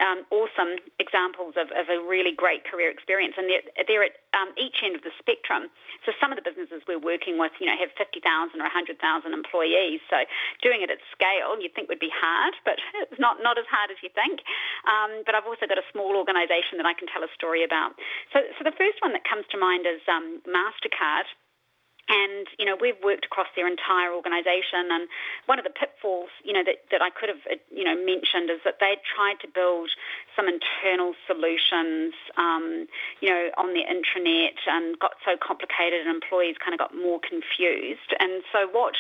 um, 0.04 0.28
awesome 0.28 0.76
examples 1.00 1.56
of, 1.56 1.72
of, 1.72 1.88
a 1.88 2.04
really 2.04 2.36
great 2.36 2.68
career 2.68 2.92
experience, 2.92 3.40
and 3.40 3.48
they're, 3.48 3.64
they're 3.88 4.04
at 4.04 4.20
um, 4.36 4.52
each 4.60 4.84
end 4.84 5.00
of 5.00 5.08
the 5.08 5.16
spectrum. 5.16 5.72
So 6.04 6.12
some 6.20 6.36
of 6.36 6.38
the 6.38 6.44
businesses 6.44 6.84
we're 6.84 7.00
working 7.00 7.40
with, 7.40 7.56
you 7.64 7.68
know, 7.72 7.80
have 7.80 7.96
50,000 7.96 8.20
or 8.20 8.68
100,000 8.68 9.00
employees. 9.32 10.04
So 10.12 10.20
doing 10.60 10.84
it 10.84 10.92
at 10.92 11.00
scale, 11.16 11.56
you'd 11.56 11.72
think 11.72 11.88
would 11.88 12.04
be 12.04 12.12
hard, 12.12 12.60
but 12.68 12.76
it's 13.08 13.22
not, 13.24 13.40
not 13.40 13.56
as 13.56 13.68
hard 13.72 13.88
as 13.88 14.00
you 14.04 14.12
think. 14.12 14.44
Um, 14.84 15.24
but 15.24 15.32
I've 15.32 15.48
also 15.48 15.64
got 15.64 15.80
a 15.80 15.88
small 15.96 16.20
organisation 16.20 16.76
that 16.84 16.88
I 16.88 16.94
can 16.94 17.08
tell 17.08 17.24
a 17.24 17.32
story 17.32 17.64
about. 17.64 17.96
So, 18.36 18.44
so 18.60 18.68
the 18.68 18.76
first 18.76 19.00
one 19.00 19.16
that 19.16 19.24
comes 19.24 19.48
to 19.56 19.58
mind 19.58 19.88
is 19.88 20.04
um, 20.12 20.44
MasterCard 20.44 21.28
And, 22.08 22.46
you 22.60 22.66
know, 22.66 22.78
we've 22.78 23.02
worked 23.04 23.26
across 23.26 23.50
their 23.56 23.66
entire 23.66 24.14
organisation 24.14 24.94
and 24.94 25.10
one 25.50 25.58
of 25.58 25.66
the 25.66 25.74
pitfalls, 25.74 26.30
you 26.46 26.54
know, 26.54 26.62
that, 26.62 26.86
that 26.94 27.02
I 27.02 27.10
could 27.10 27.30
have, 27.34 27.42
you 27.74 27.84
know, 27.84 27.98
mentioned 27.98 28.54
is 28.54 28.62
that 28.62 28.78
they 28.78 29.02
tried 29.02 29.42
to 29.42 29.50
build 29.50 29.90
some 30.38 30.46
internal 30.46 31.18
solutions, 31.26 32.14
um, 32.38 32.86
you 33.26 33.30
know, 33.34 33.50
on 33.58 33.74
the 33.74 33.82
intranet 33.82 34.62
and 34.70 35.00
got 35.02 35.18
so 35.26 35.34
complicated 35.34 36.06
and 36.06 36.14
employees 36.14 36.62
kind 36.62 36.78
of 36.78 36.80
got 36.80 36.94
more 36.94 37.18
confused. 37.18 38.14
And 38.22 38.46
so 38.54 38.70
what, 38.70 38.94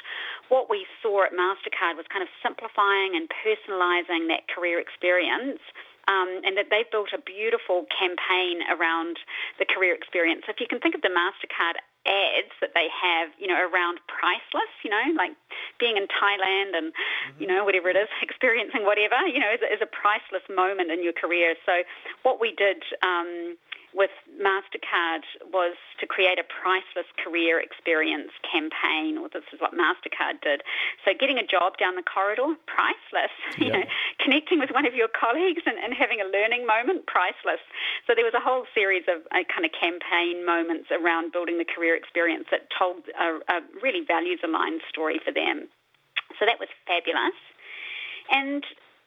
what 0.50 0.66
we 0.66 0.90
saw 1.06 1.30
at 1.30 1.34
MasterCard 1.34 2.02
was 2.02 2.10
kind 2.10 2.26
of 2.26 2.30
simplifying 2.42 3.14
and 3.14 3.30
personalising 3.30 4.34
that 4.34 4.50
career 4.50 4.82
experience 4.82 5.62
um, 6.08 6.42
and 6.46 6.58
that 6.58 6.70
they've 6.70 6.90
built 6.90 7.10
a 7.14 7.22
beautiful 7.22 7.86
campaign 7.94 8.62
around 8.70 9.18
the 9.58 9.66
career 9.66 9.94
experience. 9.94 10.44
So 10.46 10.54
if 10.54 10.60
you 10.62 10.68
can 10.70 10.80
think 10.80 10.96
of 10.96 11.02
the 11.02 11.14
MasterCard 11.14 11.82
ads 12.06 12.54
that 12.62 12.72
they 12.74 12.88
have, 12.90 13.30
you 13.38 13.48
know, 13.48 13.58
around 13.58 14.00
priceless, 14.08 14.72
you 14.84 14.90
know, 14.90 15.02
like 15.18 15.34
being 15.80 15.98
in 15.98 16.08
Thailand 16.08 16.78
and, 16.78 16.94
mm-hmm. 16.94 17.42
you 17.42 17.48
know, 17.48 17.66
whatever 17.66 17.90
it 17.90 17.98
is, 17.98 18.08
experiencing 18.22 18.86
whatever, 18.86 19.18
you 19.28 19.40
know, 19.40 19.52
is, 19.52 19.62
is 19.62 19.82
a 19.82 19.90
priceless 19.90 20.46
moment 20.50 20.92
in 20.92 21.04
your 21.04 21.14
career. 21.14 21.56
So 21.66 21.84
what 22.24 22.40
we 22.40 22.54
did 22.54 22.84
um, 23.02 23.58
with 23.96 24.12
MasterCard 24.36 25.24
was 25.56 25.80
to 26.04 26.06
create 26.06 26.36
a 26.36 26.44
priceless 26.44 27.08
career 27.24 27.64
experience 27.64 28.36
campaign, 28.44 29.16
or 29.16 29.32
this 29.32 29.48
is 29.56 29.64
what 29.64 29.72
MasterCard 29.72 30.44
did. 30.44 30.68
So 31.08 31.16
getting 31.16 31.40
a 31.40 31.48
job 31.48 31.80
down 31.80 31.96
the 31.96 32.04
corridor, 32.04 32.60
priceless. 32.68 33.32
You 33.56 33.72
know, 33.72 33.88
connecting 34.20 34.60
with 34.60 34.70
one 34.76 34.86
of 34.86 34.94
your 34.94 35.08
colleagues 35.08 35.64
and, 35.66 35.80
and, 35.80 35.94
having 35.96 36.20
a 36.20 36.28
learning 36.28 36.68
moment, 36.68 37.08
priceless. 37.08 37.64
So 38.06 38.12
there 38.14 38.28
was 38.28 38.36
a 38.36 38.44
whole 38.44 38.68
series 38.76 39.08
of 39.08 39.24
uh, 39.32 39.48
kind 39.48 39.64
of 39.64 39.72
campaign 39.72 40.46
moments 40.46 40.92
around 40.92 41.32
building 41.32 41.58
the 41.58 41.66
career 41.66 41.96
experience 41.96 42.52
that 42.52 42.68
told 42.78 43.08
a, 43.16 43.40
a 43.48 43.64
really 43.82 44.04
values-aligned 44.04 44.82
story 44.92 45.24
for 45.24 45.32
them. 45.32 45.72
So 46.38 46.46
that 46.46 46.60
was 46.60 46.68
fabulous. 46.86 47.40
And 48.30 48.62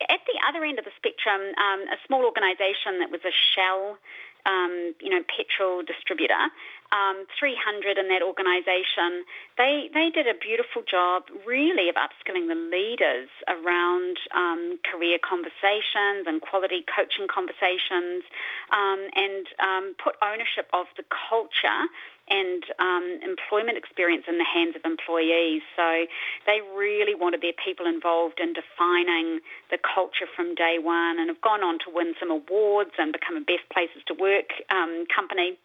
at 0.09 0.23
the 0.25 0.39
other 0.49 0.65
end 0.65 0.79
of 0.79 0.87
the 0.87 0.95
spectrum, 0.97 1.53
um, 1.59 1.81
a 1.93 1.99
small 2.07 2.25
organisation 2.25 3.03
that 3.03 3.11
was 3.11 3.21
a 3.27 3.35
Shell 3.55 3.99
um, 4.47 4.95
you 5.01 5.11
know, 5.11 5.23
petrol 5.27 5.83
distributor, 5.83 6.51
um, 6.93 7.27
300 7.39 7.99
in 7.99 8.09
that 8.09 8.23
organisation, 8.23 9.25
they, 9.57 9.91
they 9.93 10.09
did 10.09 10.27
a 10.27 10.35
beautiful 10.35 10.83
job 10.83 11.25
really 11.47 11.89
of 11.89 11.97
upskilling 11.97 12.49
the 12.49 12.57
leaders 12.57 13.29
around 13.49 14.17
um, 14.35 14.79
career 14.89 15.19
conversations 15.21 16.25
and 16.25 16.41
quality 16.41 16.85
coaching 16.89 17.29
conversations 17.29 18.25
um, 18.73 19.01
and 19.15 19.45
um, 19.61 19.95
put 20.03 20.17
ownership 20.25 20.69
of 20.73 20.87
the 20.97 21.05
culture 21.05 21.85
and 22.31 22.65
um, 22.79 23.21
employment 23.25 23.77
experience 23.79 24.25
in 24.29 24.37
the 24.37 24.45
hands 24.45 24.77
of 24.77 24.85
employees. 24.85 25.63
So 25.77 26.05
they 26.47 26.61
really 26.77 27.15
wanted 27.15 27.41
their 27.41 27.57
people 27.57 27.87
involved 27.87 28.41
in 28.41 28.53
defining 28.53 29.41
the 29.71 29.79
culture 29.81 30.29
from 30.37 30.55
day 30.55 30.77
one 30.81 31.19
and 31.19 31.29
have 31.29 31.41
gone 31.41 31.65
on 31.65 31.79
to 31.85 31.89
win 31.93 32.15
some 32.21 32.31
awards 32.31 32.93
and 32.99 33.13
become 33.13 33.37
a 33.37 33.45
best 33.45 33.65
places 33.73 34.05
to 34.09 34.15
work 34.15 34.53
um, 34.71 35.05
company. 35.09 35.59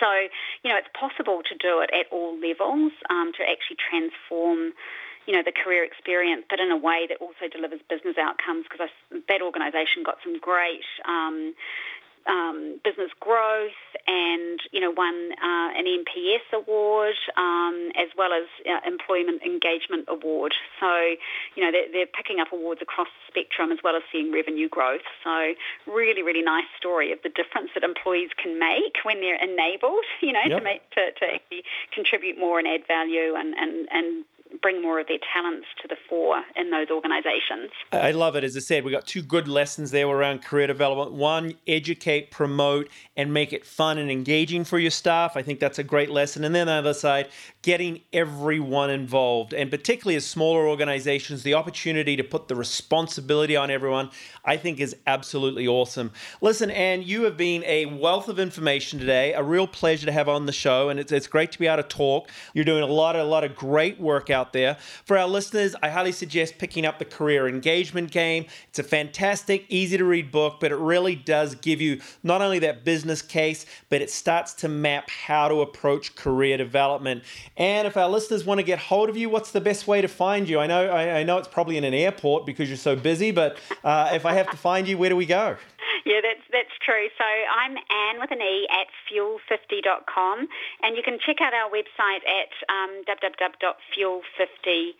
So, 0.00 0.10
you 0.62 0.70
know, 0.70 0.76
it's 0.76 0.92
possible 0.98 1.42
to 1.48 1.54
do 1.56 1.80
it 1.80 1.90
at 1.92 2.06
all 2.12 2.38
levels 2.38 2.92
um, 3.10 3.32
to 3.36 3.42
actually 3.42 3.78
transform 3.78 4.72
you 5.28 5.36
know, 5.36 5.44
the 5.44 5.52
career 5.52 5.84
experience, 5.84 6.42
but 6.48 6.58
in 6.58 6.70
a 6.72 6.76
way 6.76 7.04
that 7.06 7.20
also 7.20 7.52
delivers 7.52 7.80
business 7.90 8.16
outcomes 8.16 8.64
because 8.64 8.88
that 9.12 9.42
organisation 9.42 10.00
got 10.02 10.16
some 10.24 10.40
great 10.40 10.88
um, 11.04 11.52
um, 12.28 12.80
business 12.84 13.10
growth 13.20 13.80
and, 14.06 14.60
you 14.70 14.80
know, 14.80 14.90
won 14.90 15.32
uh, 15.32 15.70
an 15.74 15.84
NPS 15.84 16.44
award 16.52 17.16
um, 17.36 17.90
as 17.96 18.08
well 18.16 18.32
as 18.32 18.46
uh, 18.68 18.86
Employment 18.86 19.42
Engagement 19.42 20.04
Award. 20.08 20.54
So, 20.78 20.92
you 21.56 21.64
know, 21.64 21.72
they're, 21.72 21.90
they're, 21.92 22.06
picking 22.18 22.40
up 22.40 22.52
awards 22.52 22.82
across 22.82 23.06
the 23.06 23.40
spectrum 23.40 23.70
as 23.70 23.78
well 23.84 23.94
as 23.94 24.02
seeing 24.10 24.32
revenue 24.32 24.68
growth. 24.68 25.06
So 25.22 25.54
really, 25.86 26.22
really 26.22 26.42
nice 26.42 26.66
story 26.76 27.12
of 27.12 27.18
the 27.22 27.28
difference 27.28 27.70
that 27.74 27.84
employees 27.84 28.30
can 28.42 28.58
make 28.58 28.98
when 29.04 29.20
they're 29.20 29.38
enabled, 29.40 30.04
you 30.20 30.32
know, 30.32 30.42
yep. 30.44 30.58
to, 30.58 30.64
make, 30.64 30.90
to, 30.90 31.12
to 31.12 31.34
actually 31.34 31.62
contribute 31.94 32.38
more 32.38 32.58
and 32.58 32.66
add 32.66 32.86
value 32.88 33.34
and, 33.36 33.54
and, 33.54 33.88
and 33.92 34.24
bring 34.60 34.82
more 34.82 35.00
of 35.00 35.06
their 35.06 35.18
talents 35.32 35.66
to 35.82 35.88
the 35.88 35.96
fore 36.08 36.42
in 36.56 36.70
those 36.70 36.88
organisations. 36.90 37.70
I 37.92 38.10
love 38.12 38.36
it. 38.36 38.44
As 38.44 38.56
I 38.56 38.60
said, 38.60 38.84
we 38.84 38.90
got 38.90 39.06
two 39.06 39.22
good 39.22 39.48
lessons 39.48 39.90
there 39.90 40.06
around 40.08 40.44
career 40.44 40.66
development. 40.66 41.12
One, 41.12 41.54
educate, 41.66 42.30
promote, 42.30 42.88
and 43.16 43.32
make 43.32 43.52
it 43.52 43.64
fun 43.64 43.98
and 43.98 44.10
engaging 44.10 44.64
for 44.64 44.78
your 44.78 44.90
staff. 44.90 45.36
I 45.36 45.42
think 45.42 45.60
that's 45.60 45.78
a 45.78 45.84
great 45.84 46.10
lesson. 46.10 46.44
And 46.44 46.54
then 46.54 46.66
the 46.66 46.74
other 46.74 46.94
side, 46.94 47.28
getting 47.62 48.00
everyone 48.12 48.90
involved, 48.90 49.52
and 49.52 49.70
particularly 49.70 50.16
as 50.16 50.26
smaller 50.26 50.66
organizations, 50.66 51.42
the 51.42 51.54
opportunity 51.54 52.16
to 52.16 52.24
put 52.24 52.48
the 52.48 52.56
responsibility 52.56 53.56
on 53.56 53.70
everyone, 53.70 54.10
I 54.44 54.56
think 54.56 54.80
is 54.80 54.96
absolutely 55.06 55.66
awesome. 55.66 56.12
Listen, 56.40 56.70
Anne, 56.70 57.02
you 57.02 57.24
have 57.24 57.36
been 57.36 57.64
a 57.64 57.86
wealth 57.86 58.28
of 58.28 58.38
information 58.38 58.98
today. 58.98 59.32
A 59.34 59.42
real 59.42 59.66
pleasure 59.66 60.06
to 60.06 60.12
have 60.12 60.28
on 60.28 60.46
the 60.46 60.52
show, 60.52 60.88
and 60.88 60.98
it's, 60.98 61.12
it's 61.12 61.26
great 61.26 61.52
to 61.52 61.58
be 61.58 61.66
able 61.66 61.82
to 61.82 61.88
talk. 61.88 62.30
You're 62.54 62.64
doing 62.64 62.82
a 62.82 62.86
lot, 62.86 63.16
a 63.16 63.24
lot 63.24 63.44
of 63.44 63.54
great 63.54 64.00
work 64.00 64.30
out 64.30 64.47
there. 64.52 64.76
For 65.04 65.16
our 65.18 65.26
listeners, 65.26 65.74
I 65.82 65.88
highly 65.88 66.12
suggest 66.12 66.58
picking 66.58 66.84
up 66.84 66.98
the 66.98 67.04
Career 67.04 67.48
Engagement 67.48 68.10
Game. 68.10 68.46
It's 68.68 68.78
a 68.78 68.82
fantastic, 68.82 69.64
easy 69.68 69.96
to 69.98 70.04
read 70.04 70.30
book, 70.30 70.58
but 70.60 70.72
it 70.72 70.76
really 70.76 71.16
does 71.16 71.54
give 71.54 71.80
you 71.80 72.00
not 72.22 72.42
only 72.42 72.58
that 72.60 72.84
business 72.84 73.22
case, 73.22 73.66
but 73.88 74.00
it 74.00 74.10
starts 74.10 74.54
to 74.54 74.68
map 74.68 75.10
how 75.10 75.48
to 75.48 75.60
approach 75.60 76.14
career 76.14 76.56
development. 76.56 77.24
And 77.56 77.86
if 77.86 77.96
our 77.96 78.08
listeners 78.08 78.44
want 78.44 78.58
to 78.58 78.64
get 78.64 78.78
hold 78.78 79.08
of 79.08 79.16
you, 79.16 79.28
what's 79.28 79.50
the 79.50 79.60
best 79.60 79.86
way 79.86 80.00
to 80.00 80.08
find 80.08 80.48
you? 80.48 80.58
I 80.58 80.66
know, 80.66 80.88
I, 80.88 81.20
I 81.20 81.22
know 81.22 81.38
it's 81.38 81.48
probably 81.48 81.76
in 81.76 81.84
an 81.84 81.94
airport 81.94 82.46
because 82.46 82.68
you're 82.68 82.76
so 82.76 82.96
busy, 82.96 83.30
but 83.30 83.58
uh, 83.84 84.10
if 84.12 84.26
I 84.26 84.34
have 84.34 84.50
to 84.50 84.56
find 84.56 84.88
you, 84.88 84.98
where 84.98 85.10
do 85.10 85.16
we 85.16 85.26
go? 85.26 85.56
Yeah, 86.08 86.24
that's 86.24 86.40
that's 86.48 86.72
true. 86.80 87.12
So 87.20 87.28
I'm 87.28 87.76
Anne 87.76 88.16
with 88.16 88.32
an 88.32 88.40
E 88.40 88.66
at 88.72 88.88
fuel50.com, 89.12 90.48
and 90.80 90.96
you 90.96 91.02
can 91.04 91.18
check 91.20 91.44
out 91.44 91.52
our 91.52 91.68
website 91.68 92.24
at 92.24 92.48
um, 92.72 93.04
www.fuel50 93.04 94.96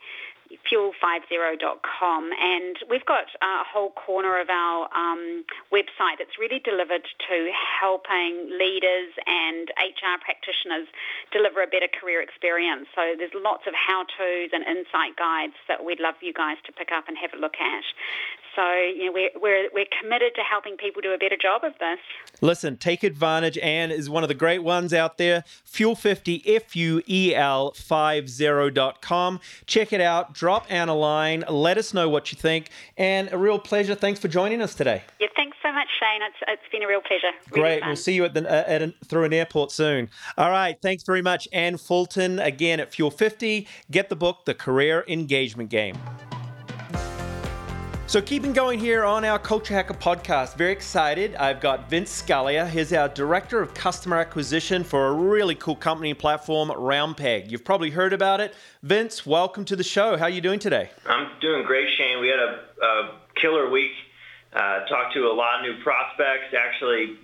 fuel50.com. 0.65 2.29
And 2.33 2.75
we've 2.89 3.05
got 3.05 3.25
a 3.41 3.63
whole 3.65 3.91
corner 3.91 4.39
of 4.41 4.49
our 4.49 4.89
um, 4.93 5.45
website 5.71 6.17
that's 6.17 6.37
really 6.39 6.59
delivered 6.59 7.05
to 7.29 7.51
helping 7.53 8.49
leaders 8.57 9.13
and 9.27 9.69
HR 9.77 10.17
practitioners 10.21 10.87
deliver 11.31 11.61
a 11.61 11.67
better 11.67 11.89
career 11.89 12.21
experience. 12.21 12.87
So 12.95 13.13
there's 13.17 13.33
lots 13.35 13.67
of 13.67 13.73
how-tos 13.73 14.49
and 14.53 14.65
insight 14.65 15.17
guides 15.17 15.57
that 15.67 15.85
we'd 15.85 15.99
love 15.99 16.15
you 16.21 16.33
guys 16.33 16.57
to 16.65 16.71
pick 16.71 16.89
up 16.91 17.07
and 17.07 17.17
have 17.17 17.33
a 17.33 17.37
look 17.37 17.57
at. 17.61 17.85
So 18.59 18.73
you 18.73 19.05
know, 19.05 19.11
we're, 19.13 19.29
we're, 19.41 19.69
we're 19.73 19.85
committed 20.01 20.35
to 20.35 20.41
helping 20.41 20.75
people 20.75 21.01
do 21.01 21.13
a 21.13 21.17
better 21.17 21.37
job 21.41 21.63
of 21.63 21.71
this. 21.79 21.99
Listen, 22.41 22.75
take 22.75 23.03
advantage. 23.03 23.57
Anne 23.59 23.89
is 23.89 24.09
one 24.09 24.21
of 24.21 24.27
the 24.27 24.35
great 24.35 24.63
ones 24.63 24.93
out 24.93 25.17
there. 25.17 25.45
Fuel50, 25.65 26.43
F-U-E-L 26.45 27.71
50.com. 27.71 29.39
Check 29.65 29.93
it 29.93 30.01
out. 30.01 30.33
Drop 30.33 30.65
Anne 30.69 30.89
a 30.89 30.93
line. 30.93 31.45
Let 31.49 31.77
us 31.77 31.93
know 31.93 32.09
what 32.09 32.33
you 32.33 32.37
think. 32.37 32.69
And 32.97 33.31
a 33.31 33.37
real 33.37 33.59
pleasure. 33.59 33.95
Thanks 33.95 34.19
for 34.19 34.27
joining 34.27 34.61
us 34.61 34.75
today. 34.75 35.03
Yeah, 35.21 35.27
thanks 35.37 35.55
so 35.63 35.71
much, 35.71 35.87
Shane. 35.97 36.21
It's, 36.21 36.37
it's 36.49 36.69
been 36.69 36.83
a 36.83 36.87
real 36.87 37.01
pleasure. 37.01 37.31
Really 37.51 37.61
great. 37.61 37.79
Fun. 37.79 37.89
We'll 37.89 37.95
see 37.95 38.13
you 38.13 38.25
at, 38.25 38.33
the, 38.33 38.45
uh, 38.45 38.63
at 38.67 38.81
an, 38.81 38.93
through 39.05 39.23
an 39.23 39.31
airport 39.31 39.71
soon. 39.71 40.09
All 40.37 40.49
right. 40.49 40.77
Thanks 40.81 41.03
very 41.03 41.21
much, 41.21 41.47
Anne 41.53 41.77
Fulton. 41.77 42.39
Again 42.39 42.81
at 42.81 42.91
Fuel50. 42.91 43.67
Get 43.89 44.09
the 44.09 44.17
book, 44.17 44.43
The 44.43 44.53
Career 44.53 45.05
Engagement 45.07 45.69
Game. 45.69 45.95
So, 48.09 48.19
keeping 48.23 48.53
going 48.53 48.79
here 48.79 49.03
on 49.03 49.23
our 49.23 49.37
Culture 49.37 49.75
Hacker 49.75 49.93
podcast, 49.93 50.55
very 50.55 50.71
excited. 50.71 51.35
I've 51.35 51.61
got 51.61 51.91
Vince 51.91 52.23
Scalia. 52.23 52.67
He's 52.67 52.91
our 52.91 53.07
Director 53.07 53.61
of 53.61 53.75
Customer 53.75 54.17
Acquisition 54.17 54.83
for 54.83 55.09
a 55.09 55.13
really 55.13 55.53
cool 55.53 55.75
company 55.75 56.15
platform, 56.15 56.69
RoundPegg. 56.69 57.51
You've 57.51 57.63
probably 57.63 57.91
heard 57.91 58.11
about 58.11 58.41
it. 58.41 58.55
Vince, 58.81 59.27
welcome 59.27 59.63
to 59.65 59.75
the 59.75 59.83
show. 59.83 60.17
How 60.17 60.23
are 60.23 60.29
you 60.31 60.41
doing 60.41 60.57
today? 60.57 60.89
I'm 61.05 61.29
doing 61.39 61.63
great, 61.67 61.87
Shane. 61.99 62.19
We 62.19 62.29
had 62.29 62.39
a, 62.39 62.59
a 62.83 63.11
killer 63.39 63.69
week. 63.69 63.91
Uh, 64.53 64.85
talked 64.87 65.13
to 65.13 65.27
a 65.27 65.35
lot 65.35 65.59
of 65.59 65.71
new 65.71 65.79
prospects, 65.83 66.55
actually 66.57 67.15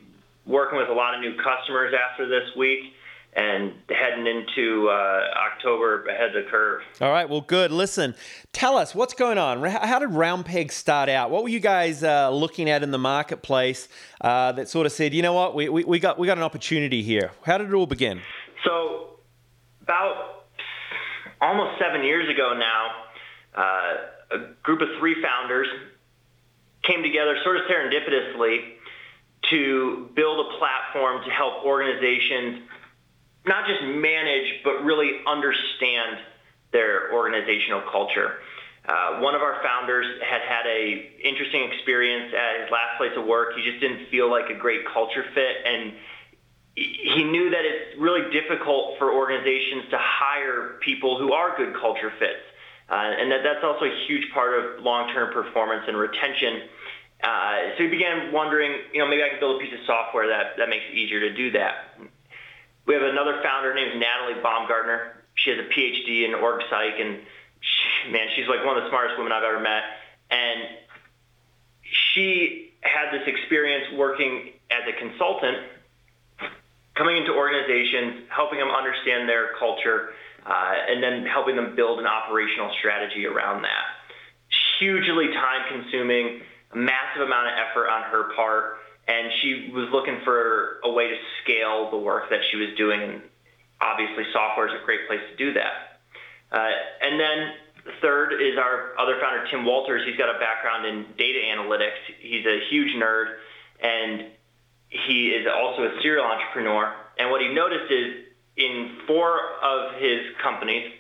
working 0.45 0.78
with 0.78 0.89
a 0.89 0.93
lot 0.93 1.15
of 1.15 1.19
new 1.19 1.36
customers 1.41 1.95
after 1.95 2.28
this 2.28 2.56
week 2.56 2.93
and 3.36 3.74
heading 3.89 4.28
into 4.28 4.88
uh, 4.88 5.24
October 5.52 6.06
ahead 6.06 6.36
of 6.36 6.45
the 6.45 6.50
curve. 6.50 6.82
All 7.02 7.12
right, 7.12 7.30
well, 7.30 7.41
good. 7.41 7.71
Listen, 7.71 8.15
tell 8.54 8.78
us 8.78 8.95
what's 8.95 9.13
going 9.13 9.38
on. 9.38 9.62
How 9.63 10.00
did 10.00 10.12
Round 10.12 10.45
RoundPegg 10.45 10.71
start 10.71 11.10
out? 11.10 11.32
What 11.32 11.43
were 11.43 11.50
you 11.50 11.60
guys 11.60 12.04
uh, 12.04 12.30
looking 12.30 12.69
at 12.69 12.82
in 12.82 12.91
the 12.91 12.98
marketplace 12.98 13.89
uh, 14.21 14.54
that 14.54 14.69
sort 14.69 14.86
of 14.86 14.93
said, 14.93 15.13
you 15.13 15.21
know 15.21 15.34
what, 15.34 15.54
we, 15.54 15.67
we, 15.67 15.84
we, 15.84 16.00
got 16.00 16.17
we 16.17 16.28
got 16.28 16.38
an 16.38 16.43
opportunity 16.43 17.04
here? 17.04 17.32
How 17.45 17.58
did 17.58 17.67
it 17.67 17.74
all 17.74 17.86
begin? 17.86 18.21
So, 18.63 19.19
about 19.82 20.45
almost 21.41 21.80
seven 21.80 22.04
years 22.06 22.30
ago 22.30 22.58
now, 22.58 22.91
uh, 23.56 24.38
a 24.38 24.38
group 24.64 24.82
of 24.82 24.88
three 24.97 25.22
founders 25.22 25.68
came 26.84 27.03
together 27.03 27.38
sort 27.43 27.57
of 27.57 27.64
serendipitously 27.64 28.76
to 29.49 30.09
build 30.16 30.45
a 30.45 30.57
platform 30.57 31.24
to 31.24 31.30
help 31.30 31.66
organizations 31.66 32.62
not 33.46 33.68
just 33.68 33.82
manage, 33.84 34.64
but 34.64 34.84
really 34.84 35.22
understand 35.28 36.18
their 36.72 37.14
organizational 37.14 37.82
culture. 37.91 38.39
Uh, 38.88 39.20
one 39.20 39.34
of 39.34 39.41
our 39.41 39.62
founders 39.64 40.06
had 40.22 40.41
had 40.41 40.66
a 40.68 41.12
interesting 41.24 41.72
experience 41.72 42.34
at 42.34 42.62
his 42.62 42.72
last 42.72 42.98
place 42.98 43.14
of 43.18 43.26
work. 43.26 43.56
He 43.56 43.64
just 43.64 43.80
didn't 43.80 44.10
feel 44.10 44.30
like 44.30 44.50
a 44.50 44.58
great 44.58 44.86
culture 44.86 45.26
fit, 45.34 45.56
and 45.66 45.93
he 46.76 47.24
knew 47.24 47.50
that 47.50 47.64
it's 47.64 48.00
really 48.00 48.30
difficult 48.32 49.00
for 49.00 49.14
organizations 49.14 49.89
to 49.91 49.98
hire 49.98 50.78
people 50.82 51.18
who 51.18 51.32
are 51.34 51.56
good 51.58 51.74
culture 51.74 52.12
fits, 52.20 52.43
uh, 52.89 52.93
and 52.93 53.32
that 53.32 53.41
that's 53.43 53.64
also 53.64 53.86
a 53.86 54.06
huge 54.08 54.30
part 54.34 54.54
of 54.54 54.84
long-term 54.84 55.34
performance 55.34 55.86
and 55.88 55.98
retention. 55.98 56.68
Uh, 57.24 57.74
so 57.78 57.84
he 57.84 57.89
began 57.89 58.32
wondering, 58.34 58.74
you 58.93 59.00
know, 59.00 59.08
maybe 59.08 59.24
I 59.24 59.30
can 59.30 59.39
build 59.39 59.60
a 59.60 59.64
piece 59.64 59.74
of 59.74 59.80
software 59.88 60.28
that, 60.28 60.58
that 60.58 60.70
makes 60.70 60.84
it 60.91 60.98
easier 60.98 61.22
to 61.22 61.34
do 61.34 61.52
that. 61.52 61.98
We 62.86 62.93
have 62.93 63.03
another 63.03 63.41
founder 63.41 63.73
named 63.73 63.99
Natalie 63.99 64.41
Baumgartner. 64.41 65.23
She 65.36 65.49
has 65.49 65.59
a 65.59 65.67
PhD 65.69 66.25
in 66.25 66.36
org 66.36 66.61
psych, 66.69 66.99
and 66.99 67.19
she, 67.59 68.11
man, 68.11 68.27
she's 68.36 68.47
like 68.47 68.63
one 68.65 68.77
of 68.77 68.83
the 68.83 68.89
smartest 68.89 69.17
women 69.17 69.31
I've 69.31 69.43
ever 69.43 69.59
met. 69.59 69.83
And 70.29 70.59
she 71.81 72.73
had 72.81 73.11
this 73.11 73.27
experience 73.27 73.93
working 73.97 74.53
as 74.69 74.86
a 74.88 74.93
consultant 74.97 75.57
coming 76.95 77.17
into 77.17 77.33
organizations, 77.33 78.29
helping 78.29 78.59
them 78.59 78.69
understand 78.69 79.27
their 79.27 79.49
culture, 79.59 80.13
uh, 80.45 80.73
and 80.88 81.03
then 81.03 81.25
helping 81.25 81.55
them 81.55 81.75
build 81.75 81.99
an 81.99 82.07
operational 82.07 82.71
strategy 82.79 83.25
around 83.25 83.63
that. 83.63 83.83
Hugely 84.79 85.33
time 85.33 85.65
consuming, 85.67 86.41
massive 86.73 87.23
amount 87.23 87.47
of 87.47 87.53
effort 87.57 87.89
on 87.89 88.03
her 88.03 88.33
part, 88.36 88.77
and 89.08 89.32
she 89.41 89.72
was 89.74 89.89
looking 89.91 90.22
for 90.24 90.80
a 90.84 90.91
way 90.91 91.08
to 91.08 91.16
scale 91.43 91.91
the 91.91 91.97
work 91.97 92.30
that 92.30 92.39
she 92.51 92.58
was 92.58 92.70
doing, 92.78 93.01
and 93.01 93.22
obviously 93.82 94.24
software 94.34 94.68
is 94.68 94.74
a 94.74 94.86
great 94.86 95.08
place 95.08 95.22
to 95.30 95.36
do 95.36 95.53
that. 95.53 96.01
Uh, 96.51 96.70
and 97.01 97.20
then 97.20 97.53
third 98.01 98.34
is 98.34 98.58
our 98.58 98.97
other 98.97 99.20
founder, 99.22 99.45
Tim 99.49 99.66
Walters. 99.66 100.01
He's 100.06 100.18
got 100.18 100.34
a 100.34 100.39
background 100.39 100.86
in 100.86 101.06
data 101.18 101.39
analytics. 101.53 101.99
He's 102.20 102.45
a 102.45 102.60
huge 102.70 102.95
nerd, 102.95 103.36
and 103.80 104.32
he 104.89 105.30
is 105.30 105.47
also 105.47 105.84
a 105.84 106.01
serial 106.01 106.26
entrepreneur. 106.26 106.93
And 107.18 107.30
what 107.30 107.41
he 107.41 107.49
noticed 107.53 107.91
is 107.91 108.26
in 108.58 108.97
four 109.08 109.39
of 109.62 109.95
his 109.99 110.22
companies, 110.41 110.91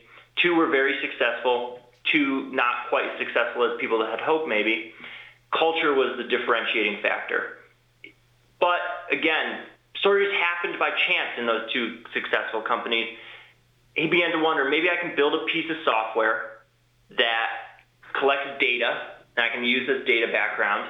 two 0.41 0.55
were 0.55 0.67
very 0.67 0.99
successful, 1.01 1.79
two 2.11 2.51
not 2.51 2.89
quite 2.89 3.17
successful 3.17 3.71
as 3.71 3.79
people 3.79 4.05
had 4.05 4.19
hoped 4.19 4.47
maybe. 4.47 4.93
Culture 5.57 5.93
was 5.93 6.17
the 6.17 6.23
differentiating 6.25 7.01
factor. 7.01 7.57
But 8.59 8.79
again, 9.11 9.63
stories 9.99 10.29
happened 10.31 10.79
by 10.79 10.89
chance 10.89 11.39
in 11.39 11.45
those 11.45 11.71
two 11.73 12.03
successful 12.13 12.61
companies. 12.61 13.17
He 13.95 14.07
began 14.07 14.31
to 14.31 14.39
wonder 14.39 14.69
maybe 14.69 14.87
I 14.89 15.01
can 15.01 15.15
build 15.15 15.33
a 15.33 15.45
piece 15.45 15.69
of 15.69 15.77
software 15.85 16.63
that 17.17 17.47
collects 18.19 18.59
data, 18.59 19.17
and 19.35 19.45
I 19.45 19.53
can 19.53 19.63
use 19.63 19.87
this 19.87 20.05
data 20.07 20.31
background 20.31 20.89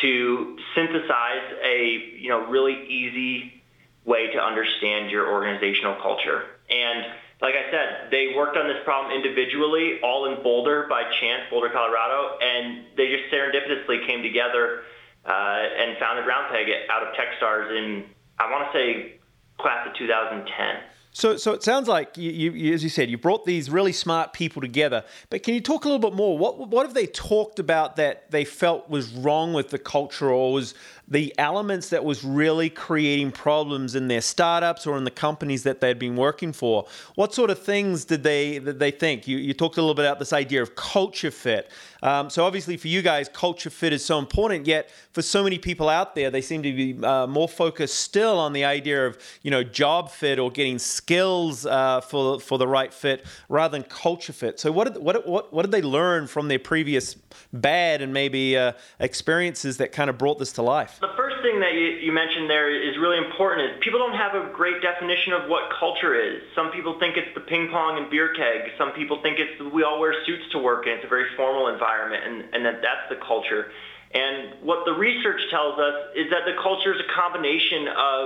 to 0.00 0.56
synthesize 0.74 1.46
a 1.62 2.16
you 2.18 2.28
know 2.28 2.46
really 2.46 2.86
easy 2.88 3.62
way 4.04 4.32
to 4.32 4.38
understand 4.38 5.10
your 5.10 5.30
organizational 5.30 5.96
culture. 6.00 6.42
And 6.70 7.04
like 7.40 7.54
I 7.54 7.70
said, 7.70 8.10
they 8.10 8.32
worked 8.36 8.56
on 8.56 8.68
this 8.68 8.78
problem 8.84 9.14
individually, 9.14 9.98
all 10.02 10.26
in 10.30 10.42
Boulder 10.42 10.86
by 10.88 11.02
chance, 11.20 11.42
Boulder, 11.50 11.70
Colorado, 11.70 12.38
and 12.40 12.86
they 12.96 13.10
just 13.10 13.34
serendipitously 13.34 14.06
came 14.06 14.22
together 14.22 14.82
Uh, 15.24 15.30
and 15.30 15.96
founded 15.98 16.24
RoundPegg 16.24 16.66
out 16.90 17.06
of 17.06 17.14
TechStars 17.14 17.70
in 17.78 18.04
I 18.38 18.50
want 18.50 18.72
to 18.72 18.78
say 18.78 19.20
class 19.58 19.86
of 19.86 19.94
2010. 19.94 20.82
So, 21.14 21.36
so 21.36 21.52
it 21.52 21.62
sounds 21.62 21.88
like 21.88 22.16
you, 22.16 22.30
you, 22.30 22.72
as 22.72 22.82
you 22.82 22.88
said, 22.88 23.10
you 23.10 23.18
brought 23.18 23.44
these 23.44 23.68
really 23.68 23.92
smart 23.92 24.32
people 24.32 24.62
together. 24.62 25.04
But 25.28 25.42
can 25.42 25.52
you 25.52 25.60
talk 25.60 25.84
a 25.84 25.88
little 25.88 26.10
bit 26.10 26.16
more? 26.16 26.38
What, 26.38 26.68
what 26.68 26.86
have 26.86 26.94
they 26.94 27.06
talked 27.06 27.58
about 27.58 27.96
that 27.96 28.30
they 28.30 28.46
felt 28.46 28.88
was 28.88 29.10
wrong 29.10 29.52
with 29.52 29.68
the 29.68 29.78
culture, 29.78 30.30
or 30.30 30.54
was 30.54 30.74
the 31.08 31.34
elements 31.38 31.90
that 31.90 32.04
was 32.04 32.24
really 32.24 32.70
creating 32.70 33.32
problems 33.32 33.94
in 33.94 34.08
their 34.08 34.20
startups 34.20 34.86
or 34.86 34.96
in 34.96 35.04
the 35.04 35.10
companies 35.10 35.62
that 35.64 35.80
they'd 35.80 35.98
been 35.98 36.16
working 36.16 36.52
for? 36.52 36.86
What 37.16 37.34
sort 37.34 37.50
of 37.50 37.58
things 37.58 38.04
did 38.04 38.22
they 38.22 38.58
did 38.58 38.78
they 38.78 38.90
think? 38.90 39.26
You, 39.28 39.36
you 39.36 39.52
talked 39.52 39.76
a 39.76 39.80
little 39.80 39.94
bit 39.94 40.04
about 40.04 40.18
this 40.18 40.32
idea 40.32 40.62
of 40.62 40.74
culture 40.74 41.30
fit. 41.30 41.70
Um, 42.02 42.30
so 42.30 42.44
obviously 42.44 42.76
for 42.76 42.88
you 42.88 43.02
guys, 43.02 43.28
culture 43.28 43.70
fit 43.70 43.92
is 43.92 44.04
so 44.04 44.18
important. 44.18 44.66
Yet 44.66 44.90
for 45.12 45.22
so 45.22 45.44
many 45.44 45.58
people 45.58 45.88
out 45.88 46.14
there, 46.14 46.30
they 46.30 46.40
seem 46.40 46.62
to 46.62 46.72
be 46.72 47.04
uh, 47.04 47.26
more 47.26 47.48
focused 47.48 47.98
still 48.00 48.38
on 48.38 48.52
the 48.52 48.64
idea 48.64 49.06
of 49.06 49.18
you 49.42 49.50
know 49.50 49.62
job 49.62 50.10
fit 50.10 50.38
or 50.38 50.50
getting 50.50 50.78
skills 50.78 51.66
uh, 51.66 52.00
for 52.00 52.40
for 52.40 52.58
the 52.58 52.66
right 52.66 52.92
fit 52.92 53.24
rather 53.48 53.78
than 53.78 53.88
culture 53.88 54.32
fit. 54.32 54.58
So 54.58 54.72
what 54.72 54.92
did, 54.92 55.02
what 55.02 55.26
what 55.26 55.52
what 55.52 55.62
did 55.62 55.72
they 55.72 55.82
learn 55.82 56.26
from 56.26 56.48
their 56.48 56.58
previous 56.58 57.16
bad 57.52 58.02
and 58.02 58.12
maybe 58.12 58.56
uh, 58.56 58.72
experiences 58.98 59.76
that 59.78 59.92
kind 59.92 60.10
of 60.10 60.18
brought 60.18 60.38
this 60.38 60.52
to 60.52 60.62
life? 60.62 60.91
The 61.00 61.12
first 61.16 61.42
thing 61.42 61.60
that 61.60 61.74
you, 61.74 61.98
you 61.98 62.12
mentioned 62.12 62.48
there 62.48 62.70
is 62.70 62.96
really 62.98 63.18
important 63.18 63.70
is 63.70 63.76
people 63.80 63.98
don't 63.98 64.14
have 64.14 64.34
a 64.34 64.52
great 64.52 64.82
definition 64.82 65.32
of 65.32 65.48
what 65.48 65.70
culture 65.78 66.14
is. 66.14 66.42
Some 66.54 66.70
people 66.70 66.98
think 66.98 67.16
it's 67.16 67.32
the 67.34 67.40
ping 67.40 67.68
pong 67.70 67.98
and 67.98 68.10
beer 68.10 68.32
keg. 68.34 68.70
Some 68.78 68.92
people 68.92 69.20
think 69.22 69.38
it's 69.38 69.60
we 69.72 69.82
all 69.82 69.98
wear 69.98 70.14
suits 70.24 70.44
to 70.52 70.58
work 70.58 70.86
and 70.86 70.96
it's 70.96 71.04
a 71.04 71.08
very 71.08 71.26
formal 71.36 71.68
environment 71.68 72.22
and, 72.24 72.54
and 72.54 72.64
that 72.64 72.82
that's 72.82 73.08
the 73.10 73.16
culture. 73.24 73.72
And 74.14 74.60
what 74.62 74.84
the 74.84 74.92
research 74.92 75.40
tells 75.50 75.78
us 75.78 76.12
is 76.14 76.30
that 76.30 76.44
the 76.44 76.54
culture 76.62 76.92
is 76.94 77.00
a 77.00 77.10
combination 77.16 77.88
of 77.88 78.24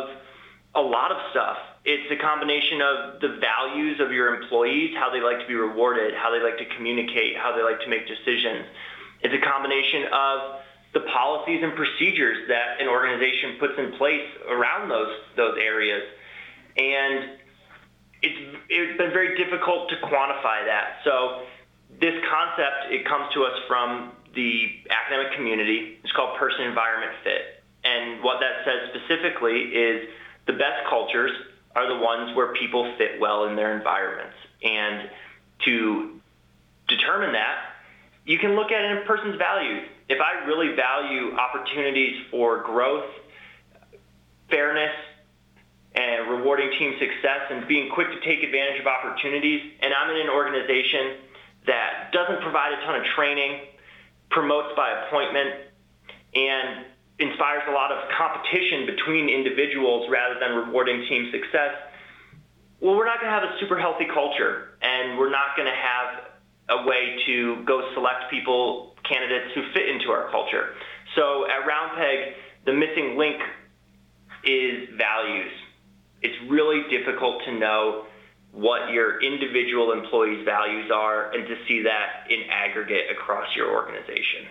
a 0.74 0.82
lot 0.82 1.12
of 1.12 1.18
stuff. 1.30 1.56
It's 1.84 2.10
a 2.10 2.20
combination 2.20 2.82
of 2.82 3.20
the 3.20 3.38
values 3.40 4.00
of 4.00 4.10
your 4.12 4.34
employees, 4.34 4.92
how 4.98 5.08
they 5.08 5.22
like 5.22 5.40
to 5.40 5.46
be 5.46 5.54
rewarded, 5.54 6.12
how 6.14 6.34
they 6.34 6.42
like 6.42 6.58
to 6.58 6.66
communicate, 6.76 7.38
how 7.38 7.56
they 7.56 7.62
like 7.62 7.80
to 7.80 7.88
make 7.88 8.06
decisions. 8.06 8.66
It's 9.22 9.32
a 9.32 9.40
combination 9.40 10.10
of 10.12 10.65
the 10.97 11.05
policies 11.12 11.61
and 11.62 11.76
procedures 11.76 12.49
that 12.49 12.80
an 12.80 12.88
organization 12.88 13.61
puts 13.61 13.74
in 13.76 13.92
place 14.01 14.24
around 14.49 14.88
those 14.88 15.12
those 15.36 15.59
areas. 15.61 16.03
And 16.78 17.36
it's 18.22 18.57
it's 18.70 18.97
been 18.97 19.12
very 19.12 19.36
difficult 19.36 19.90
to 19.90 19.97
quantify 20.09 20.64
that. 20.64 21.05
So 21.05 21.44
this 22.01 22.16
concept 22.32 22.88
it 22.88 23.05
comes 23.05 23.28
to 23.34 23.44
us 23.44 23.53
from 23.68 24.12
the 24.34 24.72
academic 24.88 25.36
community. 25.36 26.01
It's 26.03 26.12
called 26.12 26.38
person 26.38 26.64
environment 26.64 27.12
fit. 27.22 27.61
And 27.84 28.24
what 28.24 28.40
that 28.40 28.64
says 28.64 28.88
specifically 28.97 29.76
is 29.76 30.09
the 30.47 30.55
best 30.55 30.88
cultures 30.88 31.30
are 31.76 31.86
the 31.86 32.01
ones 32.03 32.34
where 32.34 32.55
people 32.55 32.90
fit 32.97 33.20
well 33.20 33.44
in 33.44 33.55
their 33.55 33.76
environments. 33.76 34.36
And 34.62 35.11
to 35.66 36.20
determine 36.88 37.32
that, 37.32 37.76
you 38.24 38.38
can 38.38 38.57
look 38.57 38.72
at 38.72 38.97
a 38.97 39.05
person's 39.05 39.36
values 39.36 39.84
if 40.09 40.18
I 40.20 40.46
really 40.46 40.74
value 40.76 41.34
opportunities 41.34 42.22
for 42.30 42.62
growth, 42.62 43.11
fairness, 44.50 44.94
and 45.94 46.30
rewarding 46.30 46.70
team 46.78 46.94
success 46.98 47.50
and 47.50 47.66
being 47.66 47.90
quick 47.90 48.09
to 48.11 48.20
take 48.20 48.42
advantage 48.44 48.80
of 48.80 48.86
opportunities, 48.86 49.72
and 49.80 49.92
I'm 49.92 50.11
in 50.14 50.22
an 50.22 50.28
organization 50.28 51.24
that 51.66 52.12
doesn't 52.12 52.42
provide 52.42 52.72
a 52.72 52.84
ton 52.84 53.00
of 53.00 53.04
training, 53.16 53.61
promotes 54.30 54.76
by 54.76 55.07
appointment, 55.07 55.72
and 56.34 56.86
inspires 57.18 57.62
a 57.68 57.72
lot 57.72 57.90
of 57.90 58.09
competition 58.12 58.86
between 58.86 59.28
individuals 59.28 60.09
rather 60.11 60.38
than 60.38 60.54
rewarding 60.54 61.07
team 61.09 61.32
success, 61.32 61.74
well, 62.80 62.94
we're 62.94 63.07
not 63.07 63.20
going 63.20 63.32
to 63.32 63.40
have 63.40 63.48
a 63.48 63.59
super 63.59 63.78
healthy 63.78 64.04
culture, 64.12 64.76
and 64.82 65.18
we're 65.18 65.30
not 65.30 65.57
going 65.57 65.66
to 65.66 65.74
have 65.74 66.36
a 66.68 66.86
way 66.86 67.16
to 67.26 67.64
go 67.64 67.82
select 67.94 68.30
people 68.30 68.94
candidates 69.08 69.54
who 69.54 69.62
fit 69.72 69.88
into 69.88 70.10
our 70.10 70.30
culture. 70.30 70.74
So 71.14 71.46
at 71.46 71.66
RoundPegg, 71.68 72.32
the 72.66 72.72
missing 72.72 73.16
link 73.16 73.40
is 74.44 74.88
values. 74.98 75.52
It's 76.22 76.36
really 76.50 76.82
difficult 76.90 77.42
to 77.46 77.52
know 77.52 78.06
what 78.52 78.90
your 78.90 79.22
individual 79.22 79.92
employees' 79.92 80.44
values 80.44 80.90
are 80.92 81.30
and 81.32 81.46
to 81.46 81.54
see 81.68 81.82
that 81.82 82.30
in 82.30 82.50
aggregate 82.50 83.10
across 83.12 83.46
your 83.54 83.70
organization 83.70 84.48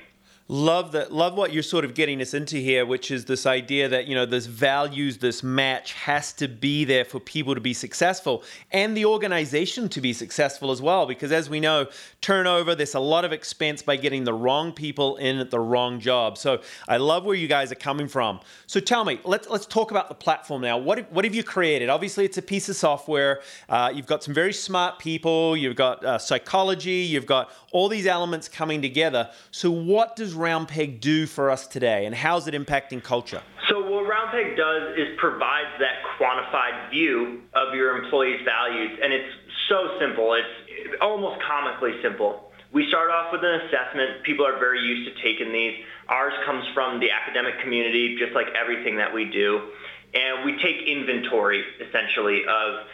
love 0.48 0.92
that 0.92 1.12
love 1.12 1.36
what 1.36 1.52
you're 1.52 1.64
sort 1.64 1.84
of 1.84 1.96
getting 1.96 2.22
us 2.22 2.34
into 2.34 2.58
here 2.58 2.86
which 2.86 3.10
is 3.10 3.26
this 3.26 3.48
idea 3.48 3.90
that 3.90 4.08
you 4.08 4.14
know 4.14 4.28
this 4.28 4.46
values 4.46 5.18
this 5.18 5.42
match 5.42 5.94
has 5.94 6.32
to 6.32 6.48
be 6.48 6.86
there 6.86 7.04
for 7.04 7.20
people 7.20 7.56
to 7.56 7.62
be 7.62 7.74
successful 7.74 8.44
and 8.72 8.96
the 8.96 9.06
organization 9.06 9.90
to 9.90 10.02
be 10.02 10.14
successful 10.14 10.72
as 10.72 10.82
well. 10.82 11.06
Because 11.06 11.32
as 11.32 11.50
we 11.50 11.60
know 11.60 11.88
turnover 12.22 12.76
there's 12.76 12.94
a 12.94 13.00
lot 13.00 13.26
of 13.26 13.32
expense 13.32 13.82
by 13.82 13.96
getting 13.96 14.24
the 14.24 14.34
wrong 14.34 14.72
people 14.72 15.16
in 15.18 15.40
at 15.40 15.50
the 15.50 15.60
wrong 15.60 16.00
job. 16.00 16.38
So 16.38 16.62
i 16.88 16.98
love 16.98 17.26
where 17.26 17.36
you 17.36 17.48
guys 17.48 17.72
are 17.72 17.82
coming 17.90 18.08
from. 18.08 18.40
So 18.68 18.80
tell 18.80 19.04
me 19.04 19.20
let's 19.24 19.50
let's 19.50 19.66
talk 19.66 19.92
about 19.92 20.10
the 20.10 20.16
platform 20.16 20.62
now. 20.62 20.78
What 20.78 21.12
what 21.12 21.26
have 21.26 21.34
you 21.34 21.44
created? 21.44 21.90
Obviously 21.90 22.26
it's 22.26 22.38
a 22.38 22.44
piece 22.44 22.70
of 22.70 22.76
software. 22.76 23.42
Uh, 23.68 23.92
you've 23.94 24.06
got 24.06 24.24
some 24.24 24.34
very 24.34 24.54
smart 24.54 25.00
people. 25.00 25.58
You've 25.58 25.76
got 25.76 26.06
uh, 26.06 26.20
psychology. 26.20 27.02
You've 27.12 27.26
got 27.26 27.52
all 27.72 27.90
these 27.90 28.06
elements 28.06 28.48
coming 28.48 28.82
together. 28.82 29.32
So 29.52 29.72
what 29.72 30.16
does 30.16 30.35
RoundPegg 30.36 31.00
do 31.00 31.26
for 31.26 31.50
us 31.50 31.68
today, 31.68 32.06
and 32.06 32.14
how's 32.14 32.48
it 32.48 32.54
impacting 32.54 33.04
culture? 33.04 33.42
So 33.70 33.80
what 33.82 34.06
RoundPegg 34.06 34.26
Roundpegg 34.36 34.58
does 34.58 34.98
is 34.98 35.18
provides 35.18 35.70
that 35.80 36.02
quantified 36.20 36.90
view 36.90 37.42
of 37.54 37.74
your 37.74 38.04
employees' 38.04 38.42
values, 38.46 39.00
and 39.02 39.14
it's 39.14 39.34
so 39.70 39.98
simple. 40.00 40.34
It's 40.34 41.02
almost 41.02 41.42
comically 41.42 42.02
simple. 42.02 42.52
We 42.72 42.88
start 42.90 43.10
off 43.10 43.32
with 43.32 43.42
an 43.44 43.62
assessment. 43.62 44.24
People 44.24 44.46
are 44.46 44.60
very 44.60 44.80
used 44.80 45.10
to 45.10 45.24
taking 45.24 45.52
these. 45.54 45.80
Ours 46.10 46.34
comes 46.46 46.66
from 46.74 47.00
the 47.00 47.10
academic 47.12 47.62
community, 47.62 48.18
just 48.20 48.34
like 48.34 48.48
everything 48.60 48.98
that 48.98 49.14
we 49.14 49.26
do. 49.26 49.72
And 50.14 50.46
we 50.46 50.58
take 50.62 50.88
inventory, 50.88 51.64
essentially, 51.80 52.44
of, 52.44 52.88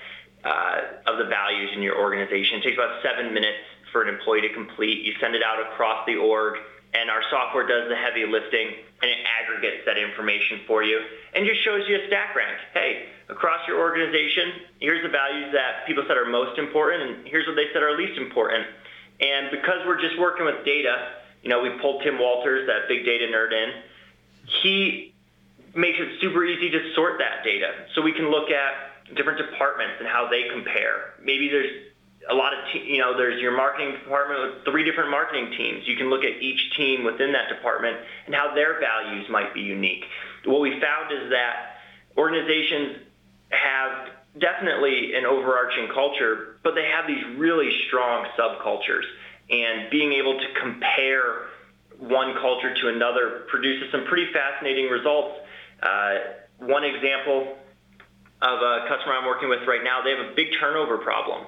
uh, 0.44 1.12
of 1.12 1.18
the 1.18 1.26
values 1.26 1.72
in 1.76 1.82
your 1.82 1.98
organization. 1.98 2.60
It 2.60 2.64
takes 2.64 2.78
about 2.78 3.02
seven 3.02 3.34
minutes 3.34 3.62
for 3.92 4.04
an 4.04 4.14
employee 4.14 4.42
to 4.42 4.54
complete. 4.54 5.04
You 5.04 5.14
send 5.20 5.36
it 5.36 5.42
out 5.44 5.60
across 5.74 6.06
the 6.06 6.16
org 6.16 6.58
and 6.94 7.10
our 7.10 7.24
software 7.30 7.66
does 7.66 7.88
the 7.90 7.96
heavy 7.96 8.26
lifting 8.26 8.68
and 9.02 9.10
it 9.10 9.18
aggregates 9.24 9.86
that 9.86 9.98
information 9.98 10.62
for 10.68 10.84
you 10.84 11.00
and 11.34 11.46
just 11.46 11.64
shows 11.64 11.88
you 11.88 11.96
a 11.96 12.08
stack 12.08 12.36
rank. 12.36 12.58
Hey, 12.74 13.08
across 13.30 13.66
your 13.68 13.80
organization, 13.80 14.68
here's 14.80 15.02
the 15.04 15.10
values 15.10 15.52
that 15.54 15.88
people 15.88 16.04
said 16.08 16.18
are 16.18 16.26
most 16.26 16.60
important 16.60 17.04
and 17.04 17.28
here's 17.28 17.48
what 17.48 17.56
they 17.56 17.72
said 17.74 17.82
are 17.82 17.96
least 17.96 18.18
important. 18.18 18.68
And 19.22 19.52
because 19.52 19.86
we're 19.86 20.02
just 20.02 20.20
working 20.20 20.46
with 20.46 20.66
data, 20.66 21.22
you 21.44 21.50
know, 21.50 21.62
we 21.62 21.70
pulled 21.80 22.04
Tim 22.04 22.20
Walters, 22.20 22.68
that 22.68 22.88
big 22.88 23.06
data 23.06 23.26
nerd 23.32 23.54
in. 23.54 23.70
He 24.62 25.14
makes 25.74 25.98
it 26.00 26.20
super 26.20 26.44
easy 26.44 26.70
to 26.72 26.94
sort 26.94 27.20
that 27.20 27.44
data. 27.44 27.88
So 27.96 28.02
we 28.02 28.12
can 28.12 28.30
look 28.30 28.50
at 28.50 29.16
different 29.16 29.40
departments 29.40 29.96
and 30.00 30.08
how 30.08 30.28
they 30.30 30.50
compare. 30.50 31.14
Maybe 31.24 31.50
there's 31.50 31.91
a 32.30 32.34
lot 32.34 32.54
of, 32.54 32.60
te- 32.72 32.86
you 32.86 33.00
know, 33.00 33.18
there's 33.18 33.42
your 33.42 33.56
marketing 33.56 33.94
department 33.94 34.40
with 34.42 34.66
three 34.66 34.84
different 34.84 35.10
marketing 35.10 35.54
teams. 35.58 35.88
You 35.88 35.96
can 35.98 36.10
look 36.10 36.24
at 36.24 36.42
each 36.42 36.76
team 36.76 37.04
within 37.04 37.34
that 37.34 37.50
department 37.50 37.98
and 38.26 38.36
how 38.36 38.54
their 38.54 38.80
values 38.80 39.28
might 39.30 39.54
be 39.54 39.62
unique. 39.62 40.06
What 40.46 40.62
we 40.62 40.80
found 40.80 41.12
is 41.12 41.30
that 41.32 41.82
organizations 42.18 42.98
have 43.50 44.10
definitely 44.40 45.14
an 45.16 45.26
overarching 45.26 45.90
culture, 45.94 46.60
but 46.64 46.76
they 46.76 46.86
have 46.86 47.08
these 47.08 47.24
really 47.38 47.70
strong 47.88 48.28
subcultures. 48.38 49.04
And 49.50 49.90
being 49.90 50.14
able 50.14 50.40
to 50.40 50.46
compare 50.60 51.48
one 51.98 52.34
culture 52.40 52.74
to 52.74 52.88
another 52.88 53.44
produces 53.48 53.92
some 53.92 54.06
pretty 54.06 54.32
fascinating 54.32 54.90
results. 54.90 55.36
Uh, 55.82 56.14
one 56.60 56.84
example 56.84 57.58
of 58.42 58.60
a 58.62 58.86
customer 58.88 59.14
I'm 59.14 59.26
working 59.26 59.50
with 59.50 59.68
right 59.68 59.84
now, 59.84 60.02
they 60.04 60.12
have 60.12 60.32
a 60.32 60.36
big 60.36 60.48
turnover 60.60 60.98
problem. 60.98 61.46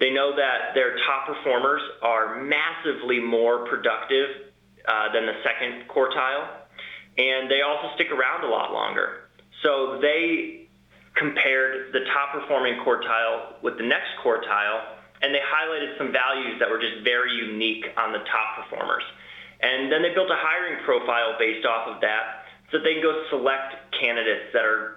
They 0.00 0.10
know 0.10 0.34
that 0.36 0.74
their 0.74 0.96
top 1.06 1.26
performers 1.26 1.82
are 2.02 2.42
massively 2.42 3.20
more 3.20 3.66
productive 3.66 4.52
uh, 4.86 5.12
than 5.12 5.26
the 5.26 5.38
second 5.42 5.88
quartile, 5.88 6.48
and 7.16 7.50
they 7.50 7.62
also 7.62 7.94
stick 7.94 8.10
around 8.10 8.44
a 8.44 8.50
lot 8.50 8.72
longer. 8.72 9.30
So 9.62 9.98
they 10.02 10.66
compared 11.14 11.92
the 11.92 12.00
top 12.12 12.34
performing 12.34 12.82
quartile 12.84 13.62
with 13.62 13.78
the 13.78 13.86
next 13.86 14.18
quartile, 14.22 14.98
and 15.22 15.32
they 15.32 15.40
highlighted 15.40 15.96
some 15.96 16.12
values 16.12 16.58
that 16.58 16.68
were 16.68 16.80
just 16.80 17.04
very 17.04 17.32
unique 17.32 17.86
on 17.96 18.12
the 18.12 18.18
top 18.26 18.66
performers. 18.66 19.04
And 19.62 19.90
then 19.90 20.02
they 20.02 20.12
built 20.12 20.28
a 20.28 20.36
hiring 20.36 20.84
profile 20.84 21.38
based 21.38 21.64
off 21.64 21.88
of 21.88 22.00
that 22.02 22.44
so 22.70 22.78
they 22.82 22.98
can 22.98 23.02
go 23.02 23.24
select 23.30 23.78
candidates 23.96 24.50
that 24.52 24.66
are 24.66 24.93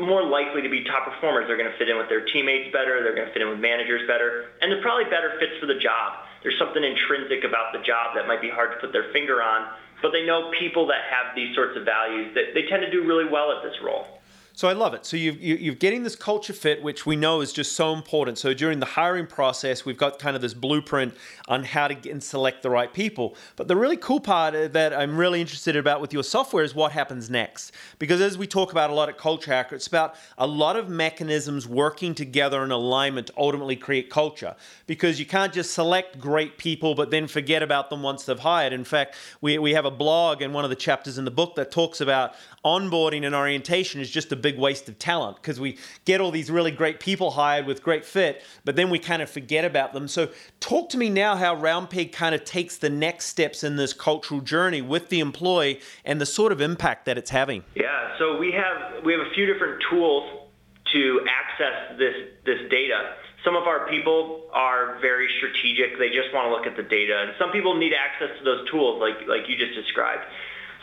more 0.00 0.24
likely 0.24 0.62
to 0.62 0.68
be 0.68 0.84
top 0.84 1.08
performers. 1.08 1.46
They're 1.48 1.60
going 1.60 1.70
to 1.70 1.78
fit 1.78 1.88
in 1.88 1.96
with 1.96 2.08
their 2.08 2.24
teammates 2.28 2.72
better. 2.72 3.00
They're 3.04 3.14
going 3.14 3.28
to 3.28 3.32
fit 3.32 3.42
in 3.42 3.48
with 3.48 3.60
managers 3.60 4.04
better. 4.08 4.52
And 4.60 4.72
they're 4.72 4.82
probably 4.82 5.08
better 5.08 5.36
fits 5.40 5.56
for 5.60 5.66
the 5.66 5.78
job. 5.78 6.26
There's 6.42 6.56
something 6.58 6.80
intrinsic 6.80 7.44
about 7.44 7.72
the 7.72 7.80
job 7.84 8.16
that 8.16 8.28
might 8.28 8.40
be 8.40 8.48
hard 8.48 8.72
to 8.72 8.78
put 8.80 8.92
their 8.92 9.12
finger 9.12 9.42
on, 9.44 9.72
but 10.00 10.12
they 10.12 10.24
know 10.24 10.52
people 10.56 10.88
that 10.88 11.04
have 11.08 11.36
these 11.36 11.54
sorts 11.54 11.76
of 11.76 11.84
values 11.84 12.32
that 12.34 12.56
they 12.56 12.64
tend 12.68 12.80
to 12.80 12.90
do 12.90 13.04
really 13.04 13.28
well 13.28 13.52
at 13.52 13.60
this 13.64 13.76
role. 13.84 14.19
So 14.60 14.68
I 14.68 14.74
love 14.74 14.92
it. 14.92 15.06
So 15.06 15.16
you've, 15.16 15.40
you, 15.40 15.72
are 15.72 15.74
getting 15.74 16.02
this 16.02 16.14
culture 16.14 16.52
fit, 16.52 16.82
which 16.82 17.06
we 17.06 17.16
know 17.16 17.40
is 17.40 17.50
just 17.50 17.72
so 17.72 17.94
important. 17.94 18.36
So 18.36 18.52
during 18.52 18.78
the 18.78 18.84
hiring 18.84 19.26
process, 19.26 19.86
we've 19.86 19.96
got 19.96 20.18
kind 20.18 20.36
of 20.36 20.42
this 20.42 20.52
blueprint 20.52 21.14
on 21.48 21.64
how 21.64 21.88
to 21.88 21.94
get 21.94 22.12
and 22.12 22.22
select 22.22 22.62
the 22.62 22.68
right 22.68 22.92
people. 22.92 23.36
But 23.56 23.68
the 23.68 23.76
really 23.76 23.96
cool 23.96 24.20
part 24.20 24.52
that 24.74 24.92
I'm 24.92 25.16
really 25.16 25.40
interested 25.40 25.76
about 25.76 26.02
with 26.02 26.12
your 26.12 26.22
software 26.22 26.62
is 26.62 26.74
what 26.74 26.92
happens 26.92 27.30
next. 27.30 27.72
Because 27.98 28.20
as 28.20 28.36
we 28.36 28.46
talk 28.46 28.70
about 28.70 28.90
a 28.90 28.92
lot 28.92 29.08
at 29.08 29.16
Culture 29.16 29.50
Hacker, 29.50 29.76
it's 29.76 29.86
about 29.86 30.14
a 30.36 30.46
lot 30.46 30.76
of 30.76 30.90
mechanisms 30.90 31.66
working 31.66 32.14
together 32.14 32.62
in 32.62 32.70
alignment 32.70 33.28
to 33.28 33.32
ultimately 33.38 33.76
create 33.76 34.10
culture. 34.10 34.54
Because 34.86 35.18
you 35.18 35.24
can't 35.24 35.54
just 35.54 35.72
select 35.72 36.20
great 36.20 36.58
people, 36.58 36.94
but 36.94 37.10
then 37.10 37.28
forget 37.28 37.62
about 37.62 37.88
them 37.88 38.02
once 38.02 38.24
they've 38.24 38.38
hired. 38.38 38.74
In 38.74 38.84
fact, 38.84 39.14
we, 39.40 39.56
we 39.56 39.72
have 39.72 39.86
a 39.86 39.90
blog 39.90 40.42
and 40.42 40.52
one 40.52 40.64
of 40.64 40.70
the 40.70 40.76
chapters 40.76 41.16
in 41.16 41.24
the 41.24 41.30
book 41.30 41.54
that 41.54 41.70
talks 41.70 42.02
about 42.02 42.34
onboarding 42.64 43.24
and 43.24 43.34
orientation 43.34 44.00
is 44.00 44.10
just 44.10 44.32
a 44.32 44.36
big 44.36 44.58
waste 44.58 44.88
of 44.88 44.98
talent 44.98 45.36
because 45.36 45.58
we 45.58 45.78
get 46.04 46.20
all 46.20 46.30
these 46.30 46.50
really 46.50 46.70
great 46.70 47.00
people 47.00 47.30
hired 47.30 47.66
with 47.66 47.82
great 47.82 48.04
fit, 48.04 48.42
but 48.64 48.76
then 48.76 48.90
we 48.90 48.98
kind 48.98 49.22
of 49.22 49.30
forget 49.30 49.64
about 49.64 49.92
them. 49.92 50.06
So, 50.08 50.28
talk 50.60 50.90
to 50.90 50.98
me 50.98 51.08
now 51.08 51.36
how 51.36 51.56
Roundpegg 51.56 52.12
kind 52.12 52.34
of 52.34 52.44
takes 52.44 52.76
the 52.76 52.90
next 52.90 53.26
steps 53.26 53.64
in 53.64 53.76
this 53.76 53.92
cultural 53.92 54.40
journey 54.40 54.82
with 54.82 55.08
the 55.08 55.20
employee 55.20 55.80
and 56.04 56.20
the 56.20 56.26
sort 56.26 56.52
of 56.52 56.60
impact 56.60 57.06
that 57.06 57.16
it's 57.16 57.30
having. 57.30 57.64
Yeah, 57.74 58.18
so 58.18 58.36
we 58.36 58.52
have 58.52 59.04
we 59.04 59.12
have 59.12 59.22
a 59.22 59.30
few 59.34 59.46
different 59.46 59.82
tools 59.90 60.48
to 60.92 61.20
access 61.28 61.98
this 61.98 62.14
this 62.44 62.60
data. 62.70 63.14
Some 63.44 63.56
of 63.56 63.64
our 63.64 63.88
people 63.88 64.44
are 64.52 64.98
very 65.00 65.28
strategic. 65.38 65.98
They 65.98 66.08
just 66.08 66.28
want 66.34 66.44
to 66.44 66.52
look 66.52 66.66
at 66.66 66.76
the 66.76 66.82
data. 66.82 67.24
And 67.24 67.32
some 67.38 67.50
people 67.52 67.74
need 67.74 67.92
access 67.94 68.36
to 68.38 68.44
those 68.44 68.68
tools 68.70 69.00
like 69.00 69.26
like 69.26 69.48
you 69.48 69.56
just 69.56 69.74
described. 69.74 70.24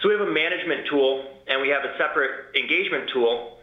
So 0.01 0.09
we 0.09 0.15
have 0.15 0.27
a 0.27 0.31
management 0.31 0.87
tool 0.89 1.25
and 1.47 1.61
we 1.61 1.69
have 1.69 1.83
a 1.83 1.97
separate 1.97 2.55
engagement 2.55 3.09
tool, 3.13 3.57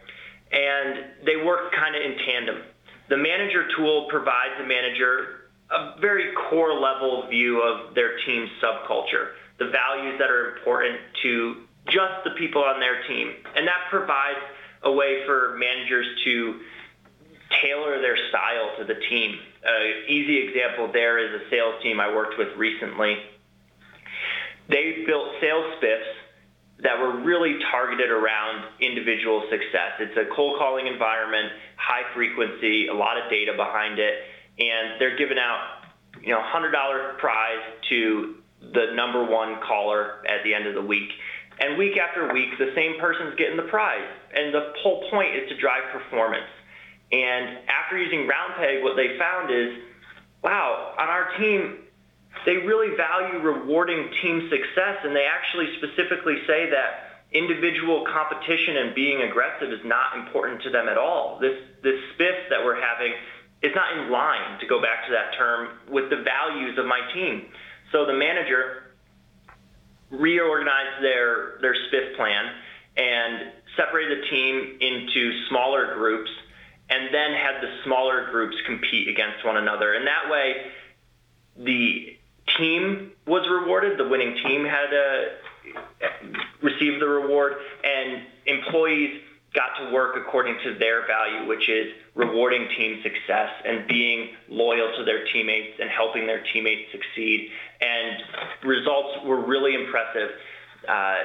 and 0.51 1.25
they 1.25 1.37
work 1.37 1.71
kind 1.73 1.95
of 1.95 2.01
in 2.01 2.17
tandem. 2.25 2.63
The 3.09 3.17
manager 3.17 3.67
tool 3.77 4.07
provides 4.09 4.57
the 4.57 4.65
manager 4.65 5.51
a 5.71 5.99
very 5.99 6.33
core 6.49 6.73
level 6.73 7.27
view 7.29 7.61
of 7.61 7.95
their 7.95 8.17
team's 8.25 8.49
subculture, 8.61 9.33
the 9.59 9.69
values 9.69 10.17
that 10.19 10.29
are 10.29 10.55
important 10.57 10.99
to 11.23 11.63
just 11.87 12.23
the 12.23 12.31
people 12.31 12.63
on 12.63 12.79
their 12.79 13.03
team. 13.07 13.31
And 13.55 13.67
that 13.67 13.89
provides 13.89 14.39
a 14.83 14.91
way 14.91 15.25
for 15.25 15.57
managers 15.57 16.05
to 16.23 16.59
tailor 17.61 18.01
their 18.01 18.17
style 18.29 18.71
to 18.79 18.85
the 18.85 18.99
team. 19.09 19.37
An 19.63 20.09
easy 20.09 20.47
example 20.47 20.91
there 20.91 21.17
is 21.17 21.41
a 21.41 21.49
sales 21.49 21.81
team 21.81 21.99
I 21.99 22.13
worked 22.13 22.37
with 22.37 22.49
recently. 22.57 23.17
They 24.67 25.03
built 25.05 25.29
sales 25.41 25.75
spiffs 25.77 26.24
that 26.79 26.99
were 26.99 27.23
really 27.23 27.57
targeted 27.71 28.11
around 28.11 28.65
individual 28.81 29.47
success. 29.49 29.95
It's 29.99 30.17
a 30.17 30.35
cold 30.35 30.59
calling 30.59 30.87
environment, 30.87 31.51
high 31.77 32.03
frequency, 32.13 32.87
a 32.87 32.93
lot 32.93 33.17
of 33.17 33.29
data 33.29 33.53
behind 33.55 33.99
it, 33.99 34.13
and 34.59 34.99
they're 34.99 35.17
giving 35.17 35.37
out, 35.37 35.87
you 36.21 36.33
know, 36.33 36.41
$100 36.41 37.17
prize 37.17 37.63
to 37.89 38.35
the 38.73 38.93
number 38.93 39.23
one 39.23 39.59
caller 39.67 40.25
at 40.27 40.43
the 40.43 40.53
end 40.53 40.67
of 40.67 40.75
the 40.75 40.81
week. 40.81 41.09
And 41.59 41.77
week 41.77 41.97
after 41.97 42.33
week, 42.33 42.57
the 42.59 42.73
same 42.75 42.99
person's 42.99 43.35
getting 43.35 43.55
the 43.55 43.69
prize. 43.71 44.07
And 44.33 44.53
the 44.53 44.73
whole 44.83 45.09
point 45.09 45.35
is 45.35 45.47
to 45.49 45.57
drive 45.57 45.83
performance. 45.93 46.51
And 47.11 47.59
after 47.69 47.97
using 47.97 48.27
Roundpegg, 48.27 48.83
what 48.83 48.97
they 48.97 49.17
found 49.17 49.53
is, 49.53 49.79
wow, 50.43 50.95
on 50.99 51.07
our 51.07 51.37
team, 51.37 51.84
they 52.45 52.57
really 52.57 52.95
value 52.95 53.39
rewarding 53.39 54.11
team 54.21 54.49
success, 54.49 54.97
and 55.03 55.15
they 55.15 55.25
actually 55.25 55.67
specifically 55.77 56.35
say 56.47 56.69
that 56.69 57.23
individual 57.31 58.05
competition 58.05 58.77
and 58.77 58.95
being 58.95 59.21
aggressive 59.23 59.71
is 59.71 59.83
not 59.83 60.17
important 60.17 60.61
to 60.63 60.69
them 60.69 60.87
at 60.87 60.97
all. 60.97 61.39
This 61.39 61.57
this 61.83 61.99
spiff 62.13 62.49
that 62.49 62.63
we're 62.63 62.79
having 62.79 63.13
is 63.61 63.71
not 63.73 63.97
in 63.97 64.11
line, 64.11 64.59
to 64.59 64.67
go 64.67 64.81
back 64.81 65.05
to 65.07 65.11
that 65.11 65.37
term, 65.37 65.79
with 65.89 66.09
the 66.09 66.21
values 66.23 66.77
of 66.77 66.85
my 66.85 67.01
team. 67.13 67.45
So 67.91 68.05
the 68.05 68.13
manager 68.13 68.93
reorganized 70.11 71.01
their 71.01 71.57
their 71.61 71.75
spiff 71.87 72.15
plan 72.15 72.45
and 72.97 73.51
separated 73.75 74.19
the 74.19 74.27
team 74.29 74.77
into 74.79 75.47
smaller 75.49 75.95
groups 75.95 76.29
and 76.89 77.13
then 77.13 77.33
had 77.33 77.61
the 77.61 77.83
smaller 77.83 78.29
groups 78.31 78.55
compete 78.65 79.07
against 79.07 79.43
one 79.43 79.57
another. 79.57 79.93
And 79.93 80.05
that 80.07 80.29
way 80.29 80.71
the 81.57 82.14
team 82.57 83.11
was 83.27 83.47
rewarded. 83.49 83.97
The 83.97 84.07
winning 84.07 84.35
team 84.43 84.65
had 84.65 84.93
uh, 84.93 86.07
received 86.61 87.01
the 87.01 87.07
reward, 87.07 87.53
and 87.83 88.23
employees 88.45 89.21
got 89.53 89.69
to 89.79 89.93
work 89.93 90.15
according 90.17 90.57
to 90.63 90.77
their 90.77 91.07
value, 91.07 91.47
which 91.47 91.69
is 91.69 91.93
rewarding 92.13 92.67
team 92.77 93.01
success 93.01 93.49
and 93.65 93.87
being 93.87 94.29
loyal 94.49 94.91
to 94.97 95.05
their 95.05 95.25
teammates 95.31 95.79
and 95.79 95.89
helping 95.89 96.27
their 96.27 96.43
teammates 96.53 96.91
succeed. 96.91 97.49
And 97.81 98.23
results 98.63 99.25
were 99.25 99.45
really 99.45 99.73
impressive. 99.73 100.29
Uh, 100.87 101.15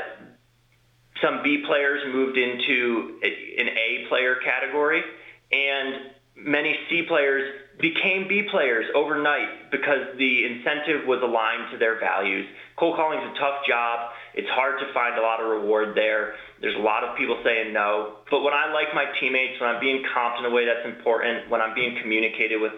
some 1.21 1.43
B 1.43 1.64
players 1.66 2.01
moved 2.14 2.39
into 2.39 3.18
an 3.23 3.68
A 3.68 4.07
player 4.09 4.37
category, 4.45 5.03
and 5.53 6.12
many 6.37 6.74
C 6.89 7.03
players 7.07 7.70
became 7.81 8.28
B 8.28 8.45
players 8.51 8.87
overnight 8.95 9.70
because 9.70 10.12
the 10.18 10.45
incentive 10.45 11.07
was 11.07 11.20
aligned 11.22 11.72
to 11.72 11.78
their 11.78 11.99
values. 11.99 12.47
Cold 12.76 12.97
calling 12.97 13.18
is 13.18 13.24
a 13.24 13.39
tough 13.41 13.64
job. 13.66 14.12
It's 14.35 14.49
hard 14.51 14.78
to 14.81 14.93
find 14.93 15.18
a 15.18 15.22
lot 15.22 15.41
of 15.41 15.49
reward 15.49 15.97
there. 15.97 16.35
There's 16.61 16.76
a 16.76 16.85
lot 16.85 17.05
of 17.05 17.16
people 17.16 17.41
saying 17.43 17.72
no. 17.72 18.20
But 18.31 18.43
when 18.43 18.53
I 18.53 18.72
like 18.72 18.93
my 18.95 19.07
teammates, 19.18 19.61
when 19.61 19.70
I'm 19.70 19.81
being 19.81 20.05
comped 20.14 20.39
in 20.39 20.45
a 20.45 20.53
way 20.53 20.66
that's 20.68 20.85
important, 20.85 21.49
when 21.49 21.61
I'm 21.61 21.74
being 21.74 21.97
communicated 22.01 22.61
with 22.61 22.72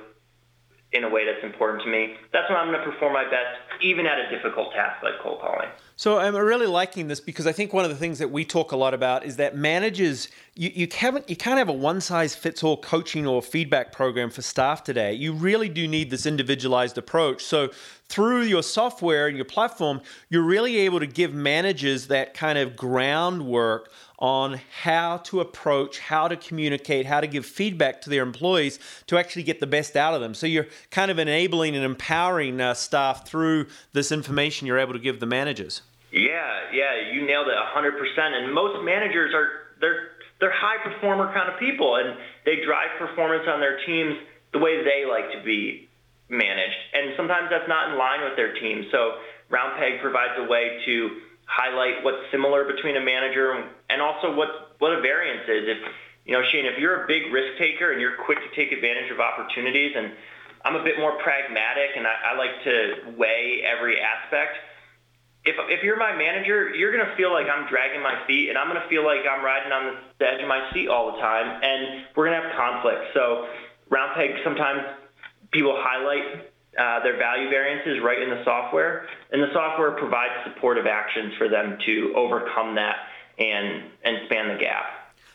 in 0.92 1.04
a 1.04 1.08
way 1.08 1.24
that's 1.24 1.42
important 1.42 1.82
to 1.84 1.90
me, 1.90 2.14
that's 2.32 2.48
when 2.50 2.58
I'm 2.58 2.68
going 2.68 2.78
to 2.78 2.90
perform 2.90 3.14
my 3.14 3.24
best, 3.24 3.82
even 3.82 4.06
at 4.06 4.18
a 4.18 4.28
difficult 4.28 4.72
task 4.72 5.02
like 5.02 5.14
cold 5.22 5.40
calling. 5.40 5.68
So 5.96 6.18
I'm 6.18 6.36
really 6.36 6.66
liking 6.66 7.08
this 7.08 7.20
because 7.20 7.46
I 7.46 7.52
think 7.52 7.72
one 7.72 7.84
of 7.84 7.90
the 7.90 7.96
things 7.96 8.18
that 8.18 8.30
we 8.30 8.44
talk 8.44 8.72
a 8.72 8.76
lot 8.76 8.92
about 8.92 9.24
is 9.24 9.36
that 9.36 9.56
managers 9.56 10.28
you, 10.54 10.70
you 10.74 10.86
can't 10.86 11.28
you 11.30 11.36
can't 11.36 11.58
have 11.58 11.68
a 11.68 11.72
one 11.72 12.00
size 12.00 12.34
fits 12.34 12.62
all 12.62 12.76
coaching 12.76 13.26
or 13.26 13.40
feedback 13.40 13.92
program 13.92 14.30
for 14.30 14.42
staff 14.42 14.84
today. 14.84 15.12
You 15.14 15.32
really 15.32 15.68
do 15.68 15.88
need 15.88 16.10
this 16.10 16.26
individualized 16.26 16.98
approach. 16.98 17.42
So 17.42 17.70
through 18.12 18.42
your 18.42 18.62
software 18.62 19.26
and 19.26 19.38
your 19.38 19.46
platform, 19.46 20.02
you're 20.28 20.42
really 20.42 20.76
able 20.76 21.00
to 21.00 21.06
give 21.06 21.32
managers 21.32 22.08
that 22.08 22.34
kind 22.34 22.58
of 22.58 22.76
groundwork 22.76 23.90
on 24.18 24.60
how 24.82 25.16
to 25.16 25.40
approach, 25.40 25.98
how 25.98 26.28
to 26.28 26.36
communicate, 26.36 27.06
how 27.06 27.22
to 27.22 27.26
give 27.26 27.46
feedback 27.46 28.02
to 28.02 28.10
their 28.10 28.22
employees 28.22 28.78
to 29.06 29.16
actually 29.16 29.42
get 29.42 29.60
the 29.60 29.66
best 29.66 29.96
out 29.96 30.12
of 30.12 30.20
them. 30.20 30.34
So 30.34 30.46
you're 30.46 30.66
kind 30.90 31.10
of 31.10 31.18
enabling 31.18 31.74
and 31.74 31.86
empowering 31.86 32.60
uh, 32.60 32.74
staff 32.74 33.26
through 33.26 33.68
this 33.94 34.12
information 34.12 34.66
you're 34.66 34.78
able 34.78 34.92
to 34.92 34.98
give 34.98 35.18
the 35.18 35.26
managers. 35.26 35.80
Yeah, 36.12 36.68
yeah, 36.70 37.10
you 37.14 37.26
nailed 37.26 37.48
it 37.48 37.54
100%. 37.56 38.18
And 38.18 38.52
most 38.52 38.84
managers 38.84 39.32
are 39.34 39.48
they're 39.80 40.10
they're 40.38 40.52
high 40.52 40.76
performer 40.84 41.32
kind 41.32 41.50
of 41.50 41.58
people, 41.58 41.96
and 41.96 42.18
they 42.44 42.56
drive 42.66 42.98
performance 42.98 43.44
on 43.48 43.60
their 43.60 43.78
teams 43.86 44.16
the 44.52 44.58
way 44.58 44.84
they 44.84 45.08
like 45.08 45.32
to 45.32 45.42
be 45.44 45.88
managed. 46.32 46.80
And 46.92 47.12
sometimes 47.16 47.48
that's 47.50 47.68
not 47.68 47.92
in 47.92 47.98
line 47.98 48.24
with 48.24 48.34
their 48.34 48.54
team. 48.56 48.88
So 48.90 49.20
RoundPegg 49.52 50.00
provides 50.00 50.34
a 50.38 50.48
way 50.48 50.80
to 50.86 51.20
highlight 51.44 52.02
what's 52.02 52.24
similar 52.32 52.64
between 52.64 52.96
a 52.96 53.04
manager 53.04 53.52
and 53.90 54.00
also 54.00 54.34
what 54.34 54.74
what 54.78 54.92
a 54.92 55.00
variance 55.00 55.44
is. 55.44 55.68
If 55.68 55.78
you 56.24 56.32
know, 56.32 56.42
Shane, 56.50 56.66
if 56.66 56.78
you're 56.78 57.04
a 57.04 57.06
big 57.06 57.32
risk 57.32 57.58
taker 57.58 57.92
and 57.92 58.00
you're 58.00 58.16
quick 58.24 58.38
to 58.38 58.50
take 58.56 58.72
advantage 58.72 59.10
of 59.10 59.20
opportunities, 59.20 59.92
and 59.96 60.12
I'm 60.64 60.76
a 60.76 60.84
bit 60.84 60.98
more 60.98 61.18
pragmatic 61.18 61.96
and 61.96 62.06
I, 62.06 62.32
I 62.32 62.38
like 62.38 62.62
to 62.64 63.16
weigh 63.18 63.62
every 63.66 63.98
aspect. 64.00 64.56
If, 65.44 65.56
if 65.66 65.82
you're 65.82 65.98
my 65.98 66.14
manager, 66.14 66.70
you're 66.70 66.94
going 66.94 67.04
to 67.04 67.16
feel 67.16 67.32
like 67.32 67.46
I'm 67.50 67.66
dragging 67.66 68.00
my 68.00 68.14
feet 68.28 68.48
and 68.48 68.56
I'm 68.56 68.70
going 68.70 68.80
to 68.80 68.86
feel 68.86 69.04
like 69.04 69.26
I'm 69.26 69.44
riding 69.44 69.72
on 69.72 69.98
the 70.20 70.26
edge 70.30 70.40
of 70.40 70.46
my 70.46 70.70
seat 70.72 70.86
all 70.86 71.10
the 71.10 71.18
time 71.18 71.58
and 71.58 72.06
we're 72.14 72.30
going 72.30 72.38
to 72.38 72.46
have 72.46 72.54
conflict. 72.54 73.10
So 73.12 73.50
RoundPegg 73.90 74.44
sometimes 74.44 74.86
people 75.52 75.74
highlight 75.76 76.50
uh, 76.78 77.02
their 77.02 77.18
value 77.18 77.50
variances 77.50 78.00
right 78.02 78.20
in 78.20 78.30
the 78.30 78.42
software, 78.44 79.06
and 79.30 79.42
the 79.42 79.52
software 79.52 79.92
provides 79.92 80.32
supportive 80.44 80.86
actions 80.86 81.34
for 81.38 81.48
them 81.48 81.78
to 81.86 82.12
overcome 82.16 82.74
that 82.74 82.96
and 83.38 83.84
and 84.04 84.18
span 84.26 84.48
the 84.48 84.58
gap. 84.58 84.84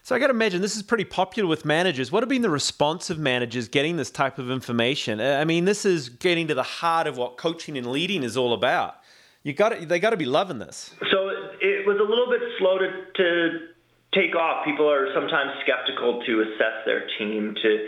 So 0.03 0.15
I 0.15 0.19
got 0.19 0.27
to 0.27 0.33
imagine 0.33 0.61
this 0.61 0.77
is 0.77 0.83
pretty 0.83 1.03
popular 1.03 1.49
with 1.49 1.65
managers. 1.65 2.13
What 2.13 2.23
have 2.23 2.29
been 2.29 2.41
the 2.41 2.49
response 2.49 3.09
of 3.09 3.19
managers 3.19 3.67
getting 3.67 3.97
this 3.97 4.09
type 4.09 4.37
of 4.39 4.49
information? 4.49 5.19
I 5.19 5.43
mean, 5.43 5.65
this 5.65 5.83
is 5.83 6.07
getting 6.07 6.47
to 6.47 6.55
the 6.55 6.63
heart 6.63 7.07
of 7.07 7.17
what 7.17 7.35
coaching 7.35 7.77
and 7.77 7.87
leading 7.87 8.23
is 8.23 8.37
all 8.37 8.53
about. 8.53 8.95
You 9.43 9.51
got 9.51 9.69
to, 9.69 9.85
they 9.85 9.99
got 9.99 10.11
to 10.11 10.17
be 10.17 10.25
loving 10.25 10.59
this. 10.59 10.95
So 11.11 11.29
it 11.59 11.85
was 11.85 11.97
a 11.99 12.07
little 12.07 12.29
bit 12.29 12.39
slow 12.57 12.77
to, 12.77 12.89
to 13.15 13.67
take 14.13 14.33
off. 14.33 14.63
People 14.63 14.89
are 14.89 15.13
sometimes 15.13 15.51
skeptical 15.63 16.23
to 16.25 16.41
assess 16.41 16.85
their 16.85 17.05
team 17.19 17.53
to 17.61 17.87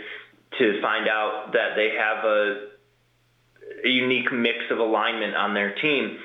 to 0.58 0.80
find 0.82 1.08
out 1.08 1.52
that 1.52 1.76
they 1.76 1.90
have 1.98 2.24
a 2.24 2.70
a 3.84 3.88
unique 3.88 4.30
mix 4.32 4.58
of 4.70 4.78
alignment 4.78 5.34
on 5.34 5.54
their 5.54 5.74
team. 5.76 6.18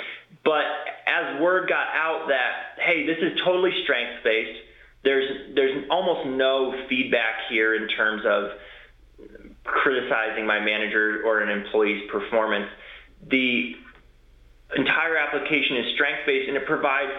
But 0.44 0.66
as 1.08 1.40
word 1.40 1.70
got 1.70 1.88
out 1.94 2.28
that 2.28 2.82
hey, 2.84 3.06
this 3.06 3.18
is 3.22 3.40
totally 3.44 3.72
strength 3.84 4.24
based, 4.24 4.60
there's 5.04 5.56
there's 5.56 5.86
almost 5.90 6.28
no 6.28 6.74
feedback 6.90 7.48
here 7.50 7.76
in 7.76 7.88
terms 7.90 8.24
of 8.26 8.52
criticizing 9.64 10.46
my 10.46 10.60
manager 10.60 11.24
or 11.26 11.42
an 11.42 11.50
employee's 11.50 12.10
performance. 12.12 12.70
The 13.30 13.74
entire 14.76 15.18
application 15.18 15.78
is 15.78 15.94
strength 15.94 16.22
based 16.26 16.48
and 16.48 16.58
it 16.58 16.66
provides 16.66 17.12